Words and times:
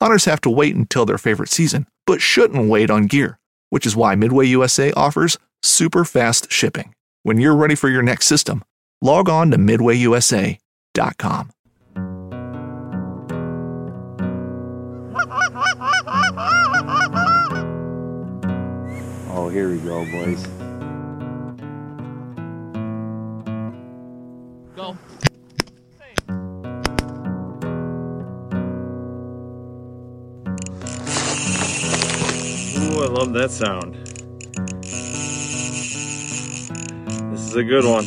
Hunters 0.00 0.26
have 0.26 0.40
to 0.42 0.50
wait 0.50 0.76
until 0.76 1.04
their 1.04 1.18
favorite 1.18 1.48
season, 1.48 1.86
but 2.06 2.20
shouldn't 2.20 2.68
wait 2.68 2.88
on 2.88 3.06
gear, 3.06 3.38
which 3.70 3.84
is 3.84 3.96
why 3.96 4.14
Midway 4.14 4.46
USA 4.46 4.92
offers 4.92 5.36
super 5.62 6.04
fast 6.04 6.52
shipping. 6.52 6.94
When 7.24 7.38
you're 7.38 7.56
ready 7.56 7.74
for 7.74 7.88
your 7.88 8.02
next 8.02 8.26
system, 8.26 8.62
log 9.02 9.28
on 9.28 9.50
to 9.50 9.58
MidwayUSA.com. 9.58 11.50
Oh, 19.30 19.48
here 19.52 19.68
we 19.70 19.78
go, 19.78 20.04
boys. 20.12 20.46
Go. 24.76 24.96
Ooh, 32.90 33.02
I 33.02 33.06
love 33.06 33.32
that 33.34 33.50
sound. 33.50 33.94
This 37.32 37.40
is 37.46 37.54
a 37.54 37.64
good 37.64 37.84
one. 37.84 38.04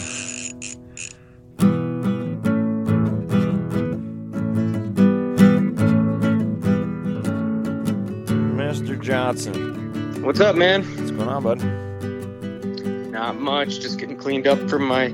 Mr. 8.58 9.00
Johnson, 9.00 10.22
What's 10.24 10.40
up, 10.40 10.56
man? 10.56 10.84
what's 10.98 11.12
going 11.12 11.28
on, 11.30 11.44
bud? 11.44 13.12
Not 13.12 13.40
much. 13.40 13.80
Just 13.80 14.00
getting 14.00 14.18
cleaned 14.18 14.48
up 14.48 14.70
from 14.70 14.86
my 14.86 15.10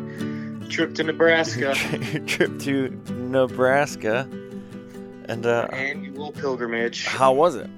trip 0.70 0.94
to 0.96 1.04
Nebraska. 1.04 1.76
Your 2.12 2.22
trip 2.26 2.60
to 2.60 2.90
Nebraska. 3.14 4.28
And 5.26 5.46
uh, 5.46 5.68
Annual 5.72 6.32
pilgrimage. 6.34 7.06
how 7.06 7.34
was 7.34 7.56
it? 7.56 7.70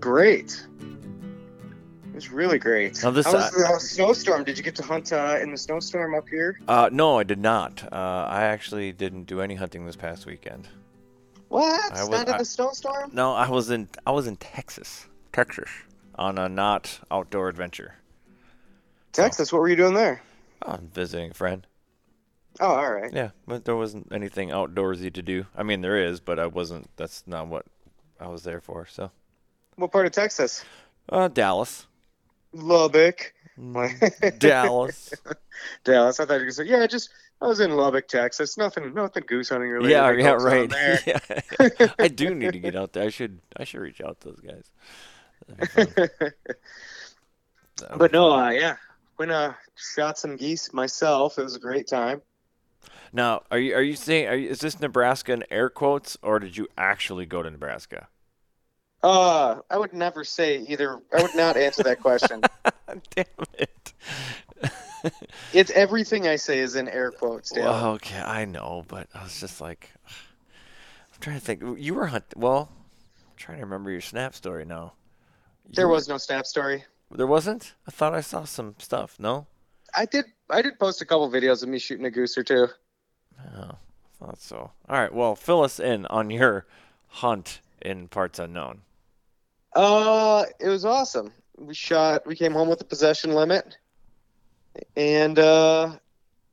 Great. 0.00 0.64
It 2.18 2.24
was 2.26 2.32
really 2.32 2.58
great. 2.58 3.00
Now 3.04 3.12
this- 3.12 3.26
How 3.26 3.34
was 3.34 3.50
the 3.52 3.64
uh, 3.64 3.78
snowstorm? 3.78 4.42
Did 4.42 4.58
you 4.58 4.64
get 4.64 4.74
to 4.74 4.82
hunt 4.82 5.12
uh, 5.12 5.38
in 5.40 5.52
the 5.52 5.56
snowstorm 5.56 6.16
up 6.16 6.28
here? 6.28 6.58
Uh, 6.66 6.90
no, 6.92 7.16
I 7.16 7.22
did 7.22 7.38
not. 7.38 7.84
Uh, 7.92 7.94
I 8.28 8.42
actually 8.42 8.90
didn't 8.90 9.24
do 9.28 9.40
any 9.40 9.54
hunting 9.54 9.86
this 9.86 9.94
past 9.94 10.26
weekend. 10.26 10.66
What? 11.46 11.92
I 11.92 12.00
was- 12.00 12.08
Not 12.10 12.26
in 12.26 12.34
I- 12.34 12.38
the 12.38 12.44
snowstorm? 12.44 13.10
No, 13.14 13.34
I 13.34 13.48
was 13.48 13.70
in 13.70 13.88
I 14.04 14.10
was 14.10 14.26
in 14.26 14.34
Texas, 14.36 15.06
Texas, 15.32 15.70
on 16.16 16.38
a 16.38 16.48
not 16.48 16.98
outdoor 17.08 17.48
adventure. 17.48 17.94
Texas. 19.12 19.52
What 19.52 19.60
were 19.60 19.68
you 19.68 19.76
doing 19.76 19.94
there? 19.94 20.20
Oh, 20.62 20.72
I'm 20.72 20.88
visiting 20.92 21.30
a 21.30 21.34
friend. 21.34 21.68
Oh, 22.58 22.66
all 22.66 22.92
right. 22.92 23.12
Yeah, 23.12 23.30
but 23.46 23.64
there 23.64 23.76
wasn't 23.76 24.08
anything 24.12 24.48
outdoorsy 24.48 25.12
to 25.12 25.22
do. 25.22 25.46
I 25.56 25.62
mean, 25.62 25.82
there 25.82 25.96
is, 26.04 26.18
but 26.18 26.40
I 26.40 26.48
wasn't. 26.48 26.90
That's 26.96 27.22
not 27.28 27.46
what 27.46 27.64
I 28.18 28.26
was 28.26 28.42
there 28.42 28.60
for. 28.60 28.86
So, 28.86 29.12
What 29.76 29.92
part 29.92 30.06
of 30.06 30.10
Texas? 30.12 30.64
uh, 31.10 31.28
Dallas, 31.28 31.86
Lubbock. 32.62 33.34
Mm, 33.58 34.38
Dallas. 34.38 35.12
Dallas. 35.84 36.20
I 36.20 36.24
thought 36.24 36.34
you 36.34 36.38
were 36.40 36.44
gonna 36.44 36.52
say, 36.52 36.64
yeah, 36.64 36.86
just 36.86 37.10
I 37.40 37.46
was 37.46 37.60
in 37.60 37.70
Lubbock, 37.70 38.08
Texas. 38.08 38.56
Nothing, 38.56 38.94
nothing 38.94 39.24
goose 39.26 39.48
hunting 39.48 39.70
related. 39.70 39.92
yeah, 39.92 40.10
yeah, 40.10 40.30
right. 40.30 40.72
yeah, 41.06 41.88
I 41.98 42.08
do 42.08 42.34
need 42.34 42.52
to 42.52 42.58
get 42.58 42.76
out 42.76 42.92
there. 42.92 43.04
I 43.04 43.10
should. 43.10 43.40
I 43.56 43.64
should 43.64 43.80
reach 43.80 44.00
out 44.00 44.20
to 44.20 44.28
those 44.28 44.40
guys. 44.40 44.70
That'd 45.48 45.76
be 45.76 45.84
fun. 45.86 46.08
That'd 47.78 47.98
But 47.98 48.12
no, 48.12 48.32
uh, 48.32 48.50
yeah, 48.50 48.76
when 49.16 49.30
uh 49.30 49.54
shot 49.76 50.18
some 50.18 50.36
geese 50.36 50.72
myself. 50.72 51.38
It 51.38 51.44
was 51.44 51.56
a 51.56 51.60
great 51.60 51.86
time. 51.86 52.22
Now, 53.12 53.42
are 53.50 53.58
you 53.58 53.74
are 53.74 53.82
you 53.82 53.94
saying 53.94 54.28
are 54.28 54.34
you, 54.34 54.48
is 54.50 54.58
this 54.58 54.80
Nebraska 54.80 55.32
in 55.32 55.44
air 55.50 55.70
quotes, 55.70 56.16
or 56.22 56.38
did 56.38 56.56
you 56.56 56.66
actually 56.76 57.26
go 57.26 57.42
to 57.42 57.50
Nebraska? 57.50 58.08
Uh, 59.02 59.60
I 59.70 59.78
would 59.78 59.92
never 59.92 60.24
say 60.24 60.58
either. 60.68 61.00
I 61.16 61.22
would 61.22 61.34
not 61.34 61.56
answer 61.56 61.82
that 61.84 62.00
question. 62.00 62.42
Damn 63.14 63.24
it. 63.54 63.92
It's 65.52 65.70
everything 65.70 66.26
I 66.26 66.34
say 66.36 66.58
is 66.58 66.74
in 66.74 66.88
air 66.88 67.12
quotes, 67.12 67.50
Dale. 67.52 67.66
Well, 67.66 67.86
okay, 67.92 68.18
I 68.18 68.44
know, 68.44 68.84
but 68.88 69.06
I 69.14 69.22
was 69.22 69.38
just 69.38 69.60
like, 69.60 69.90
I'm 70.04 71.20
trying 71.20 71.38
to 71.38 71.44
think. 71.44 71.62
You 71.78 71.94
were 71.94 72.06
hunt. 72.08 72.24
Well, 72.36 72.68
I'm 72.72 73.36
trying 73.36 73.58
to 73.58 73.64
remember 73.64 73.92
your 73.92 74.00
snap 74.00 74.34
story 74.34 74.64
now. 74.64 74.94
You 75.68 75.74
there 75.76 75.86
were- 75.88 75.94
was 75.94 76.08
no 76.08 76.18
snap 76.18 76.46
story. 76.46 76.84
There 77.12 77.28
wasn't. 77.28 77.74
I 77.86 77.92
thought 77.92 78.12
I 78.12 78.20
saw 78.20 78.44
some 78.44 78.74
stuff. 78.78 79.14
No. 79.20 79.46
I 79.94 80.04
did. 80.04 80.26
I 80.50 80.60
did 80.62 80.78
post 80.80 81.00
a 81.00 81.06
couple 81.06 81.30
videos 81.30 81.62
of 81.62 81.68
me 81.68 81.78
shooting 81.78 82.04
a 82.04 82.10
goose 82.10 82.36
or 82.36 82.42
two. 82.42 82.66
Oh, 83.56 83.78
thought 84.18 84.40
so. 84.40 84.56
All 84.88 85.00
right. 85.00 85.14
Well, 85.14 85.36
fill 85.36 85.62
us 85.62 85.78
in 85.78 86.06
on 86.06 86.28
your 86.30 86.66
hunt 87.06 87.60
in 87.80 88.08
parts 88.08 88.38
unknown. 88.40 88.82
Uh, 89.72 90.44
it 90.60 90.68
was 90.68 90.84
awesome. 90.84 91.32
We 91.56 91.74
shot. 91.74 92.26
We 92.26 92.36
came 92.36 92.52
home 92.52 92.68
with 92.68 92.80
a 92.80 92.84
possession 92.84 93.32
limit, 93.32 93.76
and 94.96 95.38
uh, 95.38 95.90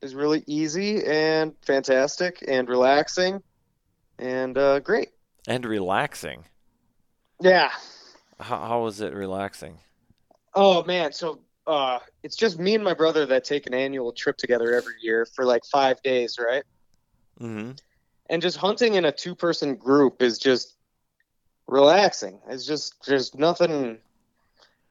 it 0.01 0.05
was 0.05 0.15
really 0.15 0.43
easy 0.47 1.03
and 1.05 1.53
fantastic 1.61 2.43
and 2.47 2.67
relaxing, 2.67 3.41
and 4.19 4.57
uh, 4.57 4.79
great. 4.79 5.09
And 5.47 5.65
relaxing. 5.65 6.45
Yeah. 7.39 7.71
How, 8.39 8.57
how 8.57 8.83
was 8.83 9.01
it 9.01 9.13
relaxing? 9.13 9.77
Oh 10.53 10.83
man, 10.83 11.13
so 11.13 11.39
uh, 11.67 11.99
it's 12.23 12.35
just 12.35 12.59
me 12.59 12.75
and 12.75 12.83
my 12.83 12.93
brother 12.93 13.25
that 13.25 13.43
take 13.43 13.67
an 13.67 13.73
annual 13.73 14.11
trip 14.11 14.37
together 14.37 14.73
every 14.73 14.95
year 15.01 15.25
for 15.25 15.45
like 15.45 15.63
five 15.65 16.01
days, 16.01 16.37
right? 16.39 16.63
Mm-hmm. 17.39 17.71
And 18.29 18.41
just 18.41 18.57
hunting 18.57 18.95
in 18.95 19.05
a 19.05 19.11
two-person 19.11 19.75
group 19.75 20.21
is 20.21 20.39
just 20.39 20.74
relaxing. 21.67 22.39
It's 22.47 22.65
just 22.65 23.05
there's 23.05 23.35
nothing. 23.35 23.99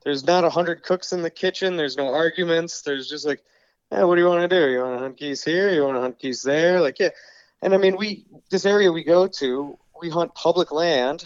There's 0.04 0.24
not 0.24 0.44
a 0.44 0.50
hundred 0.50 0.82
cooks 0.82 1.12
in 1.12 1.22
the 1.22 1.30
kitchen. 1.30 1.76
There's 1.76 1.96
no 1.96 2.12
arguments. 2.12 2.82
There's 2.82 3.08
just 3.08 3.26
like, 3.26 3.42
hey, 3.90 4.04
what 4.04 4.16
do 4.16 4.20
you 4.20 4.28
want 4.28 4.48
to 4.48 4.60
do? 4.60 4.70
You 4.70 4.80
want 4.80 4.96
to 4.96 4.98
hunt 4.98 5.16
geese 5.16 5.44
here? 5.44 5.70
You 5.70 5.84
want 5.84 5.96
to 5.96 6.00
hunt 6.00 6.18
geese 6.18 6.42
there? 6.42 6.80
Like, 6.80 6.98
yeah. 6.98 7.10
And 7.62 7.74
I 7.74 7.78
mean, 7.78 7.96
we 7.96 8.26
this 8.50 8.66
area 8.66 8.92
we 8.92 9.04
go 9.04 9.26
to, 9.26 9.78
we 10.00 10.10
hunt 10.10 10.34
public 10.34 10.72
land, 10.72 11.24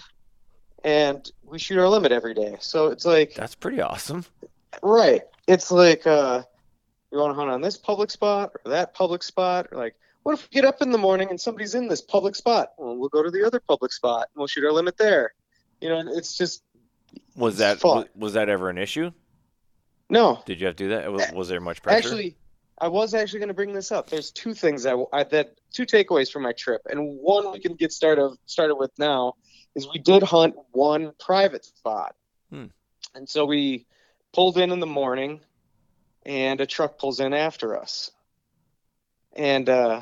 and 0.84 1.30
we 1.44 1.58
shoot 1.58 1.78
our 1.78 1.88
limit 1.88 2.12
every 2.12 2.34
day. 2.34 2.56
So 2.60 2.88
it's 2.88 3.04
like 3.04 3.34
That's 3.34 3.54
pretty 3.54 3.80
awesome. 3.80 4.24
Right. 4.82 5.22
It's 5.46 5.70
like 5.70 6.06
uh 6.06 6.42
you 7.10 7.18
want 7.18 7.30
to 7.30 7.34
hunt 7.34 7.50
on 7.50 7.60
this 7.60 7.76
public 7.76 8.10
spot 8.10 8.52
or 8.54 8.70
that 8.70 8.94
public 8.94 9.22
spot 9.22 9.68
or 9.72 9.78
like 9.78 9.94
what 10.22 10.34
if 10.34 10.42
we 10.42 10.54
get 10.54 10.64
up 10.64 10.82
in 10.82 10.90
the 10.90 10.98
morning 10.98 11.30
and 11.30 11.40
somebody's 11.40 11.74
in 11.74 11.88
this 11.88 12.02
public 12.02 12.36
spot? 12.36 12.72
Well, 12.76 12.96
we'll 12.96 13.08
go 13.08 13.22
to 13.22 13.30
the 13.30 13.46
other 13.46 13.60
public 13.60 13.92
spot 13.92 14.28
and 14.32 14.38
we'll 14.38 14.46
shoot 14.46 14.64
our 14.64 14.72
limit 14.72 14.98
there. 14.98 15.32
You 15.80 15.88
know, 15.90 16.02
it's 16.06 16.36
just 16.36 16.62
Was 17.36 17.54
It's 17.54 17.58
that 17.60 17.80
fun. 17.80 17.96
was, 17.96 18.06
was 18.16 18.32
that 18.34 18.48
ever 18.48 18.68
an 18.70 18.78
issue? 18.78 19.10
No, 20.10 20.42
Did 20.46 20.60
you 20.60 20.66
have 20.66 20.76
to 20.76 20.84
do 20.84 20.88
that? 20.90 21.12
Was, 21.12 21.30
was 21.32 21.48
there 21.48 21.60
much 21.60 21.82
pressure? 21.82 21.98
Actually, 21.98 22.36
I 22.78 22.88
was 22.88 23.12
actually 23.12 23.40
going 23.40 23.48
to 23.48 23.54
bring 23.54 23.74
this 23.74 23.92
up. 23.92 24.08
There's 24.08 24.30
two 24.30 24.54
things 24.54 24.84
that 24.84 24.96
I 25.12 25.24
that 25.24 25.54
two 25.72 25.84
takeaways 25.84 26.30
from 26.32 26.42
my 26.44 26.52
trip, 26.52 26.80
and 26.90 27.18
one 27.20 27.52
we 27.52 27.60
can 27.60 27.74
get 27.74 27.92
started 27.92 28.30
started 28.46 28.76
with 28.76 28.90
now 28.98 29.34
is 29.74 29.86
we 29.92 29.98
did 29.98 30.22
hunt 30.22 30.54
one 30.72 31.12
private 31.20 31.64
spot, 31.66 32.14
Hmm. 32.50 32.66
and 33.14 33.28
so 33.28 33.44
we 33.44 33.86
pulled 34.32 34.56
in 34.56 34.72
in 34.72 34.80
the 34.80 34.86
morning, 34.86 35.40
and 36.24 36.58
a 36.62 36.66
truck 36.66 36.98
pulls 36.98 37.20
in 37.20 37.34
after 37.34 37.76
us, 37.78 38.10
and 39.36 39.68
uh, 39.68 40.00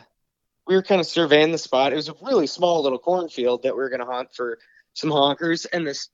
we 0.68 0.76
were 0.76 0.82
kind 0.84 1.00
of 1.00 1.06
surveying 1.08 1.50
the 1.50 1.58
spot. 1.58 1.92
It 1.92 1.96
was 1.96 2.08
a 2.08 2.14
really 2.22 2.46
small 2.46 2.82
little 2.84 2.98
cornfield 3.00 3.64
that 3.64 3.74
we 3.74 3.78
were 3.82 3.88
going 3.90 4.00
to 4.00 4.06
hunt 4.06 4.32
for 4.34 4.58
some 4.96 5.10
honkers, 5.10 5.66
and 5.72 5.86
this 5.86 6.08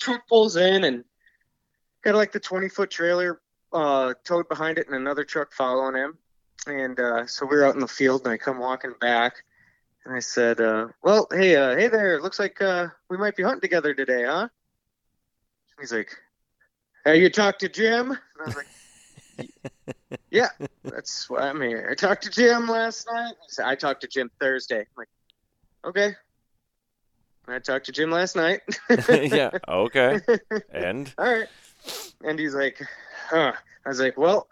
truck 0.00 0.26
pulls 0.28 0.56
in 0.56 0.84
and 0.84 1.04
got 2.02 2.14
like 2.14 2.32
the 2.32 2.40
20 2.40 2.68
foot 2.68 2.90
trailer 2.90 3.40
uh, 3.72 4.14
towed 4.24 4.48
behind 4.48 4.78
it 4.78 4.86
and 4.86 4.96
another 4.96 5.24
truck 5.24 5.52
following 5.52 5.96
him. 5.96 6.16
And 6.66 6.98
uh, 6.98 7.26
so 7.26 7.44
we 7.44 7.56
were 7.56 7.64
out 7.64 7.74
in 7.74 7.80
the 7.80 7.88
field, 7.88 8.22
and 8.24 8.32
I 8.32 8.36
come 8.36 8.58
walking 8.58 8.94
back, 9.00 9.34
and 10.04 10.14
I 10.14 10.20
said, 10.20 10.60
uh, 10.60 10.88
"Well, 11.02 11.26
hey, 11.32 11.56
uh, 11.56 11.74
hey 11.74 11.88
there. 11.88 12.20
Looks 12.20 12.38
like 12.38 12.60
uh, 12.60 12.88
we 13.08 13.16
might 13.16 13.34
be 13.34 13.42
hunting 13.42 13.62
together 13.62 13.94
today, 13.94 14.24
huh?" 14.26 14.48
He's 15.80 15.90
like, 15.90 16.14
"Have 17.06 17.16
you 17.16 17.30
talked 17.30 17.60
to 17.60 17.70
Jim?" 17.70 18.10
And 18.10 18.18
I 18.38 18.44
was 18.44 18.56
like, 18.56 19.48
"Yeah, 20.30 20.50
that's 20.84 21.30
why 21.30 21.48
I'm 21.48 21.62
here. 21.62 21.88
I 21.90 21.94
talked 21.94 22.24
to 22.24 22.30
Jim 22.30 22.68
last 22.68 23.08
night." 23.10 23.32
He 23.40 23.48
said, 23.48 23.64
"I 23.64 23.74
talked 23.74 24.02
to 24.02 24.08
Jim 24.08 24.30
Thursday." 24.38 24.80
I'm 24.80 24.86
like, 24.98 25.08
"Okay." 25.86 26.14
I 27.52 27.58
talked 27.58 27.86
to 27.86 27.92
Jim 27.92 28.10
last 28.10 28.36
night. 28.36 28.60
yeah. 29.08 29.50
Okay. 29.68 30.20
And 30.72 31.12
all 31.18 31.32
right. 31.32 31.48
And 32.22 32.38
he's 32.38 32.54
like, 32.54 32.80
huh. 33.28 33.52
I 33.84 33.88
was 33.88 34.00
like, 34.00 34.18
well, 34.18 34.48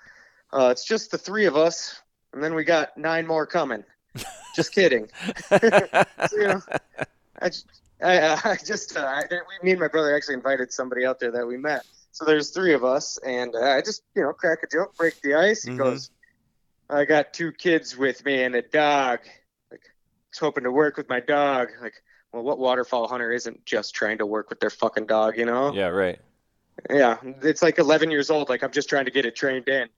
uh, 0.52 0.68
it's 0.70 0.84
just 0.84 1.10
the 1.10 1.18
three 1.18 1.44
of 1.46 1.56
us, 1.56 2.00
and 2.32 2.42
then 2.42 2.54
we 2.54 2.64
got 2.64 2.96
nine 2.96 3.26
more 3.26 3.46
coming. 3.46 3.84
Just 4.56 4.72
kidding. 4.72 5.08
So, 5.50 5.58
you 6.32 6.48
know, 6.48 6.60
I, 7.40 7.48
just- 7.48 7.66
I, 8.02 8.18
uh, 8.18 8.38
I 8.44 8.56
just, 8.64 8.96
uh, 8.96 9.00
I, 9.04 9.22
we, 9.30 9.66
me 9.66 9.70
and 9.72 9.80
my 9.80 9.88
brother 9.88 10.16
actually 10.16 10.34
invited 10.34 10.72
somebody 10.72 11.04
out 11.04 11.20
there 11.20 11.30
that 11.32 11.46
we 11.46 11.56
met. 11.58 11.84
So 12.12 12.24
there's 12.24 12.50
three 12.50 12.72
of 12.74 12.84
us, 12.84 13.18
and 13.24 13.54
uh, 13.54 13.58
I 13.60 13.80
just, 13.82 14.02
you 14.16 14.22
know, 14.22 14.32
crack 14.32 14.60
a 14.64 14.66
joke, 14.66 14.96
break 14.96 15.20
the 15.20 15.34
ice. 15.34 15.62
He 15.64 15.72
Mhm. 15.72 15.78
goes, 15.78 16.10
I 16.88 17.04
got 17.04 17.34
two 17.34 17.52
kids 17.52 17.96
with 17.96 18.24
me 18.24 18.42
and 18.42 18.54
a 18.54 18.62
dog. 18.62 19.20
Like, 19.70 19.82
I 19.84 19.92
was 20.32 20.38
hoping 20.40 20.64
to 20.64 20.70
work 20.72 20.96
with 20.96 21.08
my 21.10 21.20
dog. 21.20 21.68
Like, 21.82 21.94
well, 22.32 22.42
what 22.42 22.58
waterfowl 22.58 23.08
hunter 23.08 23.32
isn't 23.32 23.64
just 23.64 23.94
trying 23.94 24.18
to 24.18 24.26
work 24.26 24.50
with 24.50 24.60
their 24.60 24.70
fucking 24.70 25.06
dog, 25.06 25.38
you 25.38 25.46
know? 25.46 25.72
yeah, 25.72 25.88
right. 25.88 26.18
Yeah, 26.90 27.16
it's 27.42 27.62
like 27.62 27.78
11 27.78 28.10
years 28.10 28.30
old. 28.30 28.48
Like 28.48 28.62
I'm 28.62 28.70
just 28.70 28.88
trying 28.88 29.06
to 29.06 29.10
get 29.10 29.26
it 29.26 29.34
trained 29.34 29.68
in. 29.68 29.88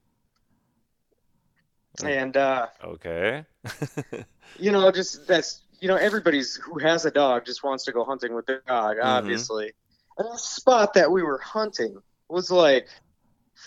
And 2.03 2.35
uh, 2.37 2.67
Okay. 2.83 3.45
you 4.59 4.71
know, 4.71 4.91
just 4.91 5.27
that's 5.27 5.61
you 5.79 5.87
know, 5.87 5.95
everybody's 5.95 6.55
who 6.55 6.79
has 6.79 7.05
a 7.05 7.11
dog 7.11 7.45
just 7.45 7.63
wants 7.63 7.83
to 7.85 7.91
go 7.91 8.03
hunting 8.03 8.33
with 8.33 8.45
their 8.45 8.61
dog, 8.67 8.97
Mhm. 8.97 9.03
obviously. 9.03 9.73
And 10.17 10.27
the 10.31 10.37
spot 10.37 10.93
that 10.93 11.11
we 11.11 11.23
were 11.23 11.39
hunting 11.39 11.97
was 12.29 12.49
like 12.51 12.87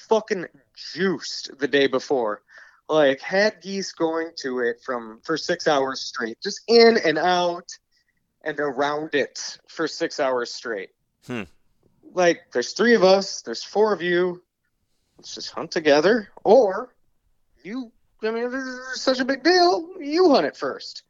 fucking 0.08 0.46
juiced 0.94 1.56
the 1.58 1.69
day 1.69 1.87
before. 1.87 2.43
Like 2.88 3.20
had 3.20 3.60
geese 3.62 3.93
going 3.93 4.31
to 4.38 4.60
it 4.60 4.76
from 4.84 5.20
for 5.25 5.37
six 5.37 5.69
hours 5.69 6.00
straight, 6.00 6.38
just 6.43 6.62
in 6.69 6.99
and 6.99 7.19
out 7.19 7.69
and 8.44 8.58
around 8.61 9.14
it 9.14 9.58
for 9.69 9.87
six 9.88 10.20
hours 10.20 10.52
straight. 10.52 10.91
Hmm. 11.26 11.43
Like 12.12 12.43
there's 12.52 12.73
three 12.73 12.94
of 12.94 13.02
us, 13.05 13.43
there's 13.43 13.62
four 13.64 13.93
of 13.93 14.02
you. 14.02 14.43
Let's 15.19 15.35
just 15.35 15.50
hunt 15.50 15.70
together. 15.70 16.29
Or 16.44 16.94
you 17.62 17.91
I 18.23 18.31
mean, 18.31 18.50
this 18.50 18.62
is 18.64 19.00
such 19.02 19.20
a 19.20 19.25
big 19.25 19.43
deal, 19.43 19.88
you 20.00 20.31
hunt 20.31 20.46
it 20.46 20.56
first. 20.56 21.02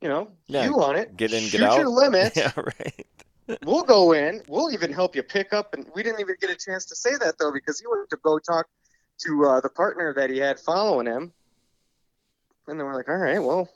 You 0.00 0.08
know, 0.08 0.28
Yeah, 0.46 0.64
you 0.66 0.78
hunt 0.78 0.98
it. 0.98 1.16
get 1.16 1.32
in, 1.32 1.48
get 1.48 1.62
out. 1.62 1.78
your 1.78 1.88
limits. 1.88 2.36
yeah, 2.36 2.52
right. 2.56 3.06
We'll 3.62 3.82
go 3.82 4.12
in. 4.12 4.40
We'll 4.48 4.72
even 4.72 4.90
help 4.90 5.14
you 5.14 5.22
pick 5.22 5.52
up. 5.52 5.74
And 5.74 5.86
we 5.94 6.02
didn't 6.02 6.20
even 6.20 6.36
get 6.40 6.48
a 6.48 6.56
chance 6.56 6.86
to 6.86 6.96
say 6.96 7.10
that 7.20 7.36
though, 7.38 7.52
because 7.52 7.78
he 7.78 7.86
went 7.86 8.08
to 8.08 8.16
go 8.22 8.38
talk 8.38 8.66
to 9.26 9.44
uh, 9.44 9.60
the 9.60 9.68
partner 9.68 10.14
that 10.14 10.30
he 10.30 10.38
had 10.38 10.58
following 10.58 11.06
him. 11.06 11.30
And 12.66 12.80
then 12.80 12.86
we're 12.86 12.94
like, 12.94 13.10
all 13.10 13.16
right, 13.18 13.38
well, 13.38 13.68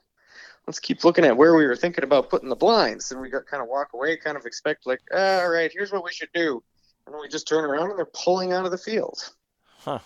let's 0.69 0.79
keep 0.79 1.03
looking 1.03 1.25
at 1.25 1.35
where 1.35 1.55
we 1.55 1.67
were 1.67 1.75
thinking 1.75 2.05
about 2.05 2.29
putting 2.29 2.51
the 2.51 2.55
blinds. 2.55 3.11
And 3.11 3.23
we 3.23 3.31
got 3.31 3.47
kind 3.47 3.63
of 3.63 3.71
walk 3.71 3.95
away, 3.95 4.19
kind 4.19 4.37
of 4.37 4.45
expect 4.45 4.87
like, 4.87 5.01
"Ah, 5.15 5.41
all 5.41 5.49
right, 5.49 5.71
here's 5.73 5.91
what 5.91 6.05
we 6.05 6.13
should 6.13 6.29
do. 6.35 6.63
And 7.07 7.15
then 7.15 7.23
we 7.23 7.27
just 7.29 7.49
turn 7.49 7.65
around 7.65 7.89
and 7.89 7.99
they're 7.99 8.05
pulling 8.05 8.53
out 8.53 8.67
of 8.67 8.71
the 8.71 8.77
field. 8.77 9.33
Huh. 9.79 10.01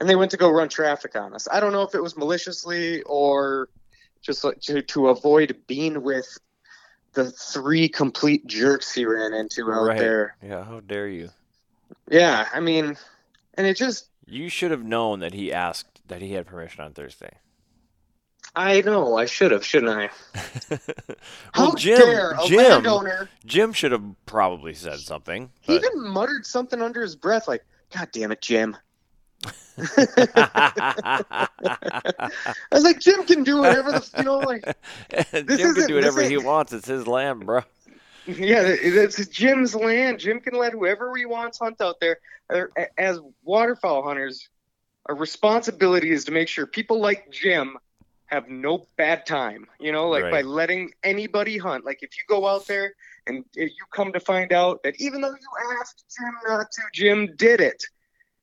And 0.00 0.08
they 0.08 0.16
went 0.16 0.30
to 0.30 0.38
go 0.38 0.48
run 0.50 0.70
traffic 0.70 1.14
on 1.14 1.34
us. 1.34 1.46
I 1.52 1.60
don't 1.60 1.72
know 1.72 1.82
if 1.82 1.94
it 1.94 2.02
was 2.02 2.16
maliciously 2.16 3.02
or 3.02 3.68
just 4.22 4.44
like 4.44 4.60
to, 4.62 4.80
to 4.80 5.08
avoid 5.08 5.58
being 5.66 6.02
with 6.02 6.38
the 7.12 7.30
three 7.30 7.86
complete 7.86 8.46
jerks 8.46 8.92
he 8.94 9.04
ran 9.04 9.34
into 9.34 9.70
out 9.70 9.84
Right. 9.88 9.98
there. 9.98 10.36
Yeah, 10.42 10.64
how 10.64 10.80
dare 10.80 11.06
you? 11.08 11.28
Yeah, 12.10 12.48
I 12.52 12.60
mean, 12.60 12.96
and 13.58 13.66
it 13.66 13.76
just, 13.76 14.08
You 14.26 14.48
should 14.48 14.70
have 14.70 14.82
known 14.82 15.20
that 15.20 15.34
he 15.34 15.52
asked 15.52 16.00
that 16.08 16.22
he 16.22 16.32
had 16.32 16.46
permission 16.46 16.82
on 16.82 16.94
Thursday. 16.94 17.36
I 18.56 18.80
know, 18.82 19.16
I 19.16 19.24
should 19.26 19.50
have, 19.50 19.64
shouldn't 19.64 19.90
I? 19.90 20.10
well, 20.70 20.78
How 21.52 21.74
Jim, 21.74 21.98
dare 21.98 22.30
a 22.32 22.46
Jim, 22.46 22.58
landowner 22.58 23.28
Jim 23.44 23.72
should 23.72 23.92
have 23.92 24.04
probably 24.26 24.74
said 24.74 25.00
something. 25.00 25.50
he 25.60 25.78
But 25.78 25.84
even 25.84 26.08
muttered 26.08 26.46
something 26.46 26.80
under 26.80 27.02
his 27.02 27.16
breath 27.16 27.48
like, 27.48 27.64
God 27.94 28.08
damn 28.12 28.32
it, 28.32 28.40
Jim. 28.40 28.76
I 29.76 31.48
was 32.70 32.84
like, 32.84 33.00
Jim 33.00 33.24
can 33.24 33.42
do 33.42 33.58
whatever 33.58 33.92
the, 33.92 34.10
you 34.18 34.24
know, 34.24 34.38
like, 34.38 34.64
Jim 35.32 35.74
can 35.74 35.86
do 35.86 35.96
whatever 35.96 36.22
he 36.22 36.36
wants. 36.36 36.72
It's 36.72 36.86
his 36.86 37.06
land, 37.06 37.44
bro. 37.44 37.62
Yeah, 38.26 38.62
it's 38.64 39.26
Jim's 39.28 39.74
land. 39.74 40.18
Jim 40.18 40.40
can 40.40 40.54
let 40.54 40.72
whoever 40.72 41.14
he 41.16 41.26
wants 41.26 41.58
hunt 41.58 41.80
out 41.80 42.00
there. 42.00 42.18
As 42.96 43.20
waterfowl 43.42 44.02
hunters, 44.02 44.48
our 45.06 45.14
responsibility 45.14 46.10
is 46.10 46.24
to 46.26 46.32
make 46.32 46.48
sure 46.48 46.66
people 46.66 47.00
like 47.00 47.30
Jim 47.30 47.76
have 48.26 48.48
no 48.48 48.86
bad 48.96 49.26
time. 49.26 49.66
You 49.78 49.92
know, 49.92 50.08
like 50.08 50.24
Right. 50.24 50.32
by 50.32 50.42
letting 50.42 50.92
anybody 51.02 51.58
hunt. 51.58 51.84
Like 51.84 52.02
if 52.02 52.10
you 52.16 52.24
go 52.28 52.46
out 52.46 52.66
there 52.66 52.94
and 53.26 53.44
you 53.54 53.70
come 53.92 54.12
to 54.12 54.20
find 54.20 54.52
out 54.52 54.82
that 54.82 55.00
even 55.00 55.20
though 55.20 55.30
you 55.30 55.78
asked 55.80 56.04
Jim 56.16 56.34
not 56.46 56.70
to, 56.70 56.82
Jim 56.92 57.34
did 57.36 57.60
it. 57.60 57.84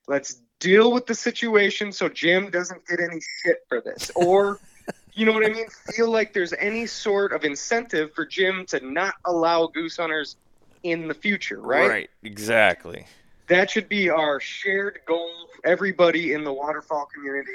Let's 0.07 0.41
deal 0.59 0.91
with 0.91 1.05
the 1.05 1.15
situation 1.15 1.91
so 1.91 2.09
Jim 2.09 2.49
doesn't 2.49 2.87
get 2.87 2.99
any 2.99 3.19
shit 3.43 3.57
for 3.67 3.81
this. 3.81 4.11
Or 4.15 4.59
you 5.13 5.25
know 5.25 5.33
what 5.33 5.45
I 5.45 5.49
mean? 5.49 5.67
Feel 5.95 6.09
like 6.09 6.33
there's 6.33 6.53
any 6.53 6.85
sort 6.85 7.33
of 7.33 7.43
incentive 7.43 8.13
for 8.13 8.25
Jim 8.25 8.65
to 8.67 8.79
not 8.85 9.15
allow 9.25 9.67
goose 9.67 9.97
hunters 9.97 10.37
in 10.83 11.07
the 11.07 11.13
future, 11.13 11.59
right? 11.59 11.89
right? 11.89 12.09
Exactly. 12.23 13.05
That 13.51 13.69
should 13.69 13.89
be 13.89 14.09
our 14.09 14.39
shared 14.39 14.99
goal. 15.05 15.29
Everybody 15.65 16.31
in 16.31 16.45
the 16.45 16.53
waterfowl 16.53 17.09
community, 17.13 17.51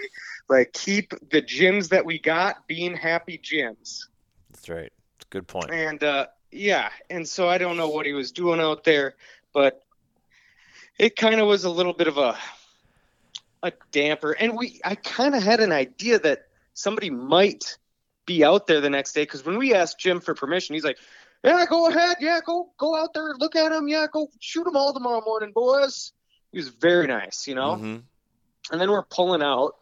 like 0.46 0.74
keep 0.74 1.14
the 1.30 1.40
Jims 1.40 1.88
that 1.88 2.04
we 2.04 2.18
got 2.18 2.66
being 2.66 2.94
happy 2.94 3.38
Jims. 3.42 4.06
That's 4.50 4.68
right. 4.68 4.92
Good 5.30 5.48
point. 5.48 5.70
And 5.70 6.04
uh, 6.04 6.26
yeah, 6.50 6.90
and 7.08 7.26
so 7.26 7.48
I 7.48 7.56
don't 7.56 7.78
know 7.78 7.88
what 7.88 8.04
he 8.04 8.12
was 8.12 8.30
doing 8.30 8.60
out 8.60 8.84
there, 8.84 9.14
but 9.54 9.84
it 10.98 11.16
kind 11.16 11.40
of 11.40 11.46
was 11.46 11.64
a 11.64 11.70
little 11.70 11.94
bit 11.94 12.08
of 12.08 12.18
a 12.18 12.36
a 13.62 13.72
damper. 13.90 14.32
And 14.32 14.54
we, 14.54 14.78
I 14.84 14.96
kind 14.96 15.34
of 15.34 15.42
had 15.42 15.60
an 15.60 15.72
idea 15.72 16.18
that 16.18 16.48
somebody 16.74 17.08
might 17.08 17.78
be 18.26 18.44
out 18.44 18.66
there 18.66 18.82
the 18.82 18.90
next 18.90 19.14
day 19.14 19.22
because 19.22 19.46
when 19.46 19.56
we 19.56 19.72
asked 19.72 19.98
Jim 19.98 20.20
for 20.20 20.34
permission, 20.34 20.74
he's 20.74 20.84
like, 20.84 20.98
"Yeah, 21.46 21.64
go 21.66 21.88
ahead. 21.88 22.16
Yeah, 22.20 22.40
go 22.44 22.72
go 22.76 22.96
out 22.96 23.14
there, 23.14 23.34
look 23.38 23.56
at 23.56 23.70
them. 23.70 23.88
Yeah, 23.88 24.06
go 24.12 24.28
shoot 24.40 24.64
them 24.64 24.76
all 24.76 24.92
tomorrow 24.92 25.22
morning, 25.24 25.52
boys." 25.52 26.12
He 26.52 26.58
was 26.58 26.68
very 26.68 27.06
nice, 27.06 27.46
you 27.46 27.54
know. 27.54 27.76
Mhm. 27.76 28.02
And 28.72 28.80
then 28.80 28.90
we're 28.90 29.04
pulling 29.04 29.42
out, 29.42 29.76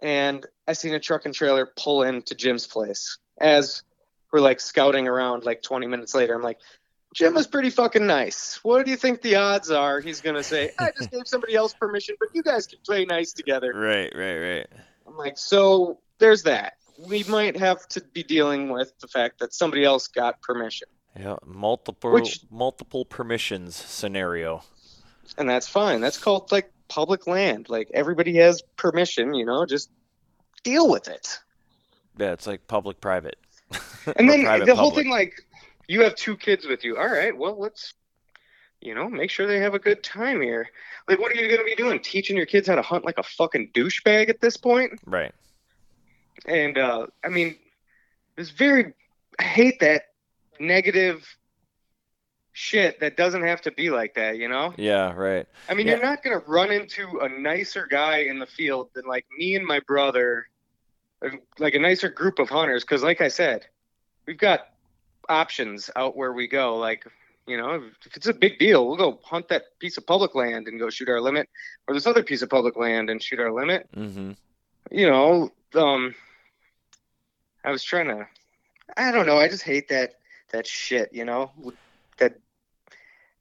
and 0.00 0.46
I 0.66 0.74
seen 0.74 0.94
a 0.94 1.00
truck 1.00 1.24
and 1.24 1.34
trailer 1.34 1.66
pull 1.66 2.02
into 2.02 2.34
Jim's 2.34 2.66
place 2.66 3.18
as 3.40 3.82
we're 4.30 4.40
like 4.40 4.60
scouting 4.60 5.08
around. 5.08 5.44
Like 5.44 5.62
20 5.62 5.86
minutes 5.86 6.14
later, 6.14 6.34
I'm 6.34 6.42
like, 6.42 6.58
Jim 7.14 7.36
is 7.36 7.46
pretty 7.46 7.70
fucking 7.70 8.06
nice. 8.06 8.60
What 8.62 8.84
do 8.84 8.90
you 8.90 8.96
think 8.96 9.22
the 9.22 9.36
odds 9.36 9.70
are 9.70 10.00
he's 10.00 10.20
gonna 10.20 10.42
say? 10.42 10.72
I 10.78 10.92
just 10.96 11.10
gave 11.10 11.26
somebody 11.26 11.54
else 11.54 11.72
permission, 11.72 12.16
but 12.20 12.28
you 12.34 12.42
guys 12.42 12.66
can 12.66 12.78
play 12.84 13.06
nice 13.06 13.32
together. 13.32 13.72
Right, 13.72 14.12
right, 14.14 14.38
right. 14.38 14.66
I'm 15.06 15.16
like, 15.16 15.38
so 15.38 16.00
there's 16.18 16.42
that. 16.42 16.77
We 16.98 17.22
might 17.24 17.56
have 17.56 17.86
to 17.88 18.00
be 18.00 18.22
dealing 18.24 18.70
with 18.70 18.92
the 18.98 19.06
fact 19.08 19.38
that 19.38 19.54
somebody 19.54 19.84
else 19.84 20.08
got 20.08 20.42
permission, 20.42 20.88
Yeah, 21.18 21.36
multiple 21.46 22.12
Which- 22.12 22.40
multiple 22.50 23.04
permissions 23.04 23.76
scenario. 23.76 24.62
and 25.36 25.48
that's 25.48 25.68
fine. 25.68 26.00
That's 26.00 26.18
called 26.18 26.50
like 26.52 26.72
public 26.88 27.26
land. 27.26 27.68
Like 27.68 27.88
everybody 27.94 28.34
has 28.38 28.62
permission, 28.76 29.34
you 29.34 29.44
know. 29.46 29.64
Just 29.64 29.90
deal 30.64 30.88
with 30.90 31.06
it. 31.08 31.38
Yeah, 32.18 32.32
it's 32.32 32.46
like 32.46 32.66
public 32.66 33.00
private. 33.00 33.36
And 34.16 34.28
then 34.28 34.42
private 34.44 34.64
the 34.66 34.74
whole 34.74 34.90
public. 34.90 35.04
thing, 35.04 35.12
like, 35.12 35.34
you 35.86 36.02
have 36.02 36.14
two 36.14 36.34
kids 36.36 36.66
with 36.66 36.82
you. 36.82 36.96
All 36.96 37.06
right, 37.08 37.36
well, 37.36 37.58
let's 37.58 37.92
you 38.80 38.94
know, 38.94 39.08
make 39.08 39.30
sure 39.30 39.46
they 39.46 39.58
have 39.60 39.74
a 39.74 39.78
good 39.78 40.02
time 40.02 40.40
here. 40.40 40.68
Like, 41.08 41.18
what 41.18 41.30
are 41.32 41.34
you 41.34 41.46
going 41.48 41.58
to 41.58 41.64
be 41.64 41.74
doing? 41.74 42.00
Teaching 42.00 42.36
your 42.36 42.46
kids 42.46 42.68
how 42.68 42.74
to 42.76 42.82
hunt 42.82 43.04
like 43.04 43.18
a 43.18 43.22
fucking 43.24 43.70
douchebag 43.74 44.28
at 44.30 44.40
this 44.40 44.56
point? 44.56 44.92
Right. 45.04 45.32
And 46.46 46.78
uh, 46.78 47.06
I 47.24 47.28
mean, 47.28 47.56
it's 48.36 48.50
very. 48.50 48.94
I 49.38 49.42
hate 49.42 49.80
that 49.80 50.02
negative 50.58 51.24
shit 52.52 52.98
that 53.00 53.16
doesn't 53.16 53.44
have 53.44 53.60
to 53.62 53.70
be 53.70 53.90
like 53.90 54.14
that. 54.14 54.36
You 54.36 54.48
know? 54.48 54.74
Yeah. 54.76 55.12
Right. 55.12 55.46
I 55.68 55.74
mean, 55.74 55.86
Yeah. 55.86 55.94
you're 55.94 56.02
not 56.02 56.22
going 56.22 56.38
to 56.38 56.44
run 56.46 56.72
into 56.72 57.20
a 57.20 57.28
nicer 57.28 57.86
guy 57.88 58.18
in 58.18 58.38
the 58.38 58.46
field 58.46 58.90
than 58.94 59.04
like 59.06 59.26
me 59.36 59.54
and 59.54 59.64
my 59.64 59.80
brother, 59.80 60.48
like 61.58 61.74
a 61.74 61.78
nicer 61.78 62.08
group 62.08 62.38
of 62.38 62.48
hunters. 62.48 62.82
Because, 62.82 63.02
like 63.02 63.20
I 63.20 63.28
said, 63.28 63.66
we've 64.26 64.38
got 64.38 64.68
options 65.28 65.90
out 65.94 66.16
where 66.16 66.32
we 66.32 66.48
go. 66.48 66.76
Like, 66.76 67.06
you 67.46 67.56
know, 67.56 67.82
if 68.04 68.16
it's 68.16 68.26
a 68.26 68.34
big 68.34 68.58
deal, 68.58 68.86
we'll 68.86 68.96
go 68.96 69.20
hunt 69.24 69.48
that 69.48 69.78
piece 69.78 69.96
of 69.96 70.06
public 70.06 70.34
land 70.34 70.68
and 70.68 70.78
go 70.78 70.90
shoot 70.90 71.08
our 71.08 71.20
limit, 71.20 71.48
or 71.86 71.94
this 71.94 72.06
other 72.06 72.22
piece 72.22 72.42
of 72.42 72.50
public 72.50 72.76
land 72.76 73.08
and 73.08 73.22
shoot 73.22 73.40
our 73.40 73.52
limit. 73.52 73.88
Mm-hmm. 73.94 74.32
You 74.90 75.06
know, 75.08 75.52
um, 75.74 76.14
I 77.64 77.70
was 77.70 77.82
trying 77.82 78.08
to, 78.08 78.26
I 78.96 79.10
don't 79.10 79.26
know, 79.26 79.38
I 79.38 79.48
just 79.48 79.62
hate 79.62 79.88
that 79.88 80.14
that 80.52 80.66
shit. 80.66 81.10
You 81.12 81.24
know, 81.24 81.50
that 82.18 82.38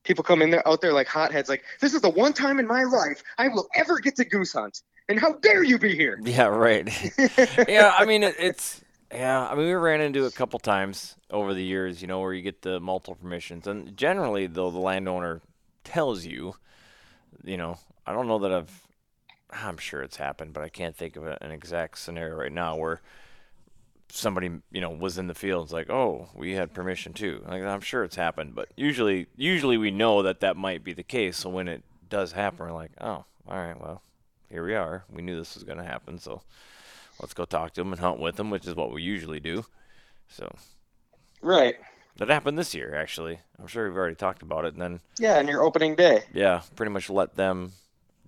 people 0.03 0.23
come 0.23 0.41
in 0.41 0.49
there 0.49 0.67
out 0.67 0.81
there 0.81 0.93
like 0.93 1.07
hotheads, 1.07 1.49
like 1.49 1.63
this 1.79 1.93
is 1.93 2.01
the 2.01 2.09
one 2.09 2.33
time 2.33 2.59
in 2.59 2.67
my 2.67 2.83
life 2.83 3.23
I 3.37 3.47
will 3.49 3.67
ever 3.75 3.99
get 3.99 4.15
to 4.17 4.25
goose 4.25 4.53
hunt, 4.53 4.81
and 5.09 5.19
how 5.19 5.33
dare 5.33 5.63
you 5.63 5.77
be 5.77 5.95
here? 5.95 6.19
Yeah. 6.23 6.45
Right. 6.45 6.87
yeah. 7.67 7.93
I 7.97 8.05
mean, 8.05 8.23
it, 8.23 8.35
it's. 8.39 8.81
Yeah. 9.11 9.47
I 9.47 9.55
mean, 9.55 9.67
we 9.67 9.73
ran 9.73 10.01
into 10.01 10.25
it 10.25 10.33
a 10.33 10.35
couple 10.35 10.59
times 10.59 11.15
over 11.31 11.53
the 11.53 11.63
years. 11.63 12.01
You 12.01 12.07
know, 12.07 12.19
where 12.19 12.33
you 12.33 12.41
get 12.41 12.61
the 12.61 12.79
multiple 12.79 13.15
permissions, 13.15 13.67
and 13.67 13.95
generally, 13.95 14.47
though, 14.47 14.71
the 14.71 14.79
landowner 14.79 15.41
tells 15.83 16.25
you. 16.25 16.55
You 17.43 17.55
know, 17.55 17.77
I 18.05 18.13
don't 18.13 18.27
know 18.27 18.39
that 18.39 18.51
I've. 18.51 18.87
I'm 19.49 19.77
sure 19.77 20.01
it's 20.01 20.17
happened, 20.17 20.51
but 20.53 20.63
I 20.63 20.69
can't 20.69 20.95
think 20.95 21.15
of 21.15 21.25
an 21.25 21.51
exact 21.51 21.99
scenario 21.99 22.35
right 22.35 22.51
now 22.51 22.75
where 22.75 23.01
somebody 24.09 24.49
you 24.71 24.81
know 24.81 24.89
was 24.89 25.17
in 25.17 25.27
the 25.27 25.33
field. 25.35 25.65
It's 25.65 25.73
like, 25.73 25.89
oh, 25.89 26.29
we 26.35 26.53
had 26.53 26.73
permission 26.73 27.13
too. 27.13 27.43
Like 27.47 27.61
I'm 27.63 27.81
sure 27.81 28.03
it's 28.03 28.15
happened, 28.15 28.55
but 28.55 28.69
usually, 28.75 29.27
usually 29.35 29.77
we 29.77 29.91
know 29.91 30.23
that 30.23 30.39
that 30.41 30.55
might 30.57 30.83
be 30.83 30.93
the 30.93 31.03
case. 31.03 31.37
So 31.37 31.49
when 31.49 31.67
it 31.67 31.83
does 32.09 32.31
happen, 32.31 32.65
we're 32.65 32.71
like, 32.73 32.91
oh, 33.01 33.25
all 33.47 33.57
right, 33.57 33.79
well, 33.79 34.01
here 34.49 34.65
we 34.65 34.75
are. 34.75 35.03
We 35.11 35.21
knew 35.21 35.37
this 35.37 35.55
was 35.55 35.63
going 35.63 35.77
to 35.77 35.83
happen, 35.83 36.19
so 36.19 36.41
let's 37.21 37.33
go 37.33 37.45
talk 37.45 37.73
to 37.73 37.81
them 37.81 37.91
and 37.91 37.99
hunt 37.99 38.19
with 38.19 38.35
them, 38.37 38.49
which 38.49 38.65
is 38.67 38.75
what 38.75 38.91
we 38.93 39.01
usually 39.01 39.39
do. 39.39 39.65
So 40.29 40.53
Right. 41.41 41.75
that 42.17 42.29
happened 42.29 42.57
this 42.57 42.73
year, 42.73 42.95
actually. 42.95 43.39
I'm 43.59 43.67
sure 43.67 43.87
we've 43.87 43.97
already 43.97 44.15
talked 44.15 44.41
about 44.41 44.65
it, 44.65 44.73
and 44.73 44.81
then 44.81 44.99
Yeah, 45.19 45.37
on 45.37 45.47
your 45.47 45.63
opening 45.63 45.95
day. 45.95 46.23
yeah, 46.33 46.61
pretty 46.75 46.91
much 46.91 47.09
let 47.09 47.35
them 47.35 47.73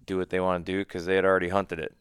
do 0.05 0.17
what 0.17 0.29
they 0.29 0.39
want 0.39 0.65
to 0.65 0.71
do 0.71 0.79
because 0.79 1.05
they 1.05 1.15
had 1.15 1.25
already 1.25 1.49
hunted 1.49 1.79
it 1.79 1.95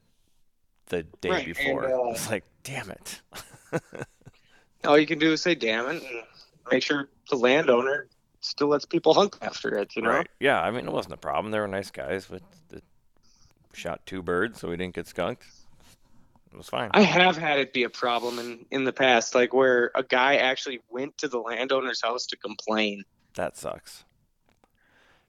the 0.87 1.03
day 1.21 1.31
Right, 1.31 1.47
and, 1.47 1.55
before. 1.55 1.85
uh, 2.09 2.11
it's 2.13 2.29
like, 2.31 2.45
damn 2.65 2.91
it. 2.91 3.21
All 4.85 4.99
you 4.99 5.07
can 5.07 5.19
do 5.19 5.33
is 5.33 5.43
say 5.43 5.55
damn 5.55 5.87
it 5.87 6.03
and 6.03 6.23
make 6.71 6.83
sure 6.83 7.09
the 7.31 7.37
landowner 7.37 8.09
still 8.41 8.69
lets 8.69 8.85
people 8.85 9.15
hunt 9.15 9.37
after 9.43 9.77
it, 9.77 9.97
you 9.97 10.03
know? 10.03 10.11
Right. 10.11 10.29
Yeah, 10.41 10.61
I 10.61 10.71
mean, 10.71 10.87
it 10.87 10.93
wasn't 10.93 11.15
a 11.15 11.19
problem. 11.19 11.51
They 11.51 11.59
were 11.59 11.67
nice 11.69 11.91
guys, 11.91 12.27
but 12.27 12.43
shot 13.73 14.05
two 14.07 14.23
birds, 14.23 14.61
so 14.61 14.69
we 14.69 14.77
didn't 14.77 14.95
get 14.95 15.07
skunked. 15.07 15.45
It 16.53 16.57
was 16.57 16.69
fine. 16.69 16.91
I 16.95 17.03
have 17.03 17.37
had 17.37 17.59
it 17.59 17.73
be 17.73 17.85
a 17.85 17.91
problem 17.91 18.39
in, 18.39 18.65
in 18.71 18.85
the 18.85 18.93
past, 18.93 19.35
like 19.35 19.53
where 19.53 19.91
a 19.95 20.03
guy 20.03 20.37
actually 20.37 20.81
went 20.89 21.17
to 21.19 21.29
the 21.29 21.39
landowner's 21.39 22.01
house 22.03 22.27
to 22.27 22.37
complain. 22.37 23.05
That 23.35 23.57
sucks. 23.57 24.05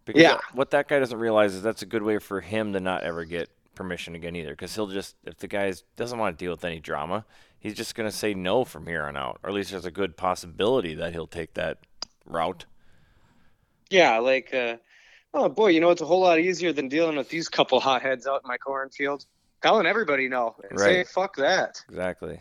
Because 0.06 0.22
Yeah. 0.22 0.38
what 0.54 0.72
that 0.72 0.88
guy 0.88 1.00
doesn't 1.00 1.20
realize 1.20 1.54
is 1.54 1.62
that's 1.62 1.82
a 1.82 1.86
good 1.86 2.04
way 2.04 2.20
for 2.20 2.42
him 2.42 2.74
to 2.74 2.80
not 2.80 3.04
ever 3.04 3.26
get 3.26 3.50
permission 3.76 4.16
again 4.16 4.36
either. 4.36 4.52
Because 4.52 4.74
he'll 4.74 4.88
just, 4.88 5.16
if 5.26 5.38
the 5.38 5.48
guy 5.48 5.72
doesn't 5.98 6.18
want 6.18 6.38
to 6.38 6.44
deal 6.44 6.52
with 6.52 6.64
any 6.64 6.80
drama, 6.80 7.26
he's 7.60 7.76
just 7.76 7.96
going 7.96 8.10
to 8.10 8.16
say 8.16 8.34
no 8.34 8.64
from 8.64 8.88
here 8.88 9.04
on 9.04 9.16
out. 9.16 9.40
Or 9.44 9.50
at 9.50 9.56
least 9.56 9.72
there's 9.72 9.86
a 9.86 9.92
good 9.92 10.18
possibility 10.18 10.96
that 10.96 11.14
he'll 11.14 11.28
take 11.28 11.54
that 11.56 11.78
route. 12.26 12.66
Yeah, 13.90 14.20
like, 14.20 14.54
uh, 14.54 14.78
oh 15.34 15.50
boy, 15.50 15.68
you 15.68 15.80
know, 15.80 15.90
it's 15.90 16.02
a 16.02 16.06
whole 16.06 16.22
lot 16.22 16.40
easier 16.40 16.74
than 16.74 16.90
dealing 16.90 17.18
with 17.18 17.30
these 17.30 17.50
couple 17.50 17.80
hotheads 17.80 18.28
out 18.28 18.42
in 18.44 18.48
my 18.48 18.58
cornfield. 18.58 19.26
Telling 19.62 19.86
everybody 19.86 20.30
no. 20.30 20.56
and 20.70 20.80
Say, 20.80 20.98
Right. 20.98 21.08
fuck 21.08 21.36
that. 21.36 21.84
Exactly. 21.90 22.40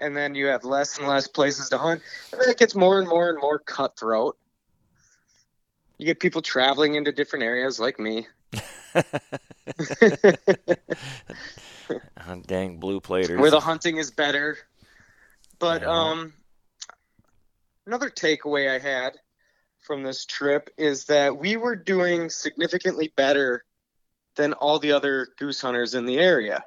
And 0.00 0.16
then 0.16 0.34
you 0.34 0.46
have 0.46 0.64
less 0.64 0.98
and 0.98 1.06
less 1.06 1.28
places 1.28 1.68
to 1.68 1.78
hunt. 1.78 2.02
And 2.32 2.40
then 2.40 2.50
it 2.50 2.58
gets 2.58 2.74
more 2.74 2.98
and 2.98 3.08
more 3.08 3.30
and 3.30 3.38
more 3.40 3.60
cutthroat. 3.60 4.36
You 5.98 6.06
get 6.06 6.18
people 6.18 6.42
traveling 6.42 6.96
into 6.96 7.12
different 7.12 7.44
areas 7.44 7.78
like 7.78 8.00
me. 8.00 8.26
Ah, 12.16 12.36
dang 12.46 12.78
blue 12.78 13.00
platers. 13.00 13.40
where 13.40 13.50
the 13.50 13.60
hunting 13.60 13.96
is 13.96 14.10
better. 14.10 14.58
But 15.58 15.82
Yeah. 15.82 15.88
um, 15.90 16.32
another 17.86 18.10
takeaway 18.10 18.70
I 18.70 18.78
had 18.78 19.18
from 19.80 20.02
this 20.02 20.24
trip 20.24 20.70
is 20.76 21.06
that 21.06 21.36
we 21.36 21.56
were 21.56 21.76
doing 21.76 22.30
significantly 22.30 23.12
better 23.16 23.64
than 24.36 24.52
all 24.54 24.78
the 24.78 24.92
other 24.92 25.28
goose 25.38 25.60
hunters 25.60 25.94
in 25.94 26.06
the 26.06 26.18
area. 26.18 26.64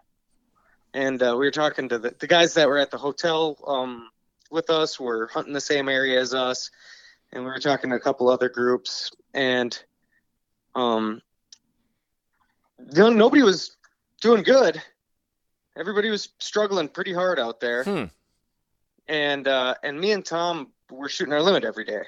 And 0.94 1.22
uh, 1.22 1.36
we 1.38 1.46
were 1.46 1.52
talking 1.52 1.90
to 1.90 2.00
the, 2.00 2.16
the 2.20 2.28
guys 2.28 2.54
that 2.54 2.68
were 2.68 2.78
at 2.78 2.92
the 2.92 2.98
hotel 2.98 3.58
um, 3.68 4.10
with 4.52 4.70
us 4.70 5.00
were 5.00 5.28
hunting 5.34 5.54
the 5.54 5.62
same 5.62 5.90
area 5.90 6.20
as 6.20 6.34
us, 6.34 6.72
and 7.32 7.44
we 7.44 7.50
were 7.50 7.60
talking 7.60 7.90
to 7.90 7.96
a 7.96 8.00
couple 8.00 8.30
other 8.30 8.50
groups, 8.50 9.12
and 9.34 9.78
um, 10.76 11.22
no, 12.94 13.10
nobody 13.10 13.42
was 13.44 13.76
doing 14.22 14.44
good 14.44 14.82
everybody 15.76 16.10
was 16.10 16.30
struggling 16.40 16.88
pretty 16.88 17.14
hard 17.14 17.40
out 17.40 17.60
there. 17.60 17.84
Hmm. 17.84 18.06
and 19.08 19.48
uh 19.48 19.76
and 19.84 20.00
me 20.00 20.12
and 20.12 20.26
tom 20.26 20.72
were 20.90 21.10
shooting 21.10 21.34
our 21.34 21.42
limit 21.42 21.64
every 21.64 21.86
day. 21.86 22.04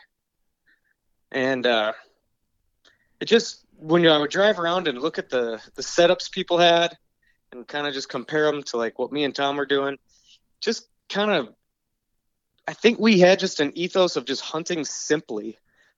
And 1.32 1.66
uh 1.66 1.94
it 3.20 3.26
just 3.26 3.66
when 3.78 4.04
you, 4.04 4.10
i 4.10 4.18
would 4.18 4.32
drive 4.32 4.60
around 4.60 4.88
and 4.88 5.00
look 5.00 5.20
at 5.20 5.30
the 5.30 5.62
the 5.76 5.82
setups 5.82 6.32
people 6.32 6.58
had 6.58 6.98
and 7.52 7.68
kind 7.68 7.88
of 7.88 7.94
just 7.94 8.10
compare 8.10 8.52
them 8.52 8.64
to 8.64 8.78
like 8.78 8.98
what 9.00 9.12
me 9.12 9.24
and 9.24 9.36
tom 9.36 9.58
were 9.58 9.66
doing 9.66 9.98
just 10.62 10.88
kind 11.10 11.32
of 11.32 11.50
i 12.68 12.74
think 12.74 13.00
we 13.00 13.20
had 13.20 13.40
just 13.40 13.60
an 13.60 13.72
ethos 13.76 14.16
of 14.16 14.26
just 14.26 14.42
hunting 14.42 14.84
simply. 14.86 15.58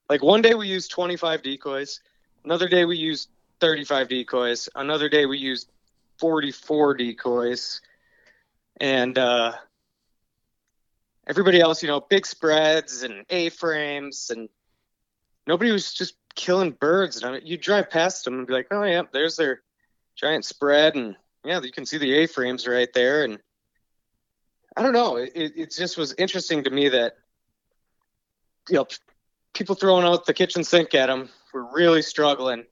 Like 0.10 0.24
one 0.24 0.42
day 0.42 0.56
we 0.56 0.68
used 0.68 0.92
25 0.92 1.44
decoys 1.44 2.02
another 2.44 2.68
day 2.68 2.86
we 2.86 2.98
used 2.98 3.30
35 3.60 4.10
decoys 4.10 4.68
another 4.76 5.08
day 5.08 5.26
we 5.26 5.38
used 5.38 5.70
44 6.20 6.96
decoys 6.96 7.82
and 8.80 9.18
uh 9.18 9.54
everybody 11.28 11.60
else 11.60 11.82
you 11.82 11.88
know 11.88 12.02
big 12.02 12.26
spreads 12.26 13.04
and 13.04 13.26
a 13.30 13.50
frames 13.50 14.30
and 14.30 14.50
nobody 15.48 15.72
was 15.72 15.94
just 15.94 16.16
killing 16.36 16.72
birds. 16.72 17.18
And 17.18 17.26
I 17.26 17.32
mean, 17.34 17.42
you 17.46 17.58
drive 17.58 17.90
past 17.90 18.24
them 18.24 18.36
and 18.36 18.48
be 18.48 18.54
like 18.54 18.68
oh 18.72 18.84
yeah 18.84 19.04
there's 19.12 19.36
their 19.36 19.62
giant 20.16 20.46
spread. 20.46 20.96
And 20.96 21.16
yeah 21.44 21.62
you 21.62 21.72
can 21.72 21.86
see 21.86 21.98
the 21.98 22.14
a 22.24 22.28
frames 22.28 22.68
right 22.68 22.92
there. 22.94 23.24
And 23.24 23.40
i 24.78 24.84
don't 24.84 24.94
know 24.94 25.18
it, 25.18 25.32
it 25.36 25.72
just 25.72 25.98
was 25.98 26.14
interesting 26.14 26.64
to 26.64 26.70
me 26.70 26.90
that 26.90 27.18
you 28.70 28.76
know 28.76 28.88
people 29.54 29.76
throwing 29.76 30.06
out 30.06 30.26
the 30.26 30.34
kitchen 30.34 30.64
sink 30.64 30.94
at 30.94 31.08
them 31.08 31.28
were 31.54 31.74
really 31.74 32.04
struggling 32.04 32.64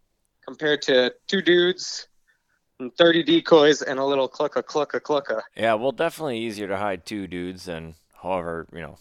compared 0.45 0.83
to 0.83 1.13
two 1.27 1.41
dudes 1.41 2.07
30 2.97 3.23
decoys 3.23 3.81
and 3.81 3.99
a 3.99 4.05
little 4.05 4.29
clucka 4.29 4.63
clucka 4.63 4.99
clucka. 4.99 5.41
Yeah, 5.55 5.73
well, 5.75 5.91
definitely 5.91 6.39
easier 6.39 6.67
to 6.67 6.77
hide 6.77 7.05
two 7.05 7.27
dudes 7.27 7.65
than 7.65 7.95
however, 8.21 8.67
you 8.71 8.81
know, 8.81 8.97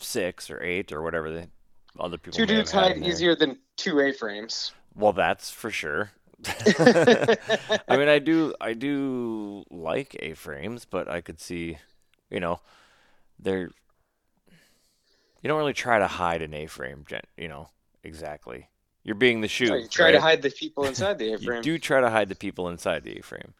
six 0.00 0.50
or 0.50 0.62
eight 0.62 0.92
or 0.92 1.02
whatever 1.02 1.30
the 1.30 1.48
other 1.98 2.18
people 2.18 2.36
Two 2.36 2.46
dudes 2.46 2.70
hide 2.70 2.98
easier 2.98 3.36
than 3.36 3.58
two 3.76 4.00
A-frames. 4.00 4.72
Well, 4.94 5.12
that's 5.12 5.50
for 5.50 5.70
sure. 5.70 6.10
I 6.46 7.96
mean, 7.96 8.08
I 8.08 8.18
do, 8.18 8.54
I 8.60 8.72
do 8.74 9.64
like 9.70 10.16
A-frames, 10.20 10.84
but 10.84 11.08
I 11.08 11.20
could 11.20 11.40
see, 11.40 11.78
you 12.30 12.40
know, 12.40 12.60
they're. 13.38 13.70
You 15.42 15.48
don't 15.48 15.58
really 15.58 15.74
try 15.74 15.98
to 15.98 16.08
hide 16.08 16.42
an 16.42 16.54
A-frame, 16.54 17.04
gen- 17.06 17.20
you 17.36 17.46
know, 17.46 17.68
exactly. 18.02 18.68
You're 19.06 19.14
being 19.14 19.40
the 19.40 19.46
shoe. 19.46 19.66
you 19.66 19.86
try 19.86 20.10
to 20.10 20.20
hide 20.20 20.42
the 20.42 20.50
people 20.50 20.84
inside 20.84 21.16
the 21.18 21.32
A-frame. 21.34 21.58
you 21.58 21.62
do 21.62 21.78
try 21.78 22.00
to 22.00 22.10
hide 22.10 22.28
the 22.28 22.34
people 22.34 22.68
inside 22.68 23.04
the 23.04 23.16
A-frame. 23.16 23.54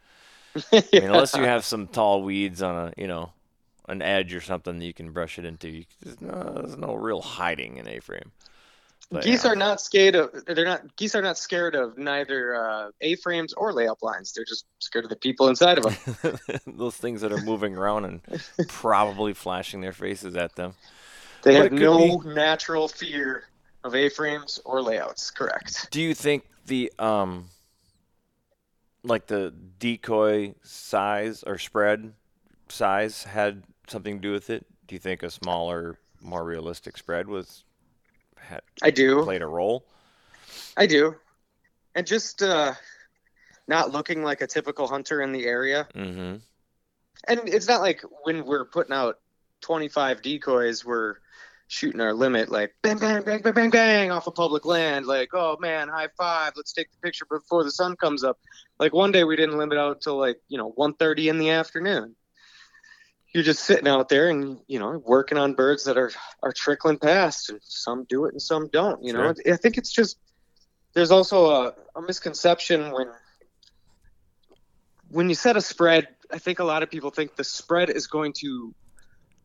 I 0.73 0.83
mean, 0.91 1.03
unless 1.05 1.33
you 1.35 1.43
have 1.43 1.63
some 1.63 1.87
tall 1.87 2.21
weeds 2.21 2.61
on 2.61 2.75
a, 2.75 2.93
you 2.97 3.07
know, 3.07 3.31
an 3.87 4.01
edge 4.01 4.33
or 4.33 4.41
something 4.41 4.77
that 4.77 4.85
you 4.85 4.93
can 4.93 5.11
brush 5.11 5.39
it 5.39 5.45
into. 5.45 5.69
You, 5.69 5.85
there's, 6.01 6.19
no, 6.19 6.53
there's 6.53 6.77
no 6.77 6.95
real 6.95 7.21
hiding 7.21 7.77
in 7.77 7.87
A-frame. 7.87 8.33
But, 9.09 9.23
geese 9.23 9.45
yeah. 9.45 9.51
are 9.51 9.55
not 9.55 9.79
scared 9.79 10.15
of 10.15 10.31
they're 10.47 10.65
not 10.65 10.97
geese 10.97 11.15
are 11.15 11.21
not 11.21 11.37
scared 11.37 11.75
of 11.75 11.97
neither 11.97 12.53
uh, 12.55 12.89
A-frames 12.99 13.53
or 13.53 13.71
layout 13.71 14.01
blinds. 14.01 14.33
They're 14.33 14.43
just 14.43 14.65
scared 14.79 15.05
of 15.05 15.09
the 15.09 15.15
people 15.15 15.47
inside 15.47 15.77
of 15.77 15.85
them. 15.85 16.59
those 16.67 16.97
things 16.97 17.21
that 17.21 17.31
are 17.31 17.41
moving 17.41 17.77
around 17.77 18.03
and 18.03 18.21
probably 18.67 19.33
flashing 19.33 19.79
their 19.79 19.93
faces 19.93 20.35
at 20.35 20.57
them. 20.57 20.73
They 21.43 21.53
But 21.53 21.63
have 21.63 21.71
no 21.71 22.17
natural 22.25 22.89
fear 22.89 23.45
of 23.87 23.95
A-frames 23.95 24.59
or 24.65 24.81
layouts. 24.81 25.31
Correct. 25.31 25.89
Do 25.91 26.01
you 26.01 26.13
think 26.13 26.45
the 26.65 26.91
um 26.99 27.49
like 29.03 29.27
the 29.27 29.53
decoy 29.79 30.53
size 30.63 31.43
or 31.43 31.57
spread 31.57 32.13
size 32.69 33.23
had 33.23 33.63
something 33.87 34.17
to 34.17 34.21
do 34.21 34.31
with 34.31 34.49
it? 34.49 34.65
Do 34.87 34.95
you 34.95 34.99
think 34.99 35.23
a 35.23 35.29
smaller, 35.29 35.97
more 36.21 36.43
realistic 36.43 36.97
spread 36.97 37.27
was 37.27 37.63
had 38.37 38.61
I 38.81 38.91
do. 38.91 39.23
played 39.23 39.41
a 39.41 39.47
role? 39.47 39.85
I 40.75 40.85
do. 40.85 41.15
And 41.95 42.05
just 42.05 42.43
uh, 42.43 42.73
not 43.67 43.91
looking 43.91 44.23
like 44.23 44.41
a 44.41 44.47
typical 44.47 44.87
hunter 44.87 45.21
in 45.21 45.31
the 45.31 45.45
area. 45.45 45.87
Mm-hmm. 45.95 46.35
And 47.27 47.49
it's 47.49 47.67
not 47.67 47.81
like 47.81 48.03
when 48.23 48.45
we're 48.45 48.65
putting 48.65 48.93
out 48.93 49.19
25 49.61 50.21
decoys, 50.21 50.85
we're 50.85 51.15
shooting 51.67 51.99
our 51.99 52.13
limit 52.13 52.49
like 52.49 52.73
bang, 52.81 52.97
bang, 52.97 53.21
bang, 53.23 53.41
bang, 53.41 53.53
bang, 53.53 53.69
bang 53.69 54.11
off 54.11 54.27
of 54.27 54.35
public 54.35 54.65
land. 54.65 55.05
Like, 55.05 55.29
oh 55.33 55.57
man, 55.59 55.89
high 55.89 56.07
five. 56.17 56.53
Let's 56.55 56.73
take 56.73 56.91
the 56.91 56.97
picture 56.99 57.25
before 57.29 57.63
the 57.63 57.71
sun 57.71 57.95
comes 57.95 58.23
up. 58.23 58.39
Like 58.79 58.93
one 58.93 59.11
day 59.11 59.23
we 59.23 59.35
didn't 59.35 59.57
limit 59.57 59.77
out 59.77 60.01
till 60.01 60.17
like, 60.17 60.39
you 60.47 60.57
know, 60.57 60.73
1.30 60.77 61.29
in 61.29 61.37
the 61.39 61.49
afternoon. 61.51 62.15
You're 63.33 63.43
just 63.43 63.63
sitting 63.63 63.87
out 63.87 64.09
there 64.09 64.29
and, 64.29 64.59
you 64.67 64.79
know, 64.79 65.01
working 65.05 65.37
on 65.37 65.53
birds 65.53 65.83
that 65.83 65.97
are, 65.97 66.11
are 66.41 66.53
trickling 66.53 66.97
past 66.97 67.49
and 67.49 67.59
some 67.61 68.05
do 68.05 68.25
it 68.25 68.33
and 68.33 68.41
some 68.41 68.69
don't, 68.69 69.03
you 69.03 69.13
know, 69.13 69.33
I 69.45 69.57
think 69.57 69.77
it's 69.77 69.91
just, 69.91 70.17
there's 70.93 71.11
also 71.11 71.51
a, 71.51 71.73
a 71.95 72.01
misconception 72.01 72.91
when 72.91 73.07
when 75.09 75.29
you 75.29 75.35
set 75.35 75.55
a 75.55 75.61
spread 75.61 76.07
i 76.31 76.37
think 76.37 76.59
a 76.59 76.63
lot 76.63 76.83
of 76.83 76.89
people 76.89 77.11
think 77.11 77.35
the 77.35 77.43
spread 77.43 77.89
is 77.89 78.07
going 78.07 78.33
to 78.33 78.73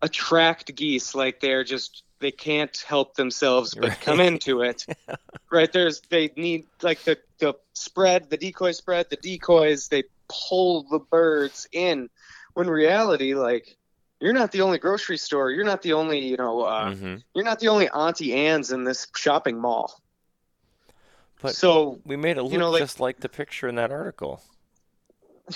attract 0.00 0.74
geese 0.74 1.14
like 1.14 1.40
they're 1.40 1.64
just 1.64 2.02
they 2.22 2.30
can't 2.30 2.76
help 2.88 3.14
themselves 3.16 3.74
but 3.74 3.90
Right. 3.90 4.00
come 4.00 4.20
into 4.20 4.62
it 4.62 4.86
right 5.50 5.70
there's 5.72 6.00
they 6.08 6.30
need 6.36 6.64
like 6.80 7.02
the 7.02 7.18
the 7.38 7.54
spread 7.74 8.30
the 8.30 8.38
decoy 8.38 8.72
spread 8.72 9.10
the 9.10 9.16
decoys 9.16 9.88
they 9.88 10.04
pull 10.28 10.84
the 10.84 10.98
birds 11.00 11.68
in 11.72 12.08
when 12.54 12.68
reality 12.68 13.34
like 13.34 13.76
you're 14.20 14.32
not 14.32 14.52
the 14.52 14.60
only 14.62 14.78
grocery 14.78 15.18
store 15.18 15.50
you're 15.50 15.64
not 15.64 15.82
the 15.82 15.92
only 15.92 16.20
you 16.20 16.36
know 16.36 16.62
uh, 16.62 16.90
mm-hmm. 16.90 17.16
you're 17.34 17.44
not 17.44 17.58
the 17.60 17.68
only 17.68 17.88
auntie 17.90 18.32
anne's 18.32 18.70
in 18.72 18.84
this 18.84 19.06
shopping 19.16 19.60
mall 19.60 20.00
But 21.42 21.54
so 21.56 21.98
we 22.06 22.16
made 22.16 22.38
it 22.38 22.42
look 22.42 22.52
you 22.52 22.58
know, 22.58 22.70
like- 22.70 22.80
just 22.82 23.00
like 23.00 23.20
the 23.20 23.28
picture 23.28 23.68
in 23.68 23.74
that 23.74 23.90
article. 23.92 24.40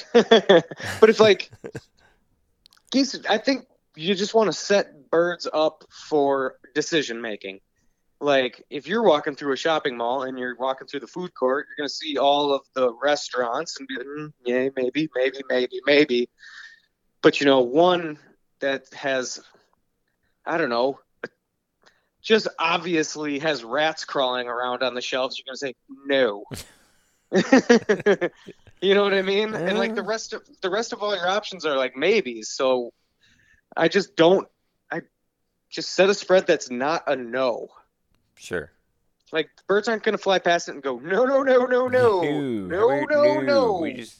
but 0.13 1.09
it's 1.09 1.21
like 1.21 1.51
geese 2.91 3.17
i 3.31 3.39
think 3.39 3.67
you 3.97 4.15
just 4.15 4.35
want 4.35 4.49
to 4.49 4.53
set 4.53 5.11
birds 5.11 5.49
up 5.53 5.85
for 5.91 6.57
decision 6.75 7.21
making. 7.21 7.61
Like 8.21 8.63
if 8.71 8.87
you're 8.87 9.03
walking 9.03 9.35
through 9.35 9.53
a 9.53 9.57
shopping 9.57 9.97
mall 9.97 10.23
and 10.23 10.39
you're 10.39 10.57
walking 10.57 10.87
through 10.87 11.01
the 11.01 11.07
food 11.07 11.35
court 11.35 11.67
you're 11.69 11.85
going 11.85 11.89
to 11.89 11.95
see 11.95 12.17
all 12.17 12.55
of 12.55 12.63
the 12.75 12.93
restaurants 12.95 13.79
and 13.79 13.87
be 13.87 13.97
like 13.97 14.07
mm, 14.07 14.33
yeah 14.45 14.69
maybe 14.75 15.09
maybe 15.15 15.43
maybe 15.49 15.81
maybe. 15.85 16.29
But 17.23 17.41
you 17.41 17.47
know 17.47 17.61
one 17.61 18.19
that 18.61 18.87
has 18.95 19.41
i 20.47 20.57
don't 20.57 20.71
know 20.71 20.99
just 22.23 22.49
obviously 22.59 23.39
has 23.39 23.63
rats 23.63 24.07
crawling 24.07 24.49
around 24.49 24.83
on 24.83 24.95
the 24.95 25.03
shelves 25.03 25.39
you're 25.39 25.45
going 25.45 25.55
to 25.55 25.59
say 25.59 25.75
no. 26.07 26.45
You 28.81 28.95
know 28.95 29.03
what 29.05 29.15
i 29.15 29.23
mean? 29.23 29.55
And 29.55 29.79
like 29.79 29.95
the 29.95 30.03
rest 30.03 30.33
of 30.33 30.43
the 30.61 30.71
rest 30.71 30.93
of 30.93 31.03
all 31.03 31.15
your 31.17 31.27
options 31.27 31.65
are 31.65 31.77
like 31.77 31.97
maybes 31.97 32.51
so 32.51 32.93
i 33.77 33.89
just 33.89 34.17
don't 34.17 34.49
i 34.91 35.01
just 35.71 35.95
set 35.95 36.09
a 36.09 36.15
spread 36.15 36.47
that's 36.47 36.71
not 36.71 37.03
a 37.07 37.17
no 37.17 37.69
Sure. 38.39 38.71
like 39.33 39.49
birds 39.67 39.89
aren't 39.89 40.03
going 40.03 40.17
to 40.17 40.23
fly 40.23 40.39
past 40.39 40.69
it 40.69 40.73
and 40.75 40.83
go 40.83 40.99
no 40.99 41.25
no 41.25 41.43
no 41.43 41.67
no 41.67 41.89
no 41.89 42.21
no 42.21 42.21
we- 42.21 43.07
no 43.07 43.41
no 43.41 43.79
We 43.81 43.95
just 43.95 44.19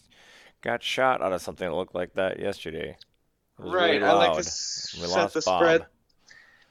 got 0.63 0.83
shot 0.83 1.23
out 1.23 1.33
of 1.33 1.43
something 1.43 1.69
that 1.69 1.75
looked 1.75 1.95
like 1.95 2.15
that 2.15 2.39
yesterday. 2.41 2.97
Right 3.59 4.01
really 4.01 4.05
i 4.05 4.13
like 4.13 4.33
to 4.35 4.39
s- 4.41 4.95
set 4.97 5.33
the 5.33 5.41
Bob. 5.45 5.61
spread 5.61 5.87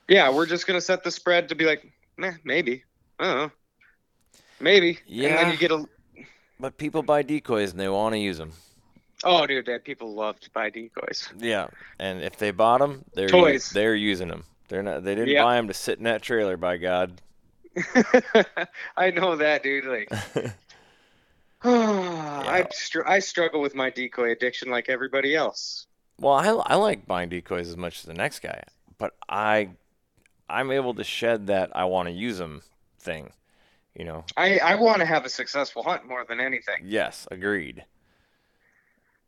yeah 0.08 0.30
we're 0.32 0.46
just 0.46 0.68
going 0.68 0.78
to 0.78 0.86
set 0.86 1.04
the 1.04 1.12
spread 1.12 1.50
to 1.50 1.56
be 1.56 1.66
like 1.66 1.84
nah, 2.18 2.32
maybe 2.44 2.84
i 3.20 3.24
don't 3.26 3.38
know 3.38 3.52
maybe 4.60 4.90
and 4.90 4.98
Yeah. 5.08 5.36
then 5.44 5.52
you 5.52 5.58
get 5.58 5.72
a 5.72 5.86
But 6.60 6.78
people 6.78 7.02
buy 7.04 7.22
decoys 7.24 7.72
and 7.72 7.80
they 7.80 7.90
want 7.90 8.14
to 8.14 8.20
use 8.20 8.38
them. 8.38 8.54
Oh 9.24 9.46
dude 9.48 9.66
that 9.68 9.84
people 9.84 10.14
love 10.14 10.40
to 10.42 10.50
buy 10.52 10.70
decoys 10.70 11.30
Yeah, 11.38 11.68
and 12.00 12.22
if 12.22 12.38
they 12.38 12.52
bought 12.52 12.80
them, 12.80 13.06
they're 13.14 13.30
Toys. 13.30 13.70
they're 13.70 13.96
using 13.96 14.28
them. 14.28 14.44
They're 14.68 14.84
not. 14.84 15.04
They 15.04 15.16
didn't 15.16 15.30
Yep. 15.30 15.44
buy 15.44 15.56
them 15.56 15.68
to 15.68 15.74
sit 15.74 15.98
in 16.00 16.04
that 16.06 16.22
trailer. 16.22 16.58
By 16.58 16.78
God. 16.78 17.22
I 18.98 19.12
know 19.12 19.36
that, 19.36 19.62
dude. 19.64 19.86
Like, 19.86 20.10
I 21.64 22.68
str- 22.72 23.06
I 23.08 23.20
struggle 23.20 23.62
with 23.62 23.76
my 23.76 23.90
decoy 23.90 24.32
addiction 24.32 24.70
like 24.70 24.90
everybody 24.90 25.36
else. 25.36 25.88
Well, 26.20 26.34
I, 26.34 26.48
I 26.74 26.76
like 26.76 27.06
buying 27.08 27.30
decoys 27.30 27.68
as 27.68 27.76
much 27.78 28.00
as 28.00 28.04
the 28.04 28.14
next 28.14 28.40
guy, 28.40 28.64
but 28.98 29.14
I 29.28 29.70
I'm 30.50 30.72
able 30.72 30.94
to 30.96 31.04
shed 31.04 31.48
that 31.48 31.72
I 31.76 31.86
want 31.86 32.08
to 32.08 32.14
use 32.14 32.38
them 32.38 32.62
thing. 33.00 33.32
You 33.96 34.06
know. 34.06 34.26
I 34.38 34.60
I 34.60 34.76
want 34.76 35.00
to 35.00 35.06
have 35.06 35.26
a 35.26 35.30
successful 35.30 35.84
hunt 35.84 36.08
more 36.08 36.26
than 36.28 36.40
anything, 36.40 36.82
Yes, 36.84 37.28
agreed. 37.32 37.84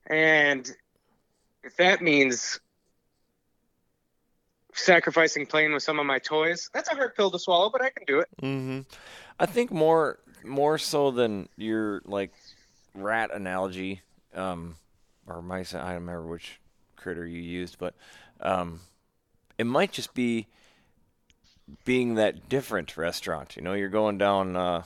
And 0.08 0.70
if 1.64 1.76
that 1.78 2.02
means 2.02 2.60
sacrificing 4.74 5.46
playing 5.46 5.74
with 5.74 5.84
some 5.84 6.00
of 6.00 6.06
my 6.06 6.20
toys, 6.20 6.70
that's 6.74 6.90
a 6.90 6.96
hard 6.96 7.16
pill 7.16 7.32
to 7.32 7.40
swallow, 7.40 7.70
but 7.70 7.82
I 7.82 7.90
can 7.90 8.06
do 8.06 8.20
it. 8.20 8.28
Mm-hmm. 8.42 8.82
I 9.40 9.46
think 9.46 9.72
more 9.72 10.20
more 10.44 10.78
so 10.78 11.12
than 11.12 11.50
your 11.58 12.02
like 12.06 12.32
rat 12.94 13.32
analogy, 13.34 14.02
um, 14.34 14.76
or 15.28 15.42
mice. 15.42 15.74
I 15.74 15.80
don't 15.80 15.94
remember 15.96 16.28
which 16.28 16.60
critter 16.96 17.26
you 17.26 17.42
used, 17.42 17.78
but 17.78 17.94
um, 18.40 18.80
it 19.58 19.66
might 19.66 19.92
just 19.92 20.14
be 20.14 20.48
being 21.86 22.16
that 22.16 22.50
different 22.50 22.96
restaurant. 22.98 23.56
You 23.56 23.62
know, 23.62 23.74
you're 23.74 23.90
going 23.90 24.18
down 24.18 24.56
uh, 24.56 24.84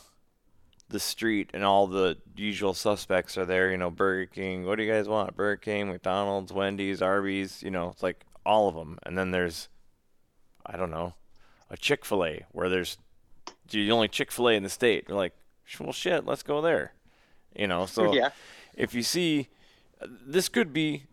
the 0.92 1.00
street 1.00 1.50
and 1.54 1.64
all 1.64 1.88
the 1.88 2.18
usual 2.36 2.74
suspects 2.74 3.38
are 3.38 3.46
there. 3.46 3.72
You 3.72 3.78
know, 3.78 3.90
Burger 3.90 4.28
King. 4.28 4.66
What 4.66 4.78
do 4.78 4.84
you 4.84 4.92
guys 4.92 5.08
want? 5.08 5.36
Burger 5.36 5.58
King, 5.58 5.88
McDonald's, 5.88 6.54
Wendy's, 6.54 7.02
Arby's. 7.02 7.64
You 7.64 7.72
know, 7.72 7.90
it's 7.90 8.04
like 8.04 8.24
all 8.46 8.68
of 8.68 8.76
them. 8.76 9.00
And 9.04 9.18
then 9.18 9.32
there's, 9.32 9.70
I 10.66 10.78
don't 10.78 10.92
know, 10.92 11.16
a 11.70 11.78
Chick 11.78 12.06
Fil 12.06 12.26
A 12.26 12.46
where 12.52 12.70
there's 12.70 12.98
the 13.70 13.92
only 13.92 14.08
Chick 14.08 14.32
Fil 14.32 14.50
A 14.50 14.54
in 14.54 14.64
the 14.64 14.70
state. 14.70 15.06
You're 15.08 15.18
like, 15.18 15.34
well, 15.80 15.94
shit, 15.94 16.26
let's 16.26 16.44
go 16.44 16.62
there. 16.62 16.94
You 17.56 17.68
know, 17.68 17.86
so 17.86 18.14
yeah, 18.14 18.30
if 18.76 18.94
you 18.94 19.04
see, 19.04 19.50
this 20.02 20.48
could 20.50 20.72
be. 20.72 21.04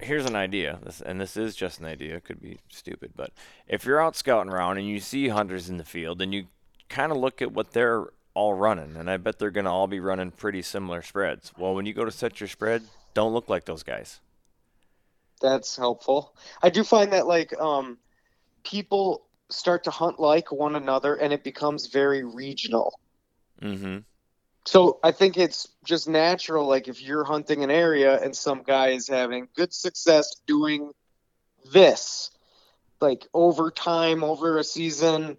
Here's 0.00 0.26
an 0.26 0.36
idea, 0.36 0.78
this, 0.84 1.00
and 1.00 1.20
this 1.20 1.36
is 1.36 1.56
just 1.56 1.80
an 1.80 1.86
idea. 1.86 2.14
It 2.14 2.24
could 2.24 2.40
be 2.40 2.60
stupid, 2.68 3.14
but 3.16 3.32
if 3.66 3.84
you're 3.84 4.00
out 4.00 4.14
scouting 4.14 4.52
around 4.52 4.78
and 4.78 4.86
you 4.86 5.00
see 5.00 5.26
hunters 5.26 5.68
in 5.68 5.76
the 5.76 5.84
field, 5.84 6.22
and 6.22 6.32
you 6.32 6.46
kind 6.88 7.10
of 7.10 7.18
look 7.18 7.42
at 7.42 7.50
what 7.50 7.72
they're 7.72 8.06
all 8.38 8.54
running, 8.54 8.94
and 8.96 9.10
I 9.10 9.16
bet 9.16 9.40
they're 9.40 9.50
going 9.50 9.64
to 9.64 9.70
all 9.72 9.88
be 9.88 9.98
running 9.98 10.30
pretty 10.30 10.62
similar 10.62 11.02
spreads. 11.02 11.52
Well, 11.58 11.74
when 11.74 11.86
you 11.86 11.92
go 11.92 12.04
to 12.04 12.12
set 12.12 12.38
your 12.38 12.48
spread, 12.48 12.84
don't 13.12 13.34
look 13.34 13.48
like 13.48 13.64
those 13.64 13.82
guys. 13.82 14.20
that's 15.42 15.76
helpful. 15.76 16.36
I 16.62 16.70
do 16.70 16.84
find 16.84 17.12
that 17.12 17.26
like 17.26 17.52
um, 17.60 17.98
people 18.62 19.26
start 19.50 19.84
to 19.84 19.90
hunt 19.90 20.20
like 20.20 20.52
one 20.52 20.76
another, 20.76 21.16
and 21.16 21.32
it 21.32 21.42
becomes 21.42 21.88
very 21.88 22.22
regional. 22.22 23.00
Mm-hmm. 23.60 23.98
So 24.66 25.00
I 25.02 25.10
think 25.10 25.36
it's 25.36 25.66
just 25.84 26.08
natural. 26.08 26.68
Like 26.68 26.86
if 26.86 27.02
you're 27.02 27.24
hunting 27.24 27.64
an 27.64 27.72
area 27.72 28.22
and 28.22 28.36
some 28.36 28.62
guy 28.62 28.90
is 28.90 29.08
having 29.08 29.48
good 29.56 29.72
success 29.72 30.36
doing 30.46 30.92
this, 31.72 32.30
like 33.00 33.26
over 33.34 33.72
time, 33.72 34.22
over 34.22 34.58
a 34.58 34.64
season, 34.64 35.38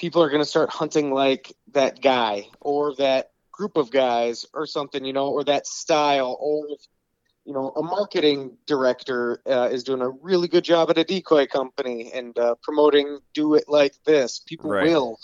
people 0.00 0.22
are 0.22 0.30
going 0.30 0.42
to 0.42 0.48
start 0.48 0.70
hunting 0.70 1.12
like 1.12 1.54
that 1.72 2.00
guy 2.00 2.48
or 2.60 2.94
that 2.96 3.30
group 3.52 3.76
of 3.76 3.90
guys 3.90 4.46
or 4.54 4.66
something, 4.66 5.04
you 5.04 5.12
know, 5.12 5.28
or 5.28 5.44
that 5.44 5.66
style. 5.66 6.38
Or 6.40 6.66
if, 6.70 6.80
you 7.44 7.52
know, 7.52 7.68
a 7.76 7.82
marketing 7.82 8.56
director 8.66 9.42
uh, 9.46 9.68
is 9.70 9.84
doing 9.84 10.00
a 10.00 10.08
really 10.08 10.48
good 10.48 10.64
job 10.64 10.88
at 10.90 10.98
a 10.98 11.04
decoy 11.04 11.46
company 11.46 12.10
and 12.14 12.36
uh, 12.38 12.54
promoting 12.62 13.18
do 13.34 13.54
it 13.54 13.64
like 13.68 13.92
this, 14.06 14.40
people 14.40 14.70
Right. 14.70 14.86
will 14.86 15.18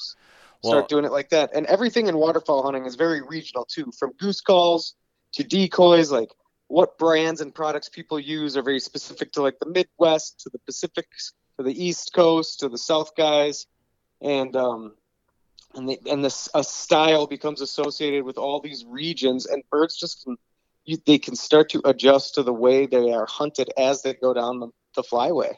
Well, 0.62 0.72
start 0.72 0.88
doing 0.88 1.04
it 1.06 1.12
like 1.12 1.30
that. 1.30 1.50
And 1.54 1.66
everything 1.66 2.08
in 2.08 2.16
waterfowl 2.18 2.62
hunting 2.62 2.84
is 2.84 2.96
very 2.96 3.22
regional 3.22 3.64
too, 3.64 3.90
from 3.98 4.12
goose 4.20 4.42
calls 4.42 4.94
to 5.34 5.42
decoys. 5.42 6.10
Like 6.10 6.30
what 6.68 6.98
brands 6.98 7.40
and 7.40 7.54
products 7.54 7.88
people 7.88 8.20
use 8.20 8.56
are 8.56 8.62
very 8.62 8.80
specific 8.80 9.32
to 9.32 9.42
like 9.42 9.58
the 9.58 9.70
Midwest, 9.70 10.40
to 10.40 10.50
the 10.50 10.58
Pacific, 10.66 11.06
to 11.58 11.64
the 11.64 11.84
East 11.84 12.12
Coast, 12.14 12.60
to 12.60 12.68
the 12.68 12.78
South 12.78 13.14
guys, 13.16 13.66
and 14.20 14.54
um, 14.56 14.94
and 15.74 15.88
the, 15.88 15.98
and 16.10 16.24
this 16.24 16.48
a 16.54 16.64
style 16.64 17.26
becomes 17.26 17.60
associated 17.60 18.24
with 18.24 18.38
all 18.38 18.60
these 18.60 18.84
regions, 18.86 19.46
and 19.46 19.62
birds 19.70 19.96
just 19.98 20.24
can 20.24 20.36
you, 20.84 20.96
they 21.04 21.18
can 21.18 21.34
start 21.34 21.68
to 21.70 21.82
adjust 21.84 22.34
to 22.36 22.42
the 22.42 22.52
way 22.52 22.86
they 22.86 23.12
are 23.12 23.26
hunted 23.26 23.70
as 23.76 24.02
they 24.02 24.14
go 24.14 24.32
down 24.32 24.60
the, 24.60 24.68
the 24.94 25.02
flyway. 25.02 25.52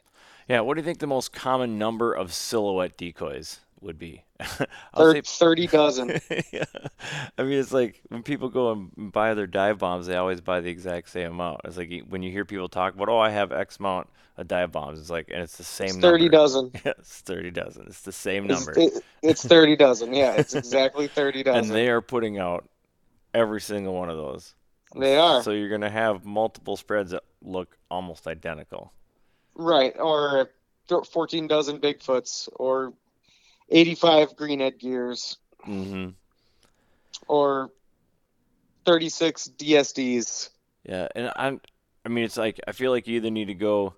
yeah. 0.48 0.60
What 0.60 0.74
do 0.74 0.80
you 0.80 0.84
think 0.84 0.98
the 0.98 1.06
most 1.06 1.32
common 1.32 1.78
number 1.78 2.12
of 2.12 2.32
silhouette 2.32 2.96
decoys 2.96 3.60
would 3.80 3.98
be. 3.98 4.24
I'll 4.94 5.12
say 5.12 5.20
30 5.24 5.66
dozen. 5.68 6.20
yeah. 6.52 6.64
I 7.36 7.42
mean, 7.42 7.58
it's 7.58 7.72
like 7.72 8.00
when 8.08 8.22
people 8.22 8.48
go 8.48 8.72
and 8.72 9.12
buy 9.12 9.34
their 9.34 9.46
dive 9.46 9.78
bombs, 9.78 10.06
they 10.06 10.16
always 10.16 10.40
buy 10.40 10.60
the 10.60 10.70
exact 10.70 11.08
same 11.10 11.32
amount. 11.32 11.60
It's 11.64 11.76
like 11.76 11.90
when 12.08 12.22
you 12.22 12.30
hear 12.30 12.44
people 12.44 12.68
talk 12.68 12.94
about, 12.94 13.08
oh, 13.08 13.18
I 13.18 13.30
have 13.30 13.52
X 13.52 13.78
amount 13.78 14.08
of 14.36 14.46
dive 14.48 14.70
bombs, 14.72 15.00
it's 15.00 15.10
like, 15.10 15.28
and 15.32 15.42
it's 15.42 15.56
the 15.56 15.64
same 15.64 15.88
it's 15.88 15.96
30 15.98 16.24
number. 16.24 16.36
dozen. 16.36 16.70
Yeah, 16.84 16.92
it's 16.98 17.20
30 17.20 17.50
dozen. 17.50 17.84
It's 17.88 18.02
the 18.02 18.12
same 18.12 18.48
It's, 18.50 18.66
number. 18.66 18.80
it- 18.80 19.04
it's 19.22 19.44
30 19.44 19.76
dozen. 19.76 20.14
Yeah, 20.14 20.32
it's 20.34 20.54
exactly 20.54 21.08
30 21.08 21.42
dozen. 21.42 21.64
and 21.64 21.70
they 21.74 21.88
are 21.88 22.00
putting 22.00 22.38
out 22.38 22.68
every 23.34 23.60
single 23.60 23.94
one 23.94 24.08
of 24.10 24.16
those. 24.16 24.54
They 24.96 25.16
are. 25.16 25.42
So 25.42 25.50
you're 25.50 25.68
going 25.68 25.80
to 25.82 25.90
have 25.90 26.24
multiple 26.24 26.76
spreads 26.76 27.10
that 27.10 27.24
look 27.42 27.76
almost 27.90 28.26
identical. 28.26 28.92
Right, 29.54 29.92
or 29.98 30.50
14 30.88 31.46
dozen 31.48 31.78
Bigfoots, 31.80 32.48
or 32.56 32.94
85 33.70 34.36
greenhead 34.36 34.78
gears, 34.78 35.36
Mm-hmm. 35.66 36.10
or 37.26 37.70
36 38.84 39.50
DSDs. 39.58 40.48
Yeah, 40.84 41.08
and 41.14 41.32
I'm. 41.36 41.60
I 42.04 42.08
mean, 42.08 42.24
it's 42.24 42.36
like 42.36 42.60
I 42.66 42.72
feel 42.72 42.90
like 42.90 43.06
you 43.06 43.16
either 43.16 43.30
need 43.30 43.46
to 43.46 43.54
go. 43.54 43.94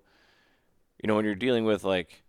You 1.01 1.07
know, 1.07 1.15
when 1.15 1.23
you're 1.25 1.35
dealing 1.35 1.63
with 1.65 1.83
like 1.83 2.23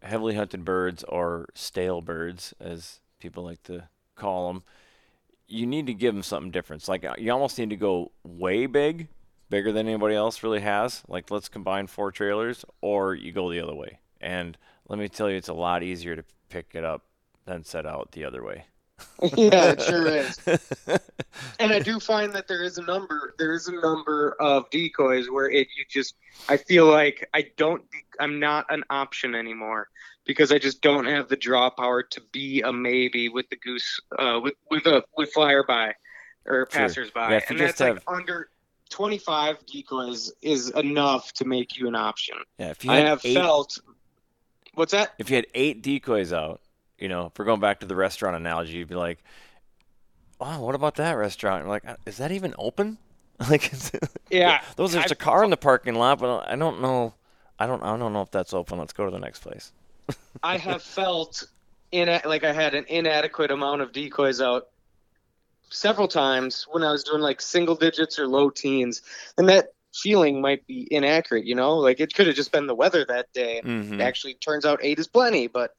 heavily 0.00 0.34
hunted 0.34 0.64
birds 0.64 1.04
or 1.04 1.48
stale 1.54 2.00
birds, 2.00 2.54
as 2.60 3.00
people 3.18 3.44
like 3.44 3.62
to 3.64 3.88
call 4.14 4.52
them, 4.52 4.62
you 5.48 5.66
need 5.66 5.86
to 5.86 5.94
give 5.94 6.14
them 6.14 6.22
something 6.22 6.50
different. 6.50 6.82
It's 6.82 6.88
like 6.88 7.04
uh, 7.04 7.14
you 7.18 7.30
almost 7.32 7.58
need 7.58 7.70
to 7.70 7.76
go 7.76 8.12
way 8.24 8.66
big, 8.66 9.08
bigger 9.50 9.72
than 9.72 9.86
anybody 9.88 10.14
else 10.14 10.42
really 10.42 10.60
has. 10.60 11.02
Like 11.08 11.30
let's 11.30 11.48
combine 11.48 11.88
four 11.88 12.10
trailers, 12.10 12.64
or 12.80 13.14
you 13.14 13.32
go 13.32 13.50
the 13.50 13.60
other 13.60 13.74
way. 13.74 13.98
And 14.20 14.56
let 14.88 14.98
me 14.98 15.08
tell 15.08 15.30
you, 15.30 15.36
it's 15.36 15.48
a 15.48 15.54
lot 15.54 15.82
easier 15.82 16.16
to 16.16 16.24
pick 16.48 16.70
it 16.74 16.84
up 16.84 17.02
than 17.44 17.64
set 17.64 17.86
out 17.86 18.12
the 18.12 18.24
other 18.24 18.42
way. 18.42 18.64
yeah, 19.36 19.72
it 19.72 19.82
sure 19.82 20.06
is. 20.08 20.38
And 21.60 21.72
I 21.72 21.78
do 21.78 22.00
find 22.00 22.32
that 22.32 22.48
there 22.48 22.64
is 22.64 22.78
a 22.78 22.82
number. 22.82 23.34
There 23.38 23.52
is 23.52 23.68
a 23.68 23.72
number 23.72 24.36
of 24.40 24.68
decoys 24.70 25.30
where 25.30 25.48
it 25.48 25.68
you 25.76 25.84
just. 25.88 26.16
I 26.48 26.56
feel 26.56 26.86
like 26.86 27.28
I 27.32 27.46
don't. 27.56 27.82
I'm 28.18 28.40
not 28.40 28.66
an 28.70 28.82
option 28.90 29.36
anymore 29.36 29.88
because 30.24 30.50
I 30.50 30.58
just 30.58 30.80
don't 30.82 31.04
have 31.04 31.28
the 31.28 31.36
draw 31.36 31.70
power 31.70 32.02
to 32.02 32.20
be 32.32 32.62
a 32.62 32.72
maybe 32.72 33.28
with 33.28 33.48
the 33.50 33.56
goose. 33.56 34.00
Uh, 34.18 34.40
with 34.42 34.54
with 34.70 34.86
a 34.86 35.04
with 35.16 35.32
flyer 35.32 35.62
by 35.62 35.94
or 36.46 36.66
Sure. 36.72 36.80
passersby, 36.82 37.20
Yeah, 37.20 37.40
and 37.48 37.60
that's 37.60 37.78
like 37.80 38.02
under. 38.08 38.50
25 38.90 39.66
decoys 39.66 40.32
is 40.40 40.70
enough 40.70 41.32
to 41.34 41.44
make 41.44 41.76
you 41.76 41.86
an 41.88 41.94
option. 41.94 42.38
Yeah, 42.58 42.70
if 42.70 42.82
you 42.84 42.90
I 42.90 42.96
have 43.00 43.20
eight, 43.22 43.34
felt. 43.34 43.78
What's 44.78 44.92
that? 44.92 45.12
if 45.18 45.28
you 45.28 45.36
had 45.36 45.46
eight 45.54 45.82
decoys 45.82 46.32
out, 46.32 46.60
you 46.98 47.08
know, 47.08 47.26
if 47.26 47.38
we're 47.38 47.44
going 47.44 47.60
back 47.60 47.80
to 47.80 47.86
the 47.86 47.96
restaurant 47.96 48.36
analogy, 48.36 48.72
you'd 48.74 48.88
be 48.88 48.94
like, 48.94 49.18
"Oh, 50.40 50.60
what 50.60 50.74
about 50.74 50.94
that 50.96 51.12
restaurant?" 51.12 51.62
And 51.62 51.68
like, 51.68 51.84
"Uh, 51.86 51.96
is 52.06 52.18
that 52.18 52.30
even 52.32 52.54
open? 52.58 52.98
like, 53.50 53.72
Yeah, 54.30 54.60
those 54.76 54.92
there's 54.92 55.06
I- 55.12 55.14
a 55.14 55.16
car 55.16 55.42
in 55.44 55.50
the 55.50 55.56
parking 55.56 55.94
lot, 55.94 56.18
but 56.20 56.48
I 56.48 56.56
don't 56.56 56.80
know. 56.80 57.14
I 57.58 57.66
don't. 57.66 57.82
I 57.82 57.96
don't 57.96 58.12
know 58.12 58.22
if 58.22 58.30
that's 58.30 58.54
open. 58.54 58.78
Let's 58.78 58.92
go 58.92 59.04
to 59.04 59.10
the 59.10 59.18
next 59.18 59.40
place. 59.40 59.72
I 60.42 60.56
have 60.58 60.82
felt 60.82 61.44
in 61.90 62.08
like 62.24 62.44
I 62.44 62.52
had 62.52 62.74
an 62.74 62.84
inadequate 62.88 63.50
amount 63.50 63.80
of 63.82 63.92
decoys 63.92 64.40
out 64.40 64.68
several 65.70 66.06
times 66.08 66.66
when 66.70 66.82
I 66.84 66.92
was 66.92 67.02
doing 67.02 67.20
like 67.20 67.40
single 67.40 67.74
digits 67.74 68.18
or 68.18 68.28
low 68.28 68.48
teens, 68.48 69.02
and 69.36 69.48
that 69.48 69.72
feeling 69.94 70.40
might 70.40 70.66
be 70.66 70.86
inaccurate. 70.90 71.46
You 71.46 71.54
know, 71.54 71.76
like 71.76 72.00
it 72.00 72.14
could 72.14 72.26
have 72.26 72.36
just 72.36 72.52
been 72.52 72.66
the 72.66 72.74
weather 72.74 73.04
that 73.08 73.32
day. 73.32 73.60
Mm-hmm. 73.64 74.00
Actually, 74.00 74.34
turns 74.34 74.64
out 74.64 74.80
eight 74.82 74.98
is 74.98 75.08
plenty, 75.08 75.46
but. 75.46 75.72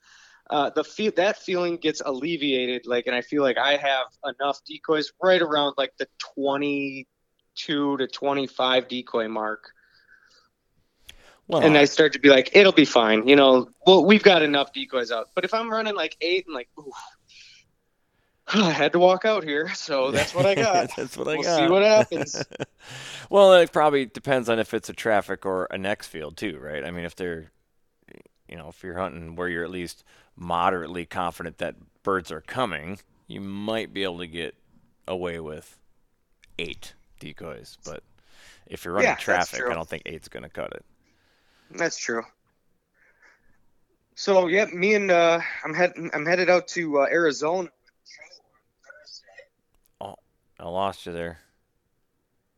Uh, 0.51 0.71
the 0.71 0.83
feel 0.83 1.11
that 1.15 1.37
feeling 1.37 1.77
gets 1.77 2.01
alleviated, 2.03 2.87
like, 2.87 3.05
and 3.05 3.15
I 3.15 3.21
feel 3.21 3.43
like 3.43 3.59
I 3.59 3.75
have 3.75 4.07
enough 4.25 4.59
decoys 4.65 5.11
right 5.21 5.43
around 5.43 5.75
like 5.77 5.93
the 5.99 6.07
22 6.33 7.05
to 7.97 8.07
25 8.07 8.87
decoy 8.87 9.27
mark 9.27 9.71
Well, 11.47 11.61
and 11.61 11.77
I 11.77 11.85
start 11.85 12.13
to 12.13 12.19
be 12.19 12.29
like, 12.29 12.55
it'll 12.55 12.71
be 12.71 12.85
fine. 12.85 13.27
You 13.27 13.35
know, 13.35 13.69
well, 13.85 14.05
we've 14.05 14.23
got 14.23 14.41
enough 14.41 14.73
decoys 14.73 15.11
out. 15.11 15.29
But 15.35 15.45
if 15.45 15.53
I'm 15.53 15.69
running 15.69 15.95
like 15.95 16.17
eight 16.19 16.45
and 16.47 16.55
like, 16.55 16.69
oof, 16.79 16.95
I 18.53 18.71
had 18.71 18.93
to 18.93 18.99
walk 18.99 19.25
out 19.25 19.43
here, 19.43 19.73
so 19.75 20.11
that's 20.11 20.33
what 20.33 20.45
I 20.45 20.55
got. 20.55 20.89
that's 20.95 21.17
what 21.17 21.27
I 21.27 21.37
we'll 21.37 21.43
got. 21.43 21.43
see 21.43 21.67
what 21.67 21.83
happens. 21.83 22.47
well, 23.29 23.53
it 23.53 23.71
probably 23.71 24.05
depends 24.05 24.49
on 24.49 24.59
if 24.59 24.73
it's 24.73 24.89
a 24.89 24.93
traffic 24.93 25.45
or 25.45 25.67
a 25.71 25.77
next 25.77 26.07
field 26.07 26.37
too, 26.37 26.57
right? 26.59 26.83
I 26.83 26.91
mean, 26.91 27.05
if 27.05 27.15
they're, 27.15 27.51
you 28.47 28.57
know, 28.57 28.69
if 28.69 28.83
you're 28.83 28.97
hunting 28.97 29.35
where 29.35 29.47
you're 29.49 29.63
at 29.63 29.71
least 29.71 30.03
moderately 30.35 31.05
confident 31.05 31.57
that 31.59 31.75
birds 32.03 32.31
are 32.31 32.41
coming, 32.41 32.99
you 33.27 33.41
might 33.41 33.93
be 33.93 34.03
able 34.03 34.19
to 34.19 34.27
get 34.27 34.55
away 35.07 35.39
with 35.39 35.79
eight 36.59 36.93
decoys. 37.19 37.77
But 37.83 38.03
if 38.67 38.85
you're 38.85 38.93
running 38.93 39.15
Yeah, 39.15 39.17
traffic. 39.17 39.69
I 39.69 39.75
don't 39.75 39.89
think 39.89 40.03
eight's 40.05 40.29
going 40.29 40.43
to 40.43 40.49
cut 40.49 40.73
it. 40.73 40.85
That's 41.71 41.97
true. 41.97 42.23
So 44.15 44.47
yeah, 44.47 44.65
me 44.65 44.93
and 44.93 45.09
uh, 45.09 45.39
I'm 45.63 45.73
head 45.73 45.93
I'm 46.13 46.25
headed 46.25 46.49
out 46.49 46.67
to 46.69 46.99
uh, 46.99 47.07
Arizona. 47.09 47.69
I 50.59 50.67
lost 50.67 51.05
you 51.05 51.13
there. 51.13 51.39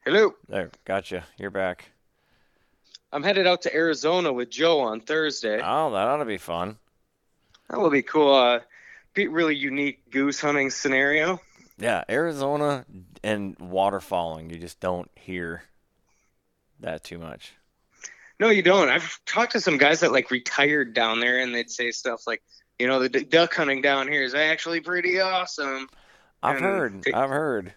Hello. 0.06 0.34
There, 0.50 0.72
gotcha. 0.86 1.24
You're 1.38 1.52
back. 1.52 1.92
I'm 3.14 3.24
headed 3.24 3.46
out 3.46 3.62
to 3.64 3.76
Arizona 3.76 4.32
with 4.34 4.50
Joe 4.50 4.80
on 4.80 5.02
Thursday. 5.02 5.62
Oh, 5.64 5.92
that 5.92 6.08
ought 6.08 6.18
to 6.18 6.26
be 6.26 6.38
fun. 6.38 6.78
That 7.70 7.80
will 7.80 7.90
be 7.90 8.02
cool. 8.02 8.34
Uh, 8.34 8.60
be 9.14 9.28
really 9.28 9.56
unique 9.56 10.10
goose 10.10 10.40
hunting 10.42 10.70
scenario. 10.70 11.40
Yeah, 11.78 12.04
Arizona 12.10 12.86
and 13.24 13.58
waterfowling, 13.58 14.52
you 14.52 14.58
just 14.58 14.80
don't 14.80 15.10
hear 15.16 15.64
that 16.80 17.04
too 17.04 17.20
much. 17.20 17.54
No, 18.40 18.50
you 18.50 18.64
don't. 18.64 18.90
I've 18.90 19.20
talked 19.26 19.52
to 19.54 19.62
some 19.62 19.78
guys 19.78 20.00
that 20.00 20.12
like 20.12 20.32
retired 20.32 20.94
down 20.94 21.20
there, 21.20 21.40
and 21.40 21.54
they'd 21.54 21.70
say 21.70 21.92
stuff 21.92 22.26
like, 22.26 22.42
you 22.80 22.88
know, 22.88 23.00
the 23.00 23.10
d- 23.10 23.24
duck 23.24 23.54
hunting 23.54 23.82
down 23.82 24.08
here 24.08 24.24
is 24.24 24.34
actually 24.34 24.80
pretty 24.80 25.20
awesome. 25.20 25.88
I've 26.42 26.56
And 26.58 26.66
heard. 26.66 27.04
they- 27.04 27.14
I've 27.14 27.30
heard. 27.30 27.74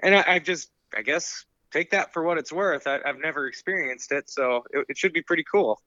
And 0.00 0.14
I, 0.14 0.24
I 0.26 0.38
just, 0.38 0.70
I 0.96 1.02
guess, 1.02 1.44
take 1.70 1.90
that 1.90 2.12
for 2.12 2.22
what 2.22 2.38
it's 2.38 2.52
worth. 2.52 2.86
I, 2.86 3.00
I've 3.04 3.18
never 3.18 3.46
experienced 3.46 4.12
it, 4.12 4.30
so 4.30 4.64
it, 4.70 4.86
it 4.90 4.98
should 4.98 5.12
be 5.12 5.22
pretty 5.22 5.44
cool. 5.44 5.80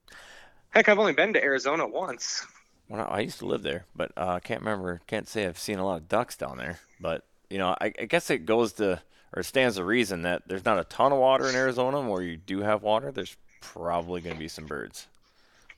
Heck, 0.70 0.90
I've 0.90 1.00
only 1.00 1.14
been 1.14 1.34
to 1.34 1.44
Arizona 1.44 1.88
once. 1.88 2.46
When 2.88 3.00
I, 3.00 3.22
used 3.22 3.40
to 3.40 3.46
live 3.46 3.64
there, 3.64 3.86
but 3.96 4.12
uh, 4.18 4.28
I 4.28 4.40
can't 4.40 4.62
remember. 4.62 5.02
Can't 5.08 5.28
say 5.28 5.46
I've 5.46 5.58
seen 5.58 5.80
a 5.80 5.86
lot 5.86 5.98
of 5.98 6.08
ducks 6.08 6.36
down 6.36 6.58
there. 6.58 6.80
But 7.00 7.26
you 7.50 7.58
know, 7.58 7.76
I, 7.80 7.94
I 8.00 8.06
guess 8.06 8.30
it 8.30 8.46
goes 8.46 8.74
to 8.74 9.02
or 9.36 9.42
stands 9.42 9.78
to 9.78 9.84
reason 9.84 10.24
that 10.24 10.44
there's 10.48 10.66
not 10.66 10.80
a 10.80 10.84
ton 10.84 11.12
of 11.12 11.18
water 11.18 11.48
in 11.48 11.56
Arizona. 11.56 12.02
Where 12.02 12.22
you 12.22 12.38
do 12.38 12.62
have 12.62 12.84
water, 12.84 13.12
there's 13.12 13.36
probably 13.62 14.22
going 14.22 14.36
to 14.36 14.40
be 14.40 14.48
some 14.48 14.66
birds. 14.66 15.08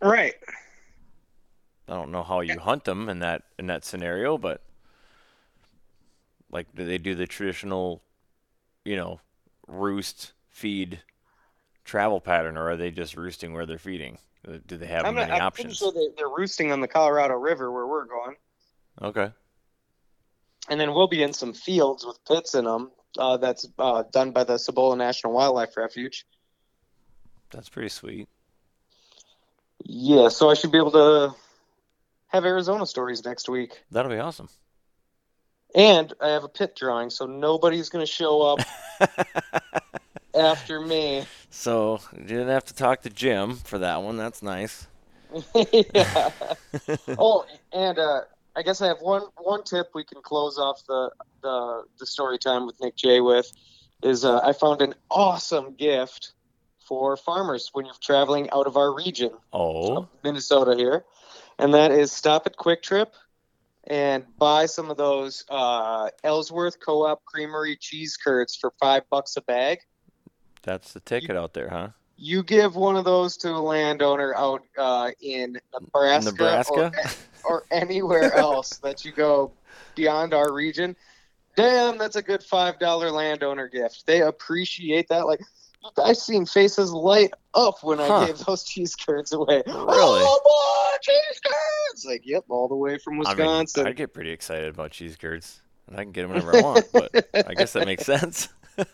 Right. 0.01 0.33
I 1.87 1.93
don't 1.93 2.11
know 2.11 2.23
how 2.23 2.41
you 2.41 2.59
hunt 2.59 2.85
them 2.85 3.07
in 3.07 3.19
that 3.19 3.43
in 3.59 3.67
that 3.67 3.85
scenario, 3.85 4.37
but 4.37 4.61
like, 6.51 6.73
do 6.73 6.85
they 6.85 6.97
do 6.97 7.15
the 7.15 7.27
traditional, 7.27 8.01
you 8.85 8.95
know, 8.95 9.19
roost 9.67 10.31
feed 10.49 11.01
travel 11.83 12.21
pattern, 12.21 12.57
or 12.57 12.69
are 12.69 12.77
they 12.77 12.91
just 12.91 13.17
roosting 13.17 13.53
where 13.53 13.65
they're 13.65 13.77
feeding? 13.77 14.17
Uh, 14.47 14.57
Do 14.65 14.77
they 14.77 14.85
have 14.85 15.05
I'm, 15.05 15.15
many 15.15 15.29
not, 15.29 15.41
I'm 15.41 15.47
options? 15.47 15.77
sure 15.77 15.91
they, 15.91 16.07
they're 16.15 16.29
roosting 16.29 16.71
on 16.71 16.79
the 16.79 16.87
Colorado 16.87 17.33
River 17.33 17.71
where 17.71 17.87
we're 17.87 18.05
going. 18.05 18.35
Okay. 19.01 19.31
And 20.69 20.79
then 20.79 20.93
we'll 20.93 21.07
be 21.07 21.21
in 21.21 21.33
some 21.33 21.53
fields 21.53 22.05
with 22.05 22.23
pits 22.25 22.55
in 22.55 22.65
them. 22.65 22.91
Uh, 23.17 23.37
that's 23.37 23.67
uh, 23.77 24.03
done 24.11 24.31
by 24.31 24.43
the 24.43 24.57
Cibola 24.57 24.95
National 24.95 25.33
Wildlife 25.33 25.77
Refuge. 25.77 26.25
That's 27.51 27.69
pretty 27.69 27.89
sweet. 27.89 28.27
Yeah, 29.83 30.29
so 30.29 30.49
I 30.49 30.55
should 30.55 30.71
be 30.71 30.77
able 30.77 30.91
to 30.91 31.35
have 32.27 32.45
Arizona 32.45 32.85
stories 32.85 33.23
next 33.23 33.47
week. 33.47 33.83
That'll 33.91 34.11
be 34.11 34.17
awesome. 34.17 34.49
And 35.75 36.13
I 36.21 36.29
have 36.29 36.45
a 36.45 36.47
pit 36.47 36.73
drawing, 36.73 37.09
so 37.09 37.25
nobody's 37.25 37.89
going 37.89 38.05
to 38.05 38.11
show 38.11 38.41
up 38.41 38.59
after 40.35 40.79
me. 40.79 41.25
So 41.49 41.99
you 42.15 42.23
didn't 42.23 42.47
have 42.47 42.63
to 42.65 42.73
talk 42.73 43.01
to 43.01 43.09
Jim 43.09 43.57
for 43.57 43.79
that 43.79 44.01
one. 44.01 44.15
That's 44.15 44.41
nice. 44.41 44.87
yeah. 45.53 46.31
Oh, 47.17 47.45
and 47.73 47.99
uh, 47.99 48.21
I 48.55 48.61
guess 48.61 48.81
I 48.81 48.87
have 48.87 49.01
one 49.01 49.23
one 49.37 49.63
tip 49.63 49.87
we 49.93 50.03
can 50.05 50.21
close 50.21 50.57
off 50.57 50.85
the 50.87 51.11
the, 51.41 51.83
the 51.99 52.05
story 52.05 52.37
time 52.37 52.65
with 52.65 52.79
Nick 52.81 52.95
J 52.95 53.19
with 53.19 53.51
is 54.01 54.23
uh, 54.23 54.39
I 54.39 54.53
found 54.53 54.81
an 54.81 54.95
awesome 55.11 55.75
gift 55.75 56.33
for 56.87 57.17
farmers 57.17 57.69
when 57.73 57.85
you're 57.85 57.95
traveling 58.01 58.49
out 58.51 58.67
of 58.67 58.77
our 58.77 58.93
region. 58.93 59.31
Oh, 59.51 60.07
Minnesota 60.23 60.75
here, 60.75 61.03
and 61.59 61.73
that 61.73 61.91
is 61.91 62.13
stop 62.13 62.45
at 62.45 62.55
Kwik 62.55 62.81
Trip 62.81 63.13
and 63.87 64.25
buy 64.37 64.65
some 64.65 64.89
of 64.89 64.97
those 64.97 65.45
uh, 65.49 66.09
Ellsworth 66.23 66.79
Co-op 66.79 67.23
Creamery 67.25 67.75
cheese 67.75 68.17
curds 68.17 68.55
for 68.55 68.73
five 68.79 69.03
bucks 69.09 69.37
a 69.37 69.41
bag. 69.41 69.79
that's 70.63 70.93
the 70.93 70.99
ticket 70.99 71.35
out 71.37 71.53
there, 71.53 71.69
huh? 71.69 71.89
you 72.17 72.43
give 72.43 72.75
one 72.75 72.95
of 72.95 73.05
those 73.05 73.37
to 73.37 73.49
a 73.49 73.59
landowner 73.59 74.33
out 74.35 74.63
uh, 74.77 75.11
in 75.21 75.59
Nebraska, 75.73 76.31
Nebraska? 76.31 76.91
Or, 77.43 77.61
or 77.61 77.65
anywhere 77.71 78.33
else 78.37 78.77
that 78.77 79.03
you 79.03 79.11
go 79.11 79.51
beyond 79.95 80.33
our 80.33 80.53
region. 80.53 80.95
Damn, 81.55 81.97
that's 81.97 82.15
a 82.15 82.21
good 82.21 82.43
five 82.43 82.79
dollar 82.79 83.11
landowner 83.11 83.67
gift. 83.67 84.05
They 84.05 84.21
appreciate 84.21 85.07
that. 85.09 85.25
Like 85.25 85.41
I've 86.03 86.17
seen 86.17 86.45
faces 86.45 86.91
light 86.91 87.31
up 87.53 87.83
when 87.83 87.97
Huh. 87.99 88.15
I 88.17 88.25
gave 88.27 88.39
those 88.39 88.63
cheese 88.63 88.95
curds 88.95 89.31
away. 89.33 89.63
Really? 89.65 89.65
Oh 89.67 90.39
boy, 90.43 90.97
cheese 91.01 91.41
curds! 91.43 92.05
Like, 92.05 92.21
yep, 92.25 92.43
all 92.49 92.67
the 92.67 92.75
way 92.75 92.97
from 92.97 93.13
I 93.13 93.15
mean, 93.15 93.19
Wisconsin. 93.29 93.87
I'd 93.87 93.95
get 93.95 94.13
pretty 94.13 94.31
excited 94.31 94.69
about 94.73 94.91
cheese 94.91 95.15
curds, 95.15 95.61
and 95.87 95.97
I 95.97 96.03
can 96.03 96.11
get 96.11 96.23
them 96.23 96.31
whenever 96.31 96.57
I 96.57 96.61
want. 96.61 96.85
But 96.93 97.29
I 97.47 97.53
guess 97.53 97.73
that 97.73 97.85
makes 97.85 98.05
sense. 98.05 98.49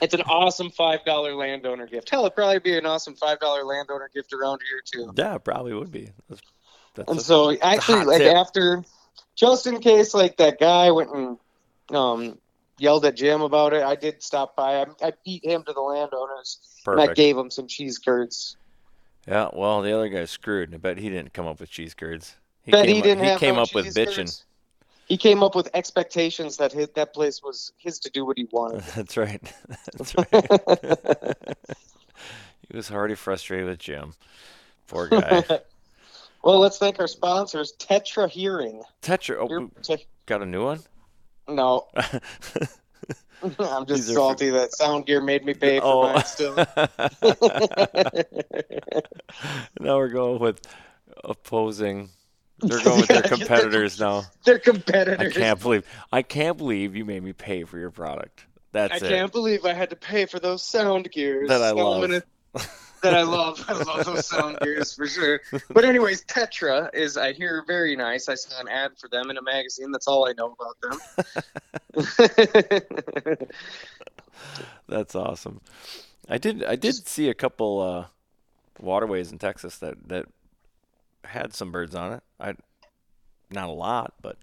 It's 0.00 0.14
an 0.14 0.22
awesome 0.22 0.70
five 0.70 1.04
dollar 1.04 1.32
landowner 1.36 1.86
gift. 1.86 2.10
Hell, 2.10 2.22
it'd 2.22 2.34
probably 2.34 2.58
be 2.58 2.76
an 2.76 2.86
awesome 2.86 3.14
five 3.14 3.38
dollar 3.38 3.62
landowner 3.62 4.10
gift 4.12 4.32
around 4.32 4.60
here 4.68 4.80
too. 4.84 5.12
yeah, 5.16 5.36
it 5.36 5.44
probably 5.44 5.72
would 5.74 5.92
be. 5.92 6.10
That's, 6.28 6.42
that's 6.96 7.08
And 7.08 7.20
a- 7.20 7.22
so 7.22 7.56
actually, 7.60 8.04
like 8.04 8.18
tip. 8.22 8.34
after, 8.34 8.82
just 9.36 9.68
in 9.68 9.78
case, 9.78 10.12
like 10.12 10.38
that 10.38 10.58
guy 10.58 10.90
went 10.90 11.10
and 11.14 11.38
um 11.96 12.38
yelled 12.82 13.04
at 13.04 13.14
Jim 13.16 13.40
about 13.40 13.72
it, 13.72 13.82
I 13.82 13.94
did 13.94 14.22
stop 14.22 14.56
by. 14.56 14.80
I, 14.80 14.86
I 15.02 15.12
beat 15.24 15.44
him 15.44 15.62
to 15.64 15.72
the 15.72 15.80
landowners, 15.80 16.58
and 16.86 17.00
I 17.00 17.14
gave 17.14 17.38
him 17.38 17.50
some 17.50 17.68
cheese 17.68 17.96
curds. 17.96 18.56
Yeah, 19.26 19.48
well, 19.52 19.82
the 19.82 19.92
other 19.92 20.08
guy's 20.08 20.32
screwed. 20.32 20.74
I 20.74 20.78
bet 20.78 20.98
he 20.98 21.08
didn't 21.08 21.32
come 21.32 21.46
up 21.46 21.60
with 21.60 21.70
cheese 21.70 21.94
curds. 21.94 22.34
He 22.64 22.72
Bet 22.72 22.86
came 22.86 22.94
he 22.94 23.00
up, 23.00 23.04
didn't 23.04 23.24
he 23.24 23.36
came 23.36 23.54
no 23.54 23.62
up 23.62 23.74
with 23.74 23.94
bitching. 23.94 24.16
curds. 24.16 24.44
He 25.06 25.16
came 25.16 25.42
up 25.42 25.54
with 25.54 25.68
expectations 25.74 26.56
that 26.56 26.72
his, 26.72 26.88
that 26.94 27.14
place 27.14 27.42
was 27.42 27.72
his 27.78 27.98
to 28.00 28.10
do 28.10 28.24
what 28.24 28.36
he 28.36 28.48
wanted. 28.50 28.82
That's 28.96 29.16
right. 29.16 29.40
That's 29.92 30.14
right. 30.32 31.56
he 32.68 32.76
was 32.76 32.90
already 32.90 33.14
frustrated 33.14 33.66
with 33.66 33.78
Jim. 33.78 34.14
Poor 34.88 35.08
guy. 35.08 35.44
well, 36.42 36.58
let's 36.58 36.78
thank 36.78 36.98
our 36.98 37.06
sponsors, 37.06 37.74
Tetra 37.78 38.28
Hearing. 38.28 38.82
Tetra. 39.02 39.36
Oh, 39.38 39.98
got 40.26 40.42
a 40.42 40.46
new 40.46 40.64
one? 40.64 40.80
No, 41.54 41.86
I'm 43.58 43.86
just 43.86 44.06
These 44.06 44.10
are 44.10 44.14
for- 44.14 44.18
salty 44.20 44.50
that 44.50 44.72
Sound 44.74 45.06
Gear 45.06 45.20
made 45.20 45.44
me 45.44 45.54
pay 45.54 45.80
for 45.80 45.84
Oh. 45.86 46.12
mine 46.12 46.24
still. 46.24 46.54
now 49.80 49.96
we're 49.96 50.08
going 50.08 50.38
with 50.40 50.60
opposing. 51.24 52.10
They're 52.60 52.80
going 52.84 52.98
with 53.00 53.08
their 53.08 53.22
competitors 53.22 53.98
now. 53.98 54.24
They're 54.44 54.58
competitors. 54.58 55.36
I 55.36 55.40
can't 55.40 55.60
believe. 55.60 55.84
I 56.12 56.22
can't 56.22 56.56
believe 56.56 56.94
you 56.96 57.04
made 57.04 57.22
me 57.22 57.32
pay 57.32 57.64
for 57.64 57.78
your 57.78 57.90
product. 57.90 58.44
That's 58.72 59.02
I 59.02 59.06
it. 59.06 59.08
can't 59.08 59.32
believe 59.32 59.64
I 59.64 59.72
had 59.74 59.90
to 59.90 59.96
pay 59.96 60.26
for 60.26 60.38
those 60.38 60.62
sound 60.62 61.10
gears 61.10 61.48
That 61.48 61.60
I 61.62 61.70
So 61.70 61.76
love. 61.76 62.04
I'm 62.04 62.10
gonna- 62.10 62.22
that 63.02 63.14
I 63.14 63.22
love. 63.22 63.64
I 63.68 63.72
love 63.74 64.04
those 64.04 64.26
sound 64.26 64.58
gears 64.60 64.94
for 64.94 65.06
sure. 65.06 65.40
But 65.68 65.84
anyways, 65.84 66.24
Tetra 66.24 66.90
is 66.94 67.16
I 67.16 67.32
hear 67.32 67.64
very 67.66 67.96
nice. 67.96 68.28
I 68.28 68.34
saw 68.34 68.60
an 68.60 68.68
ad 68.68 68.92
for 68.98 69.08
them 69.08 69.30
in 69.30 69.36
a 69.36 69.42
magazine. 69.42 69.90
That's 69.90 70.06
all 70.06 70.28
I 70.28 70.32
know 70.32 70.56
about 70.58 70.76
them. 73.28 73.38
That's 74.88 75.14
awesome. 75.14 75.60
I 76.28 76.38
did. 76.38 76.64
I 76.64 76.76
did 76.76 77.06
see 77.06 77.28
a 77.28 77.34
couple 77.34 77.80
uh, 77.80 78.06
waterways 78.80 79.32
in 79.32 79.38
Texas 79.38 79.78
that 79.78 80.08
that 80.08 80.26
had 81.24 81.54
some 81.54 81.72
birds 81.72 81.94
on 81.94 82.12
it. 82.12 82.22
I 82.40 82.54
not 83.50 83.68
a 83.68 83.72
lot, 83.72 84.14
but 84.22 84.38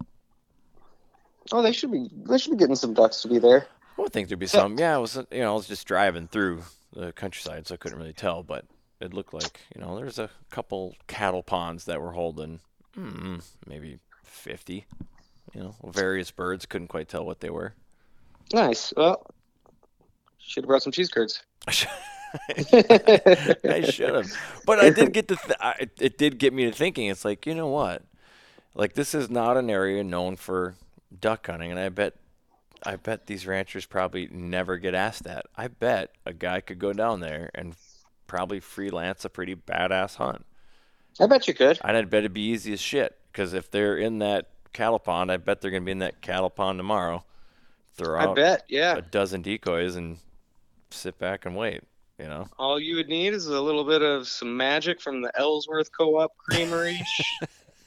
oh, 1.51 1.61
they 1.61 1.71
should 1.71 1.91
be. 1.91 2.09
They 2.27 2.37
should 2.37 2.51
be 2.51 2.57
getting 2.57 2.75
some 2.75 2.93
ducks 2.93 3.21
to 3.21 3.27
be 3.27 3.39
there. 3.39 3.67
I 3.99 4.03
would 4.03 4.13
think 4.13 4.29
there'd 4.29 4.39
be 4.39 4.47
some. 4.47 4.79
Yeah, 4.79 4.97
it 4.97 5.01
was. 5.01 5.15
You 5.31 5.39
know, 5.41 5.51
I 5.51 5.55
was 5.55 5.67
just 5.67 5.85
driving 5.85 6.27
through 6.27 6.63
the 6.93 7.11
countryside, 7.11 7.67
so 7.67 7.73
I 7.73 7.77
couldn't 7.77 7.97
really 7.99 8.13
tell, 8.13 8.43
but 8.43 8.65
it 9.01 9.13
looked 9.13 9.33
like 9.33 9.59
you 9.75 9.81
know 9.81 9.97
there's 9.97 10.19
a 10.19 10.29
couple 10.49 10.95
cattle 11.07 11.43
ponds 11.43 11.83
that 11.85 12.01
were 12.01 12.13
holding 12.13 12.61
mm, 12.97 13.43
maybe 13.67 13.99
fifty. 14.23 14.85
You 15.53 15.63
know, 15.63 15.75
various 15.85 16.31
birds. 16.31 16.65
Couldn't 16.65 16.87
quite 16.87 17.09
tell 17.09 17.25
what 17.25 17.41
they 17.41 17.49
were. 17.49 17.73
Nice. 18.53 18.93
Well, 18.95 19.25
should 20.37 20.63
have 20.63 20.67
brought 20.67 20.83
some 20.83 20.91
cheese 20.93 21.09
curds. 21.09 21.43
I 21.67 21.71
should 21.71 21.89
have, 24.15 24.31
but 24.65 24.79
I 24.79 24.89
did 24.91 25.13
get 25.13 25.27
to. 25.29 25.35
Th- 25.35 25.57
I, 25.59 25.75
it- 25.79 25.91
it 25.99 26.17
did 26.17 26.37
get 26.39 26.53
me 26.53 26.65
to 26.65 26.71
thinking. 26.71 27.07
It's 27.07 27.25
like 27.25 27.45
you 27.45 27.55
know 27.55 27.67
what, 27.67 28.03
like 28.75 28.93
this 28.93 29.13
is 29.13 29.29
not 29.29 29.57
an 29.57 29.69
area 29.69 30.03
known 30.03 30.35
for 30.35 30.75
duck 31.19 31.47
hunting, 31.47 31.71
and 31.71 31.79
I 31.79 31.89
bet, 31.89 32.15
I 32.83 32.95
bet 32.95 33.27
these 33.27 33.45
ranchers 33.45 33.85
probably 33.85 34.27
never 34.31 34.77
get 34.77 34.93
asked 34.95 35.23
that. 35.23 35.45
I 35.55 35.67
bet 35.67 36.11
a 36.25 36.33
guy 36.33 36.61
could 36.61 36.79
go 36.79 36.93
down 36.93 37.19
there 37.19 37.49
and 37.53 37.75
probably 38.27 38.59
freelance 38.59 39.25
a 39.25 39.29
pretty 39.29 39.55
badass 39.55 40.15
hunt. 40.15 40.45
I 41.19 41.27
bet 41.27 41.47
you 41.47 41.53
could. 41.53 41.79
And 41.83 41.97
I'd 41.97 42.09
bet 42.09 42.19
it'd 42.19 42.33
be 42.33 42.41
easy 42.41 42.73
as 42.73 42.79
shit 42.79 43.17
because 43.31 43.53
if 43.53 43.69
they're 43.71 43.97
in 43.97 44.19
that 44.19 44.49
cattle 44.73 44.99
pond, 44.99 45.31
I 45.31 45.37
bet 45.37 45.61
they're 45.61 45.71
gonna 45.71 45.85
be 45.85 45.91
in 45.91 45.99
that 45.99 46.21
cattle 46.21 46.49
pond 46.49 46.79
tomorrow. 46.79 47.25
Throw 47.95 48.17
I 48.19 48.33
bet. 48.33 48.63
Yeah. 48.69 48.97
a 48.97 49.01
dozen 49.01 49.41
decoys 49.41 49.95
and 49.95 50.17
sit 50.89 51.17
back 51.19 51.45
and 51.45 51.55
wait. 51.55 51.83
You 52.17 52.25
know. 52.25 52.47
All 52.57 52.79
you 52.79 52.95
would 52.97 53.07
need 53.07 53.33
is 53.33 53.47
a 53.47 53.61
little 53.61 53.83
bit 53.83 54.01
of 54.01 54.27
some 54.27 54.55
magic 54.55 55.01
from 55.01 55.21
the 55.21 55.31
Ellsworth 55.37 55.89
Co-op 55.97 56.35
Creamery. 56.49 57.01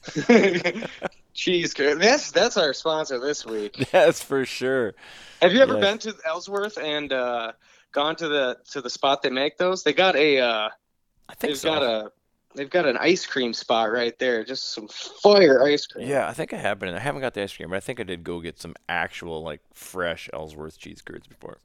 cheese 1.33 1.73
curd. 1.73 1.99
That's 2.01 2.31
that's 2.31 2.57
our 2.57 2.73
sponsor 2.73 3.19
this 3.19 3.45
week. 3.45 3.87
That's 3.91 4.23
for 4.23 4.45
sure. 4.45 4.93
Have 5.41 5.53
you 5.53 5.61
ever 5.61 5.73
Yes. 5.79 5.81
been 5.81 6.13
to 6.13 6.15
Ellsworth 6.25 6.77
and 6.77 7.11
uh, 7.11 7.51
gone 7.91 8.15
to 8.17 8.27
the 8.27 8.57
to 8.71 8.81
the 8.81 8.89
spot 8.89 9.21
they 9.21 9.29
make 9.29 9.57
those? 9.57 9.83
They 9.83 9.93
got 9.93 10.15
a 10.15 10.39
uh, 10.39 10.69
I 11.29 11.33
think 11.35 11.51
they've 11.51 11.57
so. 11.57 11.69
got 11.73 11.83
a 11.83 12.11
they've 12.55 12.69
got 12.69 12.85
an 12.85 12.97
ice 12.97 13.25
cream 13.25 13.53
spot 13.53 13.91
right 13.91 14.17
there. 14.19 14.43
Just 14.43 14.73
some 14.73 14.87
fire 14.87 15.63
ice 15.63 15.87
cream. 15.87 16.07
yeah, 16.07 16.27
I 16.27 16.33
think 16.33 16.53
I 16.53 16.57
have 16.57 16.79
been. 16.79 16.93
I 16.93 16.99
haven't 16.99 17.21
got 17.21 17.33
the 17.33 17.41
ice 17.43 17.55
cream, 17.55 17.69
but 17.69 17.77
I 17.77 17.81
think 17.81 17.99
I 17.99 18.03
did 18.03 18.23
go 18.23 18.39
get 18.41 18.59
some 18.59 18.75
actual 18.87 19.41
like 19.43 19.61
fresh 19.73 20.29
Ellsworth 20.33 20.77
cheese 20.77 21.01
curds 21.01 21.27
before. 21.27 21.57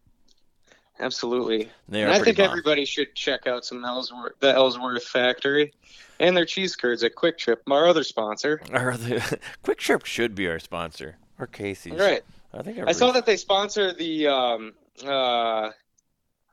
Absolutely. 1.00 1.68
They 1.88 2.02
And 2.02 2.10
are 2.10 2.14
I 2.14 2.18
think 2.20 2.38
bomb. 2.38 2.46
everybody 2.50 2.84
should 2.84 3.14
check 3.14 3.46
out 3.46 3.64
some 3.64 3.84
Ellsworth 3.84 4.38
the 4.40 4.52
Ellsworth 4.52 5.04
factory 5.04 5.72
and 6.20 6.36
their 6.36 6.44
cheese 6.44 6.74
curds 6.74 7.04
at 7.04 7.14
Kwik 7.14 7.38
Trip, 7.38 7.62
our 7.70 7.86
other 7.86 8.02
sponsor. 8.04 8.60
Or 8.72 8.96
the 8.96 9.38
Kwik 9.62 9.78
Trip 9.78 10.04
should 10.04 10.34
be 10.34 10.48
our 10.48 10.58
sponsor, 10.58 11.16
or 11.38 11.46
Casey's. 11.46 11.94
Right. 11.94 12.22
I 12.52 12.62
think 12.62 12.78
I 12.86 12.92
saw 12.92 13.12
that 13.12 13.26
they 13.26 13.36
sponsor 13.36 13.92
the 13.92 14.26
um, 14.26 14.72
uh, 15.06 15.70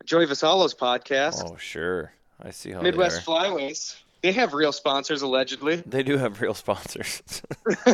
Joey 0.04 0.26
Vasalo's 0.28 0.76
podcast, 0.76 1.42
Oh 1.44 1.58
sure, 1.58 2.12
I 2.42 2.52
see 2.52 2.72
how 2.72 2.82
Midwest 2.82 3.26
they 3.26 3.32
are. 3.34 3.46
Flyways. 3.46 3.96
They 4.22 4.32
have 4.32 4.54
real 4.56 4.72
sponsors 4.72 5.22
allegedly. 5.22 5.78
They 5.86 6.02
do 6.02 6.18
have 6.18 6.42
real 6.42 6.56
sponsors. 6.56 7.22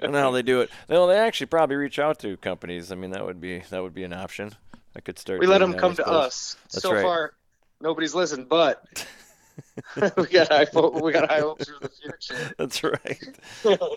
and 0.00 0.14
how 0.14 0.30
they 0.30 0.42
do 0.42 0.60
it. 0.62 0.70
Well, 0.88 1.06
they 1.06 1.18
actually 1.18 1.46
probably 1.48 1.76
reach 1.76 1.98
out 1.98 2.18
to 2.20 2.36
companies. 2.38 2.90
I 2.90 2.94
mean, 2.94 3.10
that 3.10 3.24
would 3.24 3.40
be 3.40 3.58
that 3.70 3.82
would 3.82 3.94
be 3.94 4.04
an 4.04 4.12
option. 4.12 4.52
I 4.98 5.00
could 5.00 5.16
start. 5.16 5.38
we 5.38 5.46
let 5.46 5.58
them 5.58 5.74
come 5.74 5.94
to 5.94 6.06
us. 6.06 6.56
That's 6.72 6.82
so 6.82 6.92
right. 6.92 7.02
far, 7.02 7.34
nobody's 7.80 8.16
listened, 8.16 8.48
but 8.48 9.06
we 10.16 10.26
got 10.26 10.48
high 10.48 10.66
we 11.00 11.12
got 11.12 11.30
high 11.30 11.38
hopes 11.38 11.68
for 11.68 11.78
the 11.80 11.88
future. 11.88 12.52
That's 12.58 12.82
right. 12.82 13.38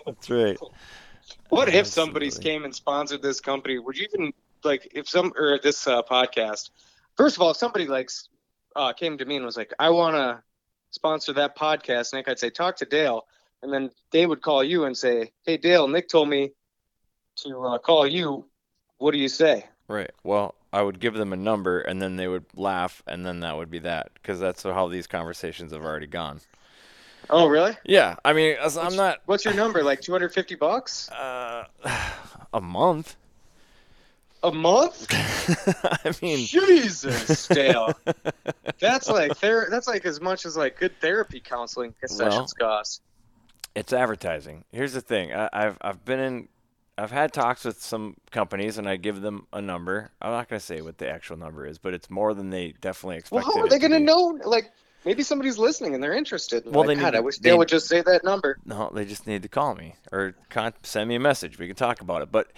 That's 0.06 0.30
right. 0.30 0.56
what 1.48 1.68
if 1.68 1.88
somebody 1.88 2.26
Absolutely. 2.26 2.50
came 2.50 2.64
and 2.64 2.72
sponsored 2.72 3.20
this 3.20 3.40
company? 3.40 3.80
Would 3.80 3.98
you 3.98 4.06
even 4.14 4.32
like 4.62 4.92
if 4.94 5.08
some 5.08 5.32
or 5.36 5.58
this 5.58 5.88
uh, 5.88 6.02
podcast? 6.04 6.70
First 7.16 7.34
of 7.36 7.42
all, 7.42 7.50
if 7.50 7.56
somebody 7.56 7.88
like 7.88 8.08
uh, 8.76 8.92
came 8.92 9.18
to 9.18 9.24
me 9.24 9.36
and 9.36 9.44
was 9.44 9.56
like, 9.56 9.72
"I 9.80 9.90
want 9.90 10.14
to 10.14 10.40
sponsor 10.90 11.32
that 11.32 11.56
podcast," 11.56 12.12
Nick, 12.12 12.28
I'd 12.28 12.38
say, 12.38 12.50
"Talk 12.50 12.76
to 12.76 12.84
Dale," 12.84 13.26
and 13.60 13.72
then 13.72 13.90
they 14.12 14.24
would 14.24 14.40
call 14.40 14.62
you 14.62 14.84
and 14.84 14.96
say, 14.96 15.32
"Hey, 15.44 15.56
Dale, 15.56 15.88
Nick 15.88 16.08
told 16.08 16.28
me 16.28 16.52
to 17.38 17.60
uh, 17.64 17.78
call 17.78 18.06
you. 18.06 18.46
What 18.98 19.10
do 19.10 19.18
you 19.18 19.28
say?" 19.28 19.66
Right. 19.88 20.12
Well, 20.22 20.54
I 20.72 20.82
would 20.82 21.00
give 21.00 21.14
them 21.14 21.32
a 21.32 21.36
number, 21.36 21.80
and 21.80 22.00
then 22.00 22.16
they 22.16 22.26
would 22.28 22.44
laugh, 22.56 23.02
and 23.06 23.24
then 23.26 23.40
that 23.40 23.56
would 23.56 23.70
be 23.70 23.80
that, 23.80 24.10
because 24.14 24.40
that's 24.40 24.62
how 24.62 24.88
these 24.88 25.06
conversations 25.06 25.72
have 25.72 25.84
already 25.84 26.06
gone. 26.06 26.40
Oh, 27.30 27.46
really? 27.46 27.76
Yeah. 27.84 28.16
I 28.24 28.32
mean, 28.32 28.56
as- 28.60 28.76
I'm 28.78 28.96
not 28.96 29.20
What's 29.26 29.44
your 29.44 29.54
number? 29.54 29.82
Like 29.84 30.00
250 30.00 30.54
bucks 30.56 31.10
uh, 31.12 31.64
a 32.52 32.60
month. 32.60 33.16
a 34.42 34.50
month? 34.50 35.06
I 36.04 36.12
mean, 36.20 36.44
Jesus, 36.46 37.46
Dale. 37.48 37.92
That's 38.80 39.08
like 39.08 39.36
ther- 39.36 39.68
That's 39.70 39.86
like 39.86 40.04
as 40.04 40.20
much 40.20 40.44
as 40.46 40.56
like 40.56 40.78
good 40.80 40.98
therapy 41.00 41.38
counseling 41.40 41.94
sessions 42.04 42.52
cost. 42.54 43.02
it's 43.76 43.92
advertising. 43.92 44.64
Here's 44.72 44.92
the 44.92 45.00
thing. 45.00 45.32
I, 45.32 45.48
I've 45.52 45.78
I've 45.80 46.04
been 46.04 46.18
in, 46.20 46.48
I've 46.98 47.10
had 47.10 47.32
talks 47.32 47.64
with 47.64 47.82
some 47.82 48.16
companies, 48.30 48.78
and 48.78 48.88
I 48.88 48.96
give 48.96 49.20
them 49.20 49.46
a 49.52 49.62
number. 49.62 50.10
I'm 50.20 50.30
not 50.30 50.48
gonna 50.48 50.60
say 50.60 50.82
what 50.82 50.98
the 50.98 51.08
actual 51.08 51.36
number 51.36 51.66
is, 51.66 51.78
but 51.78 51.94
it's 51.94 52.10
more 52.10 52.34
than 52.34 52.50
they 52.50 52.74
definitely 52.80 53.16
expected. 53.16 53.46
Well, 53.46 53.56
how 53.56 53.62
are 53.62 53.68
they 53.68 53.78
to 53.78 53.88
going 53.88 53.98
to 53.98 54.04
know? 54.04 54.38
Like, 54.44 54.70
maybe 55.04 55.22
somebody's 55.22 55.58
listening 55.58 55.94
and 55.94 56.02
they're 56.02 56.12
interested. 56.12 56.64
Well, 56.66 56.86
like, 56.86 56.96
they 56.96 57.02
God, 57.02 57.12
need- 57.14 57.18
I 57.18 57.20
wish 57.20 57.38
they- 57.38 57.50
Dale 57.50 57.58
would 57.58 57.68
just 57.68 57.88
say 57.88 58.02
that 58.02 58.24
number. 58.24 58.58
No, 58.64 58.90
they 58.92 59.04
just 59.04 59.26
need 59.26 59.42
to 59.42 59.48
call 59.48 59.74
me 59.74 59.96
or 60.12 60.34
con- 60.50 60.74
send 60.82 61.08
me 61.08 61.14
a 61.14 61.20
message. 61.20 61.58
We 61.58 61.66
can 61.66 61.76
talk 61.76 62.00
about 62.00 62.22
it. 62.22 62.30
But 62.30 62.52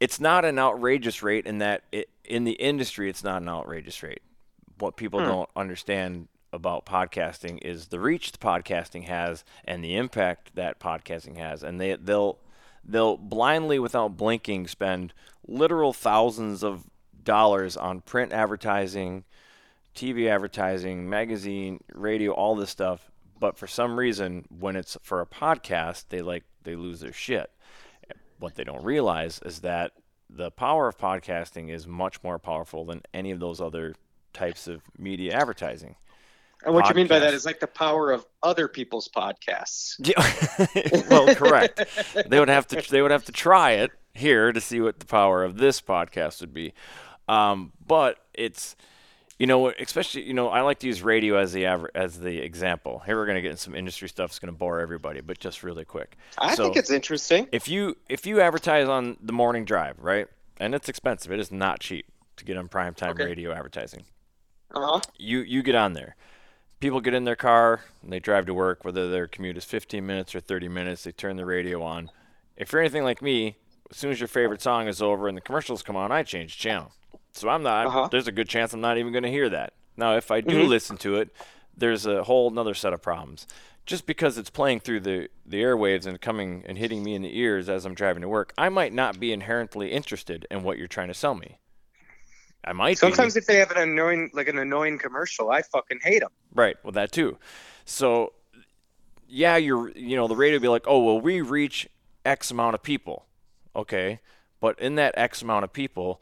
it's 0.00 0.20
not 0.20 0.44
an 0.44 0.58
outrageous 0.58 1.22
rate 1.22 1.46
in 1.46 1.58
that 1.58 1.82
it, 1.90 2.08
in 2.24 2.44
the 2.44 2.52
industry, 2.52 3.08
it's 3.08 3.24
not 3.24 3.42
an 3.42 3.48
outrageous 3.48 4.02
rate. 4.02 4.22
what 4.78 4.96
people 4.96 5.20
hmm. 5.20 5.26
don't 5.26 5.50
understand 5.56 6.28
about 6.52 6.86
podcasting 6.86 7.58
is 7.62 7.88
the 7.88 8.00
reach 8.00 8.32
the 8.32 8.38
podcasting 8.38 9.04
has 9.04 9.44
and 9.64 9.82
the 9.82 9.96
impact 9.96 10.54
that 10.54 10.78
podcasting 10.78 11.36
has, 11.36 11.62
and 11.62 11.80
they 11.80 11.96
they'll 11.96 12.38
they'll 12.88 13.16
blindly, 13.16 13.78
without 13.78 14.16
blinking, 14.16 14.66
spend 14.66 15.12
literal 15.46 15.92
thousands 15.92 16.64
of 16.64 16.84
dollars 17.22 17.76
on 17.76 18.00
print 18.00 18.32
advertising, 18.32 19.24
TV 19.94 20.28
advertising, 20.28 21.08
magazine, 21.08 21.84
radio, 21.92 22.32
all 22.32 22.56
this 22.56 22.70
stuff. 22.70 23.10
But 23.38 23.56
for 23.56 23.66
some 23.66 23.98
reason, 23.98 24.46
when 24.48 24.74
it's 24.74 24.96
for 25.02 25.20
a 25.20 25.26
podcast, 25.26 26.06
they 26.08 26.22
like 26.22 26.44
they 26.64 26.74
lose 26.74 27.00
their 27.00 27.12
shit. 27.12 27.50
What 28.38 28.54
they 28.54 28.64
don't 28.64 28.84
realize 28.84 29.40
is 29.44 29.60
that 29.60 29.92
the 30.30 30.50
power 30.50 30.88
of 30.88 30.98
podcasting 30.98 31.70
is 31.70 31.86
much 31.86 32.22
more 32.22 32.38
powerful 32.38 32.84
than 32.84 33.02
any 33.14 33.30
of 33.30 33.40
those 33.40 33.60
other 33.60 33.94
types 34.32 34.66
of 34.66 34.82
media 34.96 35.34
advertising. 35.34 35.96
And 36.64 36.74
what 36.74 36.88
you 36.88 36.94
mean 36.94 37.06
by 37.06 37.20
that 37.20 37.34
is 37.34 37.46
like 37.46 37.60
the 37.60 37.66
power 37.68 38.10
of 38.10 38.26
other 38.42 38.66
people's 38.68 39.08
podcasts. 39.08 39.94
Yeah. 39.98 41.06
well, 41.10 41.34
correct. 41.34 41.84
They 42.28 42.38
would 42.40 42.48
have 42.48 42.66
to 42.68 42.82
they 42.90 43.00
would 43.02 43.10
have 43.12 43.24
to 43.26 43.32
try 43.32 43.72
it 43.72 43.92
here 44.12 44.52
to 44.52 44.60
see 44.60 44.80
what 44.80 44.98
the 44.98 45.06
power 45.06 45.44
of 45.44 45.56
this 45.58 45.80
podcast 45.80 46.40
would 46.40 46.52
be. 46.52 46.72
Um, 47.28 47.72
but 47.86 48.18
it's 48.34 48.74
you 49.38 49.46
know, 49.46 49.68
especially 49.68 50.24
you 50.24 50.34
know, 50.34 50.48
I 50.48 50.62
like 50.62 50.80
to 50.80 50.88
use 50.88 51.00
radio 51.00 51.36
as 51.38 51.52
the 51.52 51.64
aver- 51.64 51.92
as 51.94 52.18
the 52.18 52.38
example. 52.38 52.98
Here 53.06 53.16
we're 53.16 53.26
gonna 53.26 53.40
get 53.40 53.52
into 53.52 53.62
some 53.62 53.76
industry 53.76 54.08
stuff. 54.08 54.30
It's 54.30 54.40
gonna 54.40 54.52
bore 54.52 54.80
everybody, 54.80 55.20
but 55.20 55.38
just 55.38 55.62
really 55.62 55.84
quick. 55.84 56.16
I 56.38 56.56
So- 56.56 56.64
think 56.64 56.76
it's 56.76 56.90
interesting. 56.90 57.48
if 57.52 57.68
you 57.68 57.96
if 58.08 58.26
you 58.26 58.40
advertise 58.40 58.88
on 58.88 59.16
the 59.22 59.32
morning 59.32 59.64
drive, 59.64 60.00
right, 60.00 60.26
and 60.58 60.74
it's 60.74 60.88
expensive, 60.88 61.30
it 61.30 61.38
is 61.38 61.52
not 61.52 61.78
cheap 61.78 62.06
to 62.36 62.44
get 62.44 62.56
on 62.56 62.68
primetime 62.68 63.10
Okay. 63.10 63.26
radio 63.26 63.52
advertising 63.52 64.04
Uh-huh. 64.74 65.00
you 65.18 65.38
you 65.40 65.62
get 65.62 65.76
on 65.76 65.92
there. 65.92 66.16
People 66.80 67.00
get 67.00 67.14
in 67.14 67.24
their 67.24 67.36
car 67.36 67.80
and 68.02 68.12
they 68.12 68.20
drive 68.20 68.46
to 68.46 68.54
work, 68.54 68.84
whether 68.84 69.10
their 69.10 69.26
commute 69.26 69.56
is 69.56 69.64
15 69.64 70.04
minutes 70.06 70.34
or 70.34 70.40
30 70.40 70.68
minutes. 70.68 71.04
They 71.04 71.12
turn 71.12 71.36
the 71.36 71.44
radio 71.44 71.82
on. 71.82 72.10
If 72.56 72.72
you're 72.72 72.80
anything 72.80 73.04
like 73.04 73.20
me, 73.20 73.56
as 73.90 73.96
soon 73.96 74.10
as 74.12 74.20
your 74.20 74.28
favorite 74.28 74.62
song 74.62 74.86
is 74.86 75.02
over 75.02 75.26
and 75.28 75.36
the 75.36 75.40
commercials 75.40 75.82
come 75.82 75.96
on, 75.96 76.12
I 76.12 76.22
change 76.22 76.56
channel. 76.58 76.92
So 77.32 77.48
I'm 77.48 77.62
not. 77.62 77.86
Uh-huh. 77.86 78.08
There's 78.10 78.28
a 78.28 78.32
good 78.32 78.48
chance 78.48 78.72
I'm 78.72 78.80
not 78.80 78.98
even 78.98 79.12
going 79.12 79.24
to 79.24 79.30
hear 79.30 79.48
that. 79.48 79.72
Now, 79.96 80.16
if 80.16 80.30
I 80.30 80.40
do 80.40 80.54
Mm-hmm. 80.60 80.68
listen 80.68 80.96
to 80.98 81.16
it, 81.16 81.30
there's 81.76 82.06
a 82.06 82.24
whole 82.24 82.50
another 82.50 82.74
set 82.74 82.92
of 82.92 83.02
problems. 83.02 83.46
Just 83.86 84.06
because 84.06 84.36
it's 84.38 84.50
playing 84.50 84.80
through 84.80 85.00
the, 85.00 85.28
the 85.46 85.62
airwaves 85.62 86.06
and 86.06 86.20
coming 86.20 86.62
and 86.66 86.76
hitting 86.76 87.02
me 87.02 87.14
in 87.14 87.22
the 87.22 87.38
ears 87.38 87.68
as 87.68 87.84
I'm 87.86 87.94
driving 87.94 88.20
to 88.22 88.28
work, 88.28 88.52
I 88.58 88.68
might 88.68 88.92
not 88.92 89.18
be 89.18 89.32
inherently 89.32 89.90
interested 89.92 90.46
in 90.50 90.62
what 90.62 90.78
you're 90.78 90.86
trying 90.88 91.08
to 91.08 91.14
sell 91.14 91.34
me. 91.34 91.58
I 92.64 92.72
might 92.72 92.90
be. 92.90 92.96
Sometimes 92.96 93.36
if 93.36 93.46
they 93.46 93.56
have 93.56 93.70
an 93.70 93.78
annoying, 93.78 94.30
like 94.32 94.48
an 94.48 94.58
annoying 94.58 94.98
commercial, 94.98 95.50
I 95.50 95.62
fucking 95.62 96.00
hate 96.02 96.20
them. 96.20 96.30
Right. 96.54 96.76
Well, 96.82 96.92
that 96.92 97.12
too. 97.12 97.38
So, 97.84 98.32
yeah, 99.28 99.56
you're, 99.56 99.90
you 99.90 100.16
know, 100.16 100.28
the 100.28 100.36
radio 100.36 100.58
be 100.58 100.68
like, 100.68 100.84
oh, 100.86 101.02
well, 101.02 101.20
we 101.20 101.40
reach 101.40 101.88
X 102.24 102.50
amount 102.50 102.74
of 102.74 102.82
people. 102.82 103.26
Okay. 103.74 104.20
But 104.60 104.78
in 104.80 104.96
that 104.96 105.14
X 105.16 105.42
amount 105.42 105.64
of 105.64 105.72
people, 105.72 106.20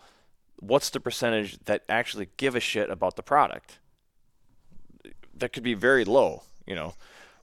what's 0.59 0.90
the 0.90 1.01
percentage 1.01 1.59
that 1.64 1.85
actually 1.88 2.29
give 2.37 2.55
a 2.55 2.61
shit 2.61 2.90
about 2.90 3.16
the 3.16 3.22
product? 3.22 3.79
That 5.35 5.53
could 5.53 5.62
be 5.62 5.75
very 5.75 6.05
low, 6.05 6.42
you 6.66 6.75
know. 6.75 6.94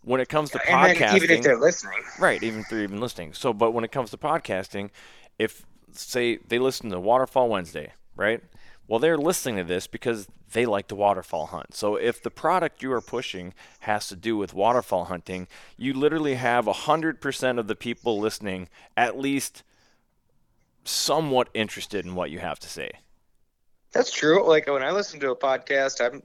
When 0.03 0.19
it 0.19 0.27
comes 0.27 0.51
to 0.51 0.60
And 0.69 0.97
podcasting, 0.97 1.15
even 1.15 1.32
if 1.32 1.43
they're 1.43 1.60
listening, 1.60 2.01
Right, 2.19 2.43
even 2.43 2.60
if 2.60 2.69
they're 2.69 2.84
even 2.84 2.99
listening. 2.99 3.34
So, 3.34 3.53
but 3.53 3.71
when 3.71 3.86
it 3.86 3.91
comes 3.91 4.12
to 4.12 4.17
podcasting, 4.17 4.89
if 5.39 5.65
say 5.93 6.39
they 6.47 6.60
listen 6.60 6.89
to 6.89 6.99
Waterfowl 6.99 7.47
Wednesday, 7.47 7.93
right? 8.15 8.43
Well, 8.88 9.00
they're 9.00 9.17
listening 9.17 9.58
to 9.58 9.63
this 9.63 9.88
because 9.88 10.28
they 10.52 10.65
like 10.65 10.88
to 10.89 10.96
waterfowl 10.96 11.48
hunt. 11.48 11.74
So, 11.74 11.96
if 11.96 12.22
the 12.22 12.30
product 12.30 12.84
you 12.84 12.91
are 12.91 13.02
pushing 13.02 13.54
has 13.82 14.08
to 14.10 14.15
do 14.15 14.38
with 14.38 14.54
waterfowl 14.54 15.06
hunting, 15.06 15.48
you 15.78 15.93
literally 15.93 16.36
have 16.36 16.65
100% 16.65 17.60
of 17.60 17.67
the 17.67 17.76
people 17.76 18.19
listening 18.19 18.69
at 18.98 19.17
least 19.17 19.63
somewhat 20.84 21.48
interested 21.54 22.06
in 22.06 22.13
what 22.13 22.30
you 22.30 22.39
have 22.39 22.60
to 22.60 22.69
say. 22.69 22.91
that's 23.93 24.12
true. 24.12 24.46
Like 24.48 24.67
when 24.67 24.84
I 24.84 24.91
listen 24.91 25.19
to 25.22 25.32
a 25.32 25.36
podcast, 25.36 26.06
I'm 26.06 26.22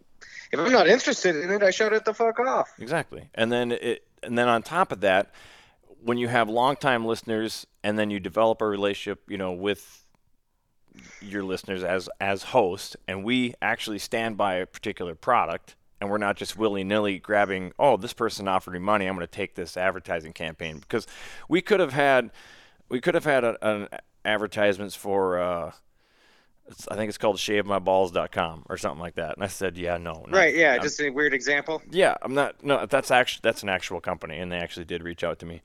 if 0.50 0.58
I'm 0.58 0.72
not 0.72 0.88
interested 0.88 1.36
in 1.36 1.50
it, 1.50 1.62
I 1.62 1.70
shut 1.70 1.92
it 1.92 2.04
the 2.04 2.14
fuck 2.14 2.40
off. 2.40 2.72
Exactly. 2.78 3.28
And 3.34 3.52
then 3.52 3.72
it 3.72 4.04
and 4.22 4.36
then 4.36 4.48
on 4.48 4.62
top 4.62 4.92
of 4.92 5.00
that, 5.00 5.30
when 6.02 6.18
you 6.18 6.28
have 6.28 6.48
longtime 6.48 7.04
listeners 7.04 7.66
and 7.84 7.98
then 7.98 8.10
you 8.10 8.18
develop 8.18 8.60
a 8.62 8.66
relationship, 8.66 9.22
you 9.28 9.38
know, 9.38 9.52
with 9.52 10.04
your 11.20 11.42
listeners 11.44 11.82
as 11.84 12.08
as 12.20 12.42
host 12.44 12.96
and 13.06 13.24
we 13.24 13.54
actually 13.62 13.98
stand 13.98 14.36
by 14.36 14.54
a 14.54 14.66
particular 14.66 15.14
product 15.14 15.76
and 16.00 16.08
we're 16.10 16.18
not 16.18 16.36
just 16.36 16.56
willy-nilly 16.56 17.18
grabbing, 17.18 17.72
oh, 17.78 17.96
this 17.96 18.12
person 18.12 18.46
offered 18.46 18.72
me 18.72 18.78
money, 18.78 19.06
I'm 19.06 19.16
going 19.16 19.26
to 19.26 19.30
take 19.32 19.56
this 19.56 19.76
advertising 19.76 20.32
campaign 20.32 20.78
because 20.78 21.06
we 21.48 21.60
could 21.60 21.80
have 21.80 21.92
had 21.92 22.30
we 22.88 23.00
could 23.00 23.14
have 23.14 23.24
had 23.24 23.44
a, 23.44 23.56
an 23.68 23.88
advertisements 24.24 24.94
for 24.94 25.38
uh 25.40 25.72
it's, 26.70 26.86
I 26.88 26.96
think 26.96 27.08
it's 27.08 27.16
called 27.18 27.36
shavemyballs.com 27.38 28.66
or 28.68 28.76
something 28.76 29.00
like 29.00 29.14
that. 29.14 29.36
And 29.36 29.42
I 29.44 29.46
said, 29.46 29.78
yeah, 29.78 29.96
no. 29.96 30.26
Right? 30.28 30.54
Yeah. 30.54 30.72
I'm- 30.72 30.82
Just 30.82 31.00
a 31.00 31.08
weird 31.10 31.32
example. 31.32 31.80
yeah, 31.90 32.14
I'm 32.20 32.34
not. 32.34 32.62
No, 32.62 32.84
that's 32.86 33.10
actually 33.10 33.40
that's 33.42 33.62
an 33.62 33.68
actual 33.70 34.00
company, 34.02 34.38
and 34.38 34.52
they 34.52 34.58
actually 34.58 34.84
did 34.84 35.02
reach 35.02 35.24
out 35.24 35.38
to 35.38 35.46
me. 35.46 35.62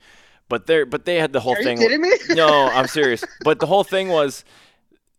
But 0.48 0.66
they 0.66 0.82
but 0.84 1.04
they 1.04 1.16
had 1.16 1.32
the 1.32 1.40
whole 1.40 1.54
Are 1.54 1.58
you 1.58 1.64
thing. 1.64 1.76
kidding 1.78 2.00
me? 2.00 2.10
no, 2.30 2.68
I'm 2.68 2.86
serious. 3.00 3.22
But 3.42 3.60
the 3.60 3.66
whole 3.66 3.84
thing 3.84 4.08
was 4.08 4.44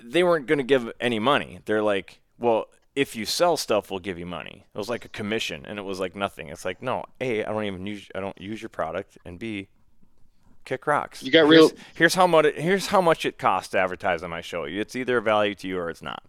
they 0.03 0.23
weren't 0.23 0.47
going 0.47 0.57
to 0.57 0.63
give 0.63 0.91
any 0.99 1.19
money. 1.19 1.59
They're 1.65 1.83
like, 1.83 2.19
well, 2.37 2.67
if 2.95 3.15
you 3.15 3.25
sell 3.25 3.57
stuff, 3.57 3.91
we'll 3.91 3.99
give 3.99 4.17
you 4.17 4.25
money. 4.25 4.65
It 4.73 4.77
was 4.77 4.89
like 4.89 5.05
a 5.05 5.09
commission, 5.09 5.65
and 5.65 5.77
it 5.77 5.83
was 5.83 5.99
like 5.99 6.15
nothing. 6.15 6.49
It's 6.49 6.65
like, 6.65 6.81
no, 6.81 7.03
a, 7.19 7.43
I 7.43 7.51
don't 7.51 7.65
even 7.65 7.85
use 7.85 8.07
I 8.15 8.19
don't 8.19 8.39
use 8.39 8.61
your 8.61 8.69
product, 8.69 9.17
and 9.25 9.37
b, 9.37 9.67
kick 10.63 10.87
rocks. 10.87 11.21
You 11.21 11.31
got 11.31 11.47
here's, 11.47 11.49
real- 11.49 11.71
Here's 11.93 12.15
how 12.15 12.27
much. 12.27 12.45
It, 12.45 12.59
here's 12.59 12.87
how 12.87 13.01
much 13.01 13.25
it 13.25 13.37
costs 13.37 13.71
to 13.71 13.79
advertise 13.79 14.23
on 14.23 14.29
my 14.29 14.41
show. 14.41 14.63
It's 14.63 14.95
either 14.95 15.17
a 15.17 15.21
value 15.21 15.55
to 15.55 15.67
you 15.67 15.77
or 15.77 15.89
it's 15.89 16.01
not. 16.01 16.23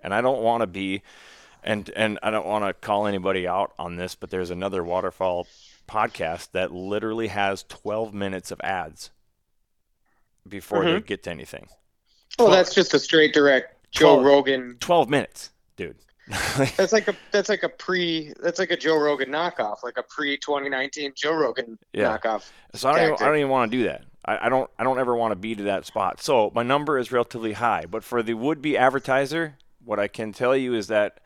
And 0.00 0.12
I 0.12 0.20
don't 0.20 0.42
want 0.42 0.62
to 0.62 0.66
be, 0.66 1.02
and 1.62 1.88
and 1.94 2.18
I 2.22 2.30
don't 2.30 2.46
want 2.46 2.64
to 2.64 2.74
call 2.74 3.06
anybody 3.06 3.46
out 3.46 3.72
on 3.78 3.96
this, 3.96 4.16
but 4.16 4.30
there's 4.30 4.50
another 4.50 4.82
waterfowl 4.82 5.46
podcast 5.88 6.50
that 6.52 6.72
literally 6.72 7.28
has 7.28 7.64
12 7.68 8.14
minutes 8.14 8.50
of 8.50 8.60
ads 8.62 9.10
before 10.48 10.84
they 10.84 10.92
mm-hmm. 10.92 11.06
get 11.06 11.22
to 11.24 11.30
anything. 11.30 11.68
Well, 12.38 12.48
Twelve- 12.48 12.52
that's 12.64 12.74
just 12.74 12.94
a 12.94 12.98
straight 12.98 13.32
direct 13.34 13.76
Joe 13.92 14.14
Twelve. 14.16 14.24
Rogan. 14.24 14.76
12 14.80 15.08
minutes, 15.10 15.50
dude. 15.76 15.96
That's 16.78 16.92
like 16.92 17.08
a 17.08 17.16
that's 17.32 17.48
like 17.50 17.62
a 17.64 17.68
pre 17.68 18.32
that's 18.40 18.58
like 18.60 18.70
a 18.70 18.76
Joe 18.76 18.96
Rogan 18.96 19.28
knockoff, 19.28 19.82
like 19.82 19.98
a 19.98 20.02
pre 20.04 20.38
2019 20.38 21.12
Joe 21.16 21.34
Rogan 21.34 21.76
Yeah. 21.92 22.16
knockoff. 22.16 22.48
So 22.74 22.88
I 22.88 22.92
don't, 22.96 23.02
even, 23.12 23.22
I 23.22 23.26
don't 23.28 23.36
even 23.38 23.50
want 23.50 23.70
to 23.72 23.76
do 23.78 23.84
that. 23.84 24.04
I, 24.24 24.46
I 24.46 24.48
don't. 24.48 24.70
I 24.78 24.84
don't 24.84 24.98
ever 25.00 25.14
want 25.16 25.32
to 25.32 25.36
be 25.36 25.54
to 25.56 25.64
that 25.64 25.84
spot. 25.84 26.22
So 26.22 26.50
my 26.54 26.62
number 26.62 26.96
is 26.96 27.10
relatively 27.12 27.54
high. 27.54 27.84
But 27.90 28.04
for 28.04 28.22
the 28.22 28.34
would-be 28.34 28.78
advertiser, 28.78 29.56
what 29.84 29.98
I 29.98 30.06
can 30.08 30.32
tell 30.32 30.56
you 30.56 30.74
is 30.74 30.86
that 30.86 31.18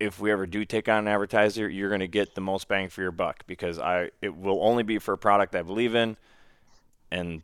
if 0.00 0.18
we 0.20 0.30
ever 0.32 0.46
do 0.46 0.64
take 0.64 0.88
on 0.88 0.98
an 0.98 1.08
advertiser, 1.08 1.66
you're 1.68 1.88
going 1.88 2.00
to 2.00 2.08
get 2.08 2.34
the 2.34 2.40
most 2.42 2.66
bang 2.68 2.88
for 2.90 3.00
your 3.02 3.12
buck 3.12 3.44
because 3.46 3.78
I 3.78 4.10
it 4.20 4.36
will 4.36 4.58
only 4.62 4.82
be 4.82 4.98
for 4.98 5.14
a 5.14 5.18
product 5.18 5.54
I 5.54 5.62
believe 5.62 5.94
in, 5.94 6.16
and 7.10 7.42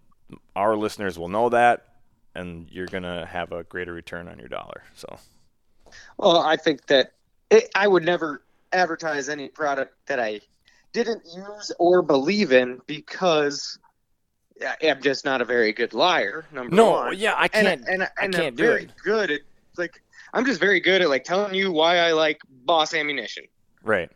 our 0.57 0.77
listeners 0.77 1.19
will 1.19 1.29
know 1.29 1.49
that, 1.51 1.87
and 2.35 2.69
you're 2.71 2.87
going 2.87 3.03
to 3.03 3.27
have 3.31 3.53
a 3.53 3.65
greater 3.65 3.93
return 3.93 4.29
on 4.29 4.39
your 4.39 4.49
dollar. 4.49 4.83
So 4.95 5.19
Well, 6.17 6.39
I 6.39 6.57
think 6.57 6.87
that 6.87 7.13
it, 7.51 7.69
I 7.75 7.87
would 7.89 8.05
never 8.05 8.43
advertise 8.73 9.29
any 9.29 9.49
product 9.49 9.95
that 10.07 10.19
I 10.19 10.41
didn't 10.93 11.23
use 11.35 11.73
or 11.79 12.03
believe 12.03 12.53
in 12.53 12.81
because 12.87 13.79
I- 14.67 14.89
I'm 14.91 15.03
just 15.03 15.25
not 15.25 15.41
a 15.41 15.45
very 15.45 15.73
good 15.73 15.93
liar. 15.95 16.45
Number 16.53 16.75
no, 16.75 16.91
one. 16.93 17.19
yeah, 17.19 17.35
I 17.35 17.45
and 17.53 17.67
can't. 17.67 17.81
and, 17.83 17.89
and 17.89 18.03
I 18.05 18.09
I'm 18.25 18.33
can't 18.33 18.57
do 18.57 18.63
very 18.63 18.85
it. 18.85 18.93
good 19.05 19.31
at 19.31 19.41
like 19.77 20.03
I'm 20.35 20.45
just 20.47 20.61
very 20.61 20.81
good 20.81 21.03
at 21.03 21.09
like 21.09 21.25
telling 21.25 21.55
you 21.55 21.73
why 21.73 21.99
I 21.99 22.13
like 22.13 22.41
Boss 22.65 22.95
Ammunition. 22.95 23.45
Right. 23.83 24.11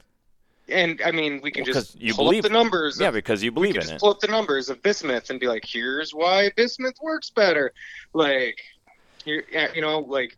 And 0.68 1.00
I 1.05 1.12
mean, 1.12 1.40
we 1.42 1.50
can 1.52 1.64
Well, 1.64 1.74
just 1.74 2.00
you 2.00 2.12
pull 2.14 2.24
believe- 2.26 2.44
up 2.44 2.50
the 2.50 2.57
numbers. 2.57 2.98
Yeah, 3.00 3.11
because 3.12 3.42
you 3.42 3.52
believe 3.52 3.74
can 3.74 3.83
in 3.83 3.88
just 3.88 3.95
it. 3.95 4.01
pull 4.01 4.11
up 4.11 4.20
the 4.20 4.26
numbers 4.28 4.68
of 4.68 4.82
bismuth 4.82 5.30
and 5.30 5.38
be 5.38 5.47
like, 5.47 5.64
here's 5.64 6.12
why 6.12 6.51
bismuth 6.57 6.97
works 7.01 7.30
better. 7.30 7.72
Like, 8.12 8.59
yeah, 9.24 9.68
you 9.74 9.80
know, 9.82 10.01
like 10.01 10.36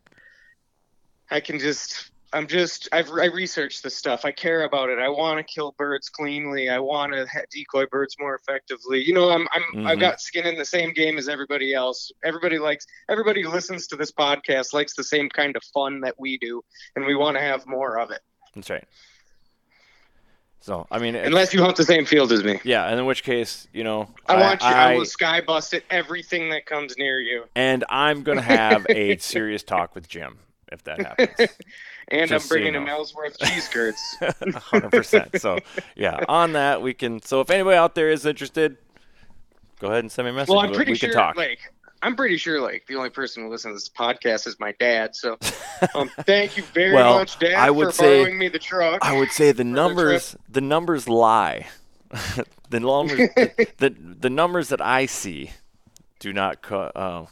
I 1.31 1.39
can 1.39 1.57
just, 1.59 2.11
I'm 2.31 2.45
just, 2.45 2.89
I've 2.91 3.09
I 3.09 3.25
researched 3.25 3.81
this 3.81 3.95
stuff. 3.95 4.23
I 4.23 4.31
care 4.31 4.63
about 4.63 4.89
it. 4.89 4.99
I 4.99 5.09
want 5.09 5.37
to 5.39 5.43
kill 5.43 5.73
birds 5.77 6.09
cleanly. 6.09 6.69
I 6.69 6.77
want 6.77 7.13
to 7.13 7.25
decoy 7.51 7.87
birds 7.87 8.15
more 8.19 8.35
effectively. 8.35 9.03
You 9.03 9.13
know, 9.15 9.31
I'm, 9.31 9.47
I'm, 9.51 9.87
I've 9.87 9.97
Mhm. 9.97 10.01
got 10.01 10.21
skin 10.21 10.45
in 10.45 10.55
the 10.57 10.65
same 10.65 10.93
game 10.93 11.17
as 11.17 11.27
everybody 11.27 11.73
else. 11.73 12.11
Everybody 12.23 12.59
likes, 12.59 12.85
everybody 13.09 13.41
who 13.41 13.49
listens 13.49 13.87
to 13.87 13.95
this 13.95 14.11
podcast 14.11 14.73
likes 14.73 14.93
the 14.95 15.03
same 15.03 15.27
kind 15.29 15.55
of 15.55 15.63
fun 15.73 16.01
that 16.01 16.19
we 16.19 16.37
do, 16.37 16.63
and 16.95 17.05
we 17.05 17.15
want 17.15 17.35
to 17.37 17.41
have 17.41 17.65
more 17.65 17.97
of 17.99 18.11
it. 18.11 18.21
That's 18.53 18.69
right. 18.69 18.85
So 20.61 20.85
I 20.91 20.99
mean, 20.99 21.15
Unless 21.15 21.53
you 21.53 21.61
hunt 21.61 21.77
the 21.77 21.83
same 21.85 22.05
field 22.05 22.31
as 22.31 22.43
me. 22.43 22.59
Yeah, 22.63 22.85
and 22.85 22.99
in 22.99 23.05
which 23.05 23.23
case, 23.23 23.67
you 23.73 23.83
know, 23.83 24.09
I, 24.27 24.35
want 24.39 24.61
you. 24.61 24.67
I, 24.67 24.91
I- 24.91 24.95
will 24.97 25.05
sky 25.05 25.41
bust 25.41 25.73
at 25.73 25.83
everything 25.89 26.49
that 26.51 26.65
comes 26.65 26.97
near 26.97 27.19
you. 27.21 27.45
and 27.55 27.83
I'm 27.89 28.23
gonna 28.23 28.41
have 28.41 28.85
a 28.89 29.17
serious 29.19 29.63
talk 29.63 29.95
with 29.95 30.07
Jim, 30.09 30.37
if 30.71 30.83
that 30.83 30.99
happens. 30.99 31.49
and 32.09 32.29
Just 32.29 32.31
I'm 32.33 32.39
so 32.39 32.55
you 32.55 32.61
bringing 32.61 32.75
him 32.75 32.85
know. 32.85 32.91
Ellsworth 32.97 33.39
cheese 33.39 33.67
curds. 33.69 34.01
hundred 34.55 34.91
percent. 34.91 35.39
So 35.41 35.59
yeah, 35.95 36.19
on 36.27 36.51
that 36.53 36.81
we 36.81 36.93
can. 36.93 37.21
So 37.21 37.39
if 37.41 37.49
anybody 37.49 37.77
out 37.77 37.95
there 37.95 38.09
is 38.11 38.25
interested, 38.25 38.77
go 39.79 39.87
ahead 39.87 39.99
and 39.99 40.11
send 40.11 40.25
me 40.25 40.31
a 40.31 40.33
message. 40.33 40.49
well, 40.49 40.59
I'm 40.59 40.71
We- 40.71 40.75
pretty 40.75 40.91
we 40.91 40.97
sure 40.97 41.09
can 41.09 41.17
talk. 41.17 41.35
like 41.37 41.59
I'm 42.01 42.15
pretty 42.15 42.37
sure 42.37 42.61
like 42.61 42.85
the 42.87 42.95
only 42.95 43.09
person 43.09 43.43
who 43.43 43.49
listens 43.49 43.73
to 43.73 43.75
this 43.75 43.89
podcast 43.89 44.47
is 44.47 44.59
my 44.59 44.73
dad. 44.79 45.15
So 45.15 45.37
um, 45.95 46.09
thank 46.25 46.55
you 46.57 46.63
very 46.63 46.93
Well, 46.93 47.15
much, 47.19 47.37
Dad, 47.39 47.53
I 47.55 47.69
would 47.71 47.87
for 47.87 47.91
say- 47.93 48.21
borrowing 48.23 48.37
me 48.37 48.47
the 48.47 48.59
truck. 48.59 48.99
I 49.01 49.17
would 49.17 49.31
say 49.31 49.51
the 49.51 49.57
the 49.59 49.63
numbers 49.65 50.35
the 50.47 50.61
numbers 50.61 51.07
lie. 51.09 51.67
the 52.69 52.79
numbers 52.79 53.29
the, 53.77 53.95
the 53.99 54.29
numbers 54.29 54.69
that 54.69 54.81
I 54.81 55.05
see 55.05 55.51
do 56.19 56.33
not 56.33 56.61
co- 56.61 56.91
uh, 56.95 57.25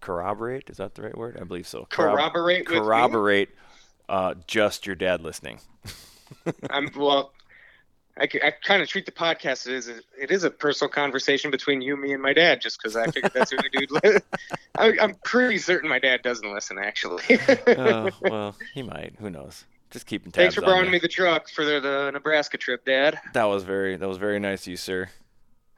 corroborate. 0.00 0.70
Is 0.70 0.76
that 0.78 0.94
the 0.94 1.02
right 1.02 1.16
word? 1.16 1.36
I 1.40 1.44
believe 1.44 1.66
so. 1.66 1.86
Corrob- 1.90 2.16
corroborate 2.16 2.66
corroborate 2.66 3.48
uh, 4.08 4.34
just 4.46 4.86
your 4.86 4.94
dad 4.96 5.20
listening. 5.22 5.58
I'm 6.70 6.90
well. 6.96 7.32
I, 8.18 8.28
I 8.42 8.50
kind 8.50 8.80
of 8.82 8.88
treat 8.88 9.04
the 9.04 9.12
podcast 9.12 9.70
as 9.70 9.88
a, 9.88 9.96
it 10.18 10.30
is 10.30 10.42
a 10.44 10.50
personal 10.50 10.88
conversation 10.90 11.50
between 11.50 11.82
you, 11.82 11.96
me, 11.96 12.12
and 12.14 12.22
my 12.22 12.32
dad, 12.32 12.62
just 12.62 12.78
because 12.78 12.96
I 12.96 13.06
figured 13.10 13.32
that's 13.34 13.50
who 13.50 13.58
the 13.58 13.68
dude. 13.70 13.90
Li- 13.90 14.20
I, 14.78 14.92
I'm 15.02 15.14
pretty 15.22 15.58
certain 15.58 15.88
my 15.88 15.98
dad 15.98 16.22
doesn't 16.22 16.50
listen, 16.50 16.78
actually. 16.78 17.22
Uh, 17.66 18.10
well, 18.22 18.56
he 18.72 18.82
might. 18.82 19.14
Who 19.18 19.28
knows? 19.28 19.66
Just 19.90 20.06
keeping 20.06 20.32
tabs 20.32 20.42
Thanks 20.42 20.54
for 20.54 20.62
borrowing 20.62 20.90
me 20.90 20.98
the 20.98 21.08
truck 21.08 21.48
for 21.50 21.64
the, 21.64 21.78
the 21.78 22.10
Nebraska 22.12 22.56
trip, 22.56 22.84
Dad. 22.86 23.20
That 23.34 23.44
was 23.44 23.62
very 23.64 23.96
that 23.96 24.08
was 24.08 24.18
very 24.18 24.38
nice 24.40 24.62
of 24.62 24.68
you, 24.68 24.76
sir. 24.76 25.08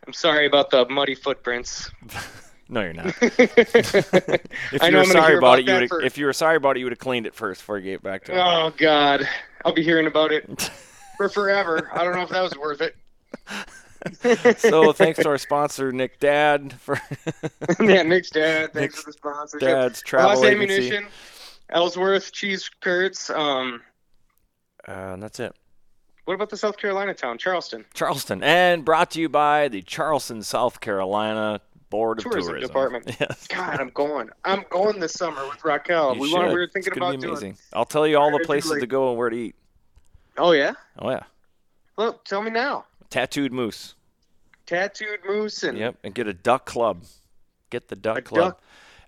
I'm 0.07 0.13
sorry 0.13 0.47
about 0.47 0.71
the 0.71 0.89
muddy 0.89 1.15
footprints. 1.15 1.91
No, 2.71 2.83
you're 2.83 2.93
not. 2.93 3.15
If 3.23 4.83
you 4.83 4.91
know 4.91 4.99
were 4.99 5.05
sorry 5.07 5.39
about 5.39 5.59
about 5.59 5.59
it, 5.61 5.67
you 5.67 5.73
would. 5.73 5.89
for- 5.89 6.03
If 6.03 6.19
you 6.19 6.27
were 6.27 6.35
sorry 6.35 6.57
about 6.57 6.77
it, 6.77 6.81
you 6.81 6.85
would 6.85 6.93
have 6.93 6.99
cleaned 6.99 7.27
it 7.27 7.35
first 7.35 7.63
before 7.63 7.79
you 7.79 7.85
gave 7.85 7.95
it 8.01 8.03
back 8.03 8.25
to 8.25 8.33
him. 8.33 8.39
oh 8.41 8.75
God, 8.77 9.27
I'll 9.65 9.73
be 9.73 9.83
hearing 9.83 10.07
about 10.07 10.33
it 10.33 10.71
for 11.19 11.29
forever. 11.29 11.91
I 11.93 12.03
don't 12.05 12.15
know 12.15 12.23
if 12.23 12.31
that 12.31 12.41
was 12.41 12.57
worth 12.57 12.81
it. 12.81 12.97
so 14.59 14.93
thanks 14.93 15.19
to 15.19 15.29
our 15.29 15.37
sponsor 15.39 15.93
Nick 15.93 16.19
Dad 16.21 16.73
for 16.81 16.99
yeah, 17.81 18.03
Nick's 18.03 18.31
dad. 18.31 18.73
Thanks 18.73 18.95
Nick's 18.95 19.03
for 19.03 19.11
the 19.11 19.13
sponsorship. 19.19 19.69
Dad's 19.69 20.03
travel 20.03 20.31
Lost 20.31 20.45
agency. 20.45 20.75
ammunition. 20.75 21.07
Ellsworth 21.71 22.33
cheese 22.33 22.71
curds. 22.81 23.29
Um, 23.29 23.83
Uh, 24.87 24.93
and 25.13 25.23
that's 25.23 25.39
it. 25.41 25.55
what 26.25 26.35
about 26.35 26.49
the 26.49 26.57
South 26.57 26.79
Carolina 26.79 27.13
town, 27.13 27.37
Charleston? 27.37 27.85
Charleston, 27.93 28.43
and 28.43 28.85
brought 28.85 29.11
to 29.11 29.21
you 29.21 29.29
by 29.29 29.69
the 29.69 29.83
Charleston, 29.83 30.43
South 30.43 30.81
Carolina 30.81 31.61
Board 31.91 32.19
of 32.19 32.25
Tourism 32.25 32.53
Tourism. 32.53 32.69
Department. 32.69 33.17
Yes. 33.21 33.47
God, 33.49 33.81
I'm 33.81 33.91
going. 33.91 34.31
I'm 34.45 34.65
going 34.71 35.01
this 35.01 35.13
summer 35.15 35.45
with 35.49 35.63
Raquel. 35.65 36.15
You 36.15 36.21
we 36.23 36.33
want. 36.33 36.49
We 36.49 36.55
were 36.55 36.69
thinking 36.69 36.93
it's 36.93 36.97
about 36.97 37.13
be 37.13 37.27
doing. 37.27 37.57
I'll 37.73 37.85
tell 37.85 38.07
you 38.07 38.17
all 38.19 38.31
the 38.31 38.45
places 38.45 38.79
to 38.81 38.87
go 38.87 39.09
and 39.11 39.19
where 39.19 39.29
to 39.31 39.37
eat. 39.37 39.57
Oh 40.39 40.53
yeah. 40.53 40.73
Oh 40.99 41.11
yeah, 41.11 41.25
Well, 41.97 42.15
tell 42.25 42.43
me 42.43 42.51
now. 42.51 42.85
tattooed 43.11 43.53
moose. 43.53 43.95
Tattooed 44.67 45.21
moose 45.27 45.63
and 45.63 45.79
Yep, 45.79 45.97
and 46.05 46.15
get 46.15 46.27
a 46.29 46.35
duck 46.35 46.65
club. 46.67 47.05
Get 47.71 47.89
the 47.89 47.97
duck 47.97 48.25
club, 48.25 48.53
duck- 48.53 48.61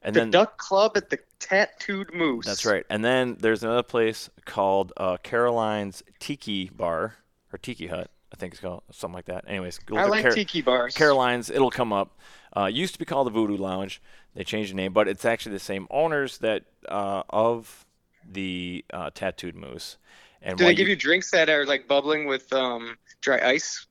and 0.03 0.15
the 0.15 0.21
then 0.21 0.31
Duck 0.31 0.57
Club 0.59 0.93
at 0.97 1.09
the 1.11 1.19
Tattooed 1.39 2.13
Moose. 2.15 2.45
That's 2.47 2.65
right. 2.67 2.85
And 2.91 3.03
then 3.05 3.37
there's 3.41 3.63
another 3.63 3.83
place 3.83 4.29
called 4.45 4.93
uh, 4.97 5.17
Caroline's 5.23 6.03
Tiki 6.19 6.69
Bar 6.69 7.15
or 7.53 7.59
Tiki 7.59 7.87
Hut, 7.87 8.11
I 8.33 8.37
think 8.37 8.53
it's 8.55 8.61
called 8.61 8.83
something 8.93 9.15
like 9.15 9.25
that. 9.27 9.45
Anyways, 9.47 9.79
go 9.79 9.97
I 9.97 10.05
like 10.05 10.23
Car- 10.23 10.33
tiki 10.33 10.61
bars. 10.63 10.95
Caroline's. 10.95 11.51
It'll 11.51 11.71
come 11.71 11.93
up. 11.93 12.19
Uh, 12.57 12.67
used 12.67 12.93
to 12.95 12.99
be 12.99 13.05
called 13.05 13.27
the 13.27 13.31
Voodoo 13.31 13.57
Lounge. 13.57 14.01
They 14.35 14.45
changed 14.45 14.73
the 14.73 14.77
name, 14.77 14.93
but 14.93 15.09
it's 15.09 15.25
actually 15.25 15.53
the 15.53 15.59
same 15.61 15.87
owners 15.91 16.39
that 16.39 16.65
uh, 16.89 17.23
of 17.31 17.85
the 18.31 18.85
uh, 18.93 19.11
Tattooed 19.15 19.57
Moose. 19.57 19.97
And 20.43 20.57
Do 20.59 20.65
they 20.65 20.75
give 20.75 20.89
you 20.89 20.97
drinks 20.97 21.31
that 21.33 21.49
are 21.51 21.67
like 21.67 21.87
bubbling 21.87 22.27
with 22.27 22.53
um, 22.53 22.97
dry 23.21 23.41
ice? 23.43 23.87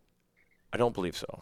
I 0.74 0.78
don't 0.78 0.94
believe 0.94 1.16
so. 1.16 1.42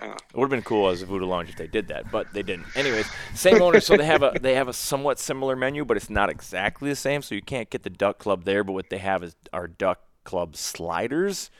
Oh. 0.00 0.10
It 0.10 0.34
would 0.34 0.44
have 0.46 0.50
been 0.50 0.62
cool 0.62 0.88
as 0.88 1.02
a 1.02 1.06
Voodoo 1.06 1.26
Lounge 1.26 1.50
if 1.50 1.56
they 1.56 1.68
did 1.68 1.88
that, 1.88 2.10
but 2.10 2.32
they 2.32 2.42
didn't. 2.42 2.66
Anyways, 2.76 3.06
same 3.34 3.62
owner, 3.62 3.78
so 3.80 3.96
they 3.96 4.04
have 4.04 4.22
a 4.24 4.36
they 4.40 4.54
have 4.54 4.66
a 4.66 4.72
somewhat 4.72 5.20
similar 5.20 5.54
menu, 5.54 5.84
but 5.84 5.96
it's 5.96 6.10
not 6.10 6.30
exactly 6.30 6.88
the 6.88 6.96
same. 6.96 7.22
So 7.22 7.34
you 7.34 7.42
can't 7.42 7.70
get 7.70 7.84
the 7.84 7.90
Duck 7.90 8.18
Club 8.18 8.44
there, 8.44 8.64
but 8.64 8.72
what 8.72 8.90
they 8.90 8.98
have 8.98 9.22
is 9.22 9.36
our 9.52 9.68
Duck 9.68 10.00
Club 10.24 10.56
sliders. 10.56 11.50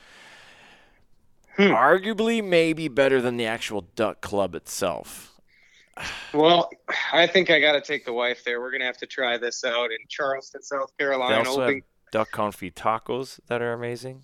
Hmm. 1.57 1.73
Arguably, 1.73 2.43
maybe 2.43 2.89
better 2.89 3.21
than 3.21 3.37
the 3.37 3.47
actual 3.47 3.83
Duck 3.95 4.21
Club 4.21 4.57
itself. 4.57 5.41
Well, 6.33 6.71
I 7.13 7.29
think 7.29 7.51
I 7.51 7.61
got 7.61 7.73
to 7.73 7.81
take 7.81 8.05
the 8.05 8.13
wife 8.13 8.43
there. 8.45 8.61
We're 8.61 8.73
gonna 8.73 8.85
have 8.87 8.99
to 8.99 9.07
try 9.07 9.39
this 9.39 9.65
out 9.65 9.93
in 9.93 9.99
Charleston, 10.09 10.61
South 10.61 10.93
They 10.99 11.05
Carolina. 11.05 11.49
also 11.49 11.61
have 11.61 11.83
duck 12.15 12.31
confit 12.31 12.75
tacos 12.75 13.41
that 13.49 13.61
are 13.61 13.73
amazing. 13.73 14.23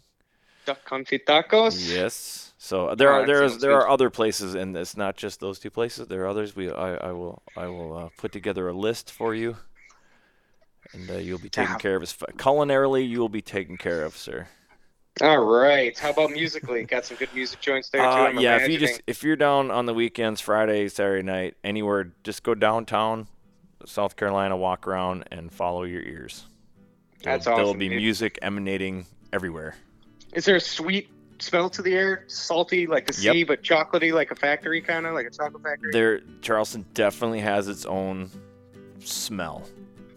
duck 0.64 0.78
confit 0.88 1.24
tacos. 1.26 1.74
Yes. 1.92 2.52
So 2.56 2.94
there 2.94 3.12
Oh, 3.12 3.22
are 3.22 3.26
there 3.26 3.42
is 3.42 3.58
there 3.58 3.70
good. 3.72 3.76
are 3.82 3.88
other 3.88 4.10
places, 4.10 4.54
and 4.54 4.76
it's 4.76 4.96
not 4.96 5.16
just 5.16 5.40
those 5.40 5.58
two 5.58 5.70
places. 5.70 6.06
There 6.06 6.22
are 6.22 6.28
others. 6.28 6.54
We 6.54 6.70
I, 6.70 6.90
I 7.08 7.12
will 7.12 7.42
I 7.56 7.66
will 7.66 7.96
uh, 7.96 8.08
put 8.16 8.30
together 8.32 8.68
a 8.68 8.72
list 8.72 9.10
for 9.10 9.34
you, 9.34 9.56
and 10.92 11.10
uh, 11.10 11.14
you'll 11.14 11.38
be 11.38 11.48
taken 11.48 11.74
Ah. 11.74 11.78
care 11.78 11.96
of. 11.96 12.02
As 12.02 12.12
culinarily, 12.44 13.08
you 13.08 13.18
will 13.18 13.28
be 13.40 13.42
taken 13.42 13.76
care 13.76 14.04
of, 14.04 14.16
sir. 14.16 14.46
All 15.20 15.44
right. 15.44 15.98
How 15.98 16.10
about 16.10 16.30
musically? 16.30 16.84
Got 16.84 17.04
some 17.06 17.16
good 17.16 17.34
music 17.34 17.60
joints 17.60 17.88
there 17.90 18.02
too. 18.02 18.38
Uh, 18.38 18.40
yeah, 18.40 18.56
if 18.56 18.68
you 18.68 18.78
just 18.78 19.02
if 19.08 19.24
you're 19.24 19.36
down 19.48 19.70
on 19.72 19.86
the 19.86 19.94
weekends, 19.94 20.40
Friday, 20.40 20.88
Saturday 20.88 21.24
night, 21.24 21.56
anywhere, 21.64 22.12
just 22.22 22.42
go 22.44 22.54
downtown, 22.54 23.26
South 23.84 24.14
Carolina, 24.14 24.56
walk 24.56 24.86
around, 24.86 25.24
and 25.32 25.52
follow 25.52 25.82
your 25.82 26.02
ears. 26.02 26.44
There'll- 27.22 27.38
That's 27.38 27.44
There'll 27.46 27.74
be 27.74 27.88
dude. 27.88 27.98
music 27.98 28.38
emanating 28.42 29.06
everywhere. 29.32 29.74
Is 30.32 30.44
there 30.44 30.56
a 30.56 30.60
sweet 30.60 31.08
smell 31.38 31.68
to 31.70 31.82
the 31.82 31.94
air? 31.94 32.24
Salty 32.28 32.86
like 32.86 33.06
the 33.06 33.20
Yep. 33.20 33.32
sea, 33.34 33.44
but 33.44 33.62
chocolatey 33.62 34.12
like 34.12 34.30
a 34.30 34.34
factory 34.36 34.80
kind 34.80 35.06
of 35.06 35.14
like 35.14 35.26
a 35.26 35.30
chocolate 35.30 35.62
factory. 35.62 35.90
There, 35.92 36.20
Charleston 36.42 36.84
definitely 36.94 37.40
has 37.40 37.68
its 37.68 37.84
own 37.84 38.30
smell, 39.00 39.62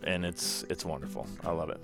and 0.03 0.25
it's 0.25 0.63
it's 0.69 0.85
wonderful. 0.85 1.27
I 1.43 1.51
love 1.51 1.69
it. 1.71 1.81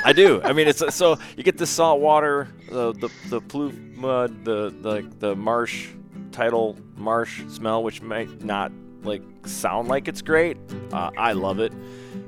I 0.04 0.12
do. 0.12 0.40
I 0.42 0.52
mean, 0.52 0.68
it's 0.68 0.94
so 0.94 1.18
you 1.36 1.42
get 1.42 1.56
the 1.58 1.66
salt 1.66 2.00
water, 2.00 2.48
the 2.70 2.92
the 2.92 3.08
the 3.28 3.40
pluff 3.40 3.72
mud, 3.94 4.44
the 4.44 4.74
the 4.80 5.10
the 5.18 5.34
marsh 5.36 5.88
tidal 6.32 6.76
marsh 6.96 7.42
smell, 7.48 7.82
which 7.82 8.02
might 8.02 8.42
not 8.44 8.70
like 9.02 9.22
sound 9.46 9.88
like 9.88 10.08
it's 10.08 10.22
great. 10.22 10.56
Uh, 10.92 11.10
I 11.16 11.32
love 11.32 11.58
it, 11.60 11.72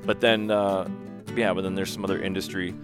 but 0.05 0.21
then 0.21 0.51
uh, 0.51 0.89
yeah, 1.37 1.53
but 1.53 1.63
then 1.63 1.75
there's 1.75 1.93
some 1.93 2.05
other 2.05 2.21
industry 2.21 2.75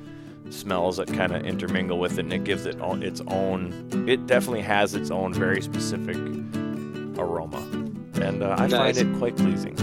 smells 0.51 0.97
that 0.99 1.09
kind 1.09 1.33
of 1.33 1.45
intermingle 1.47 1.99
with 1.99 2.19
it, 2.19 2.21
and 2.25 2.33
it 2.33 2.45
gives 2.45 2.67
it 2.67 2.77
o- 2.81 2.95
its 3.01 3.21
own. 3.29 4.07
It 4.09 4.27
definitely 4.27 4.63
has 4.63 4.95
its 4.95 5.11
own 5.11 5.33
very 5.33 5.63
specific 5.63 6.17
aroma, 7.19 7.59
and 8.21 8.43
uh, 8.43 8.57
I 8.59 8.67
Nice. 8.67 8.73
find 8.73 8.97
it 8.99 9.19
quite 9.19 9.37
pleasing. 9.37 9.77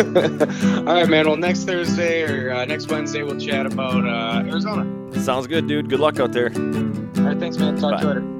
All 0.00 0.94
right, 0.94 1.08
man. 1.08 1.26
Well, 1.26 1.36
next 1.36 1.64
Thursday 1.64 2.22
or 2.22 2.52
uh, 2.52 2.64
next 2.64 2.90
Wednesday, 2.90 3.22
we'll 3.22 3.38
chat 3.38 3.66
about 3.66 4.06
uh, 4.06 4.48
Arizona. 4.48 4.86
Sounds 5.20 5.46
good, 5.46 5.66
dude. 5.68 5.90
Good 5.90 6.00
luck 6.00 6.18
out 6.18 6.32
there. 6.32 6.46
All 6.56 7.22
right, 7.22 7.38
thanks, 7.38 7.58
man. 7.58 7.76
Talk 7.76 8.00
to 8.00 8.06
you 8.06 8.08
later. 8.14 8.36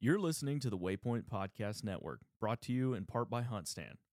You're 0.00 0.18
listening 0.18 0.58
to 0.60 0.70
the 0.70 0.76
Waypoint 0.78 1.24
Podcast 1.32 1.84
Network, 1.84 2.20
brought 2.40 2.60
to 2.62 2.72
you 2.72 2.92
in 2.92 3.04
part 3.06 3.30
by 3.30 3.42
HuntStand, 3.42 3.94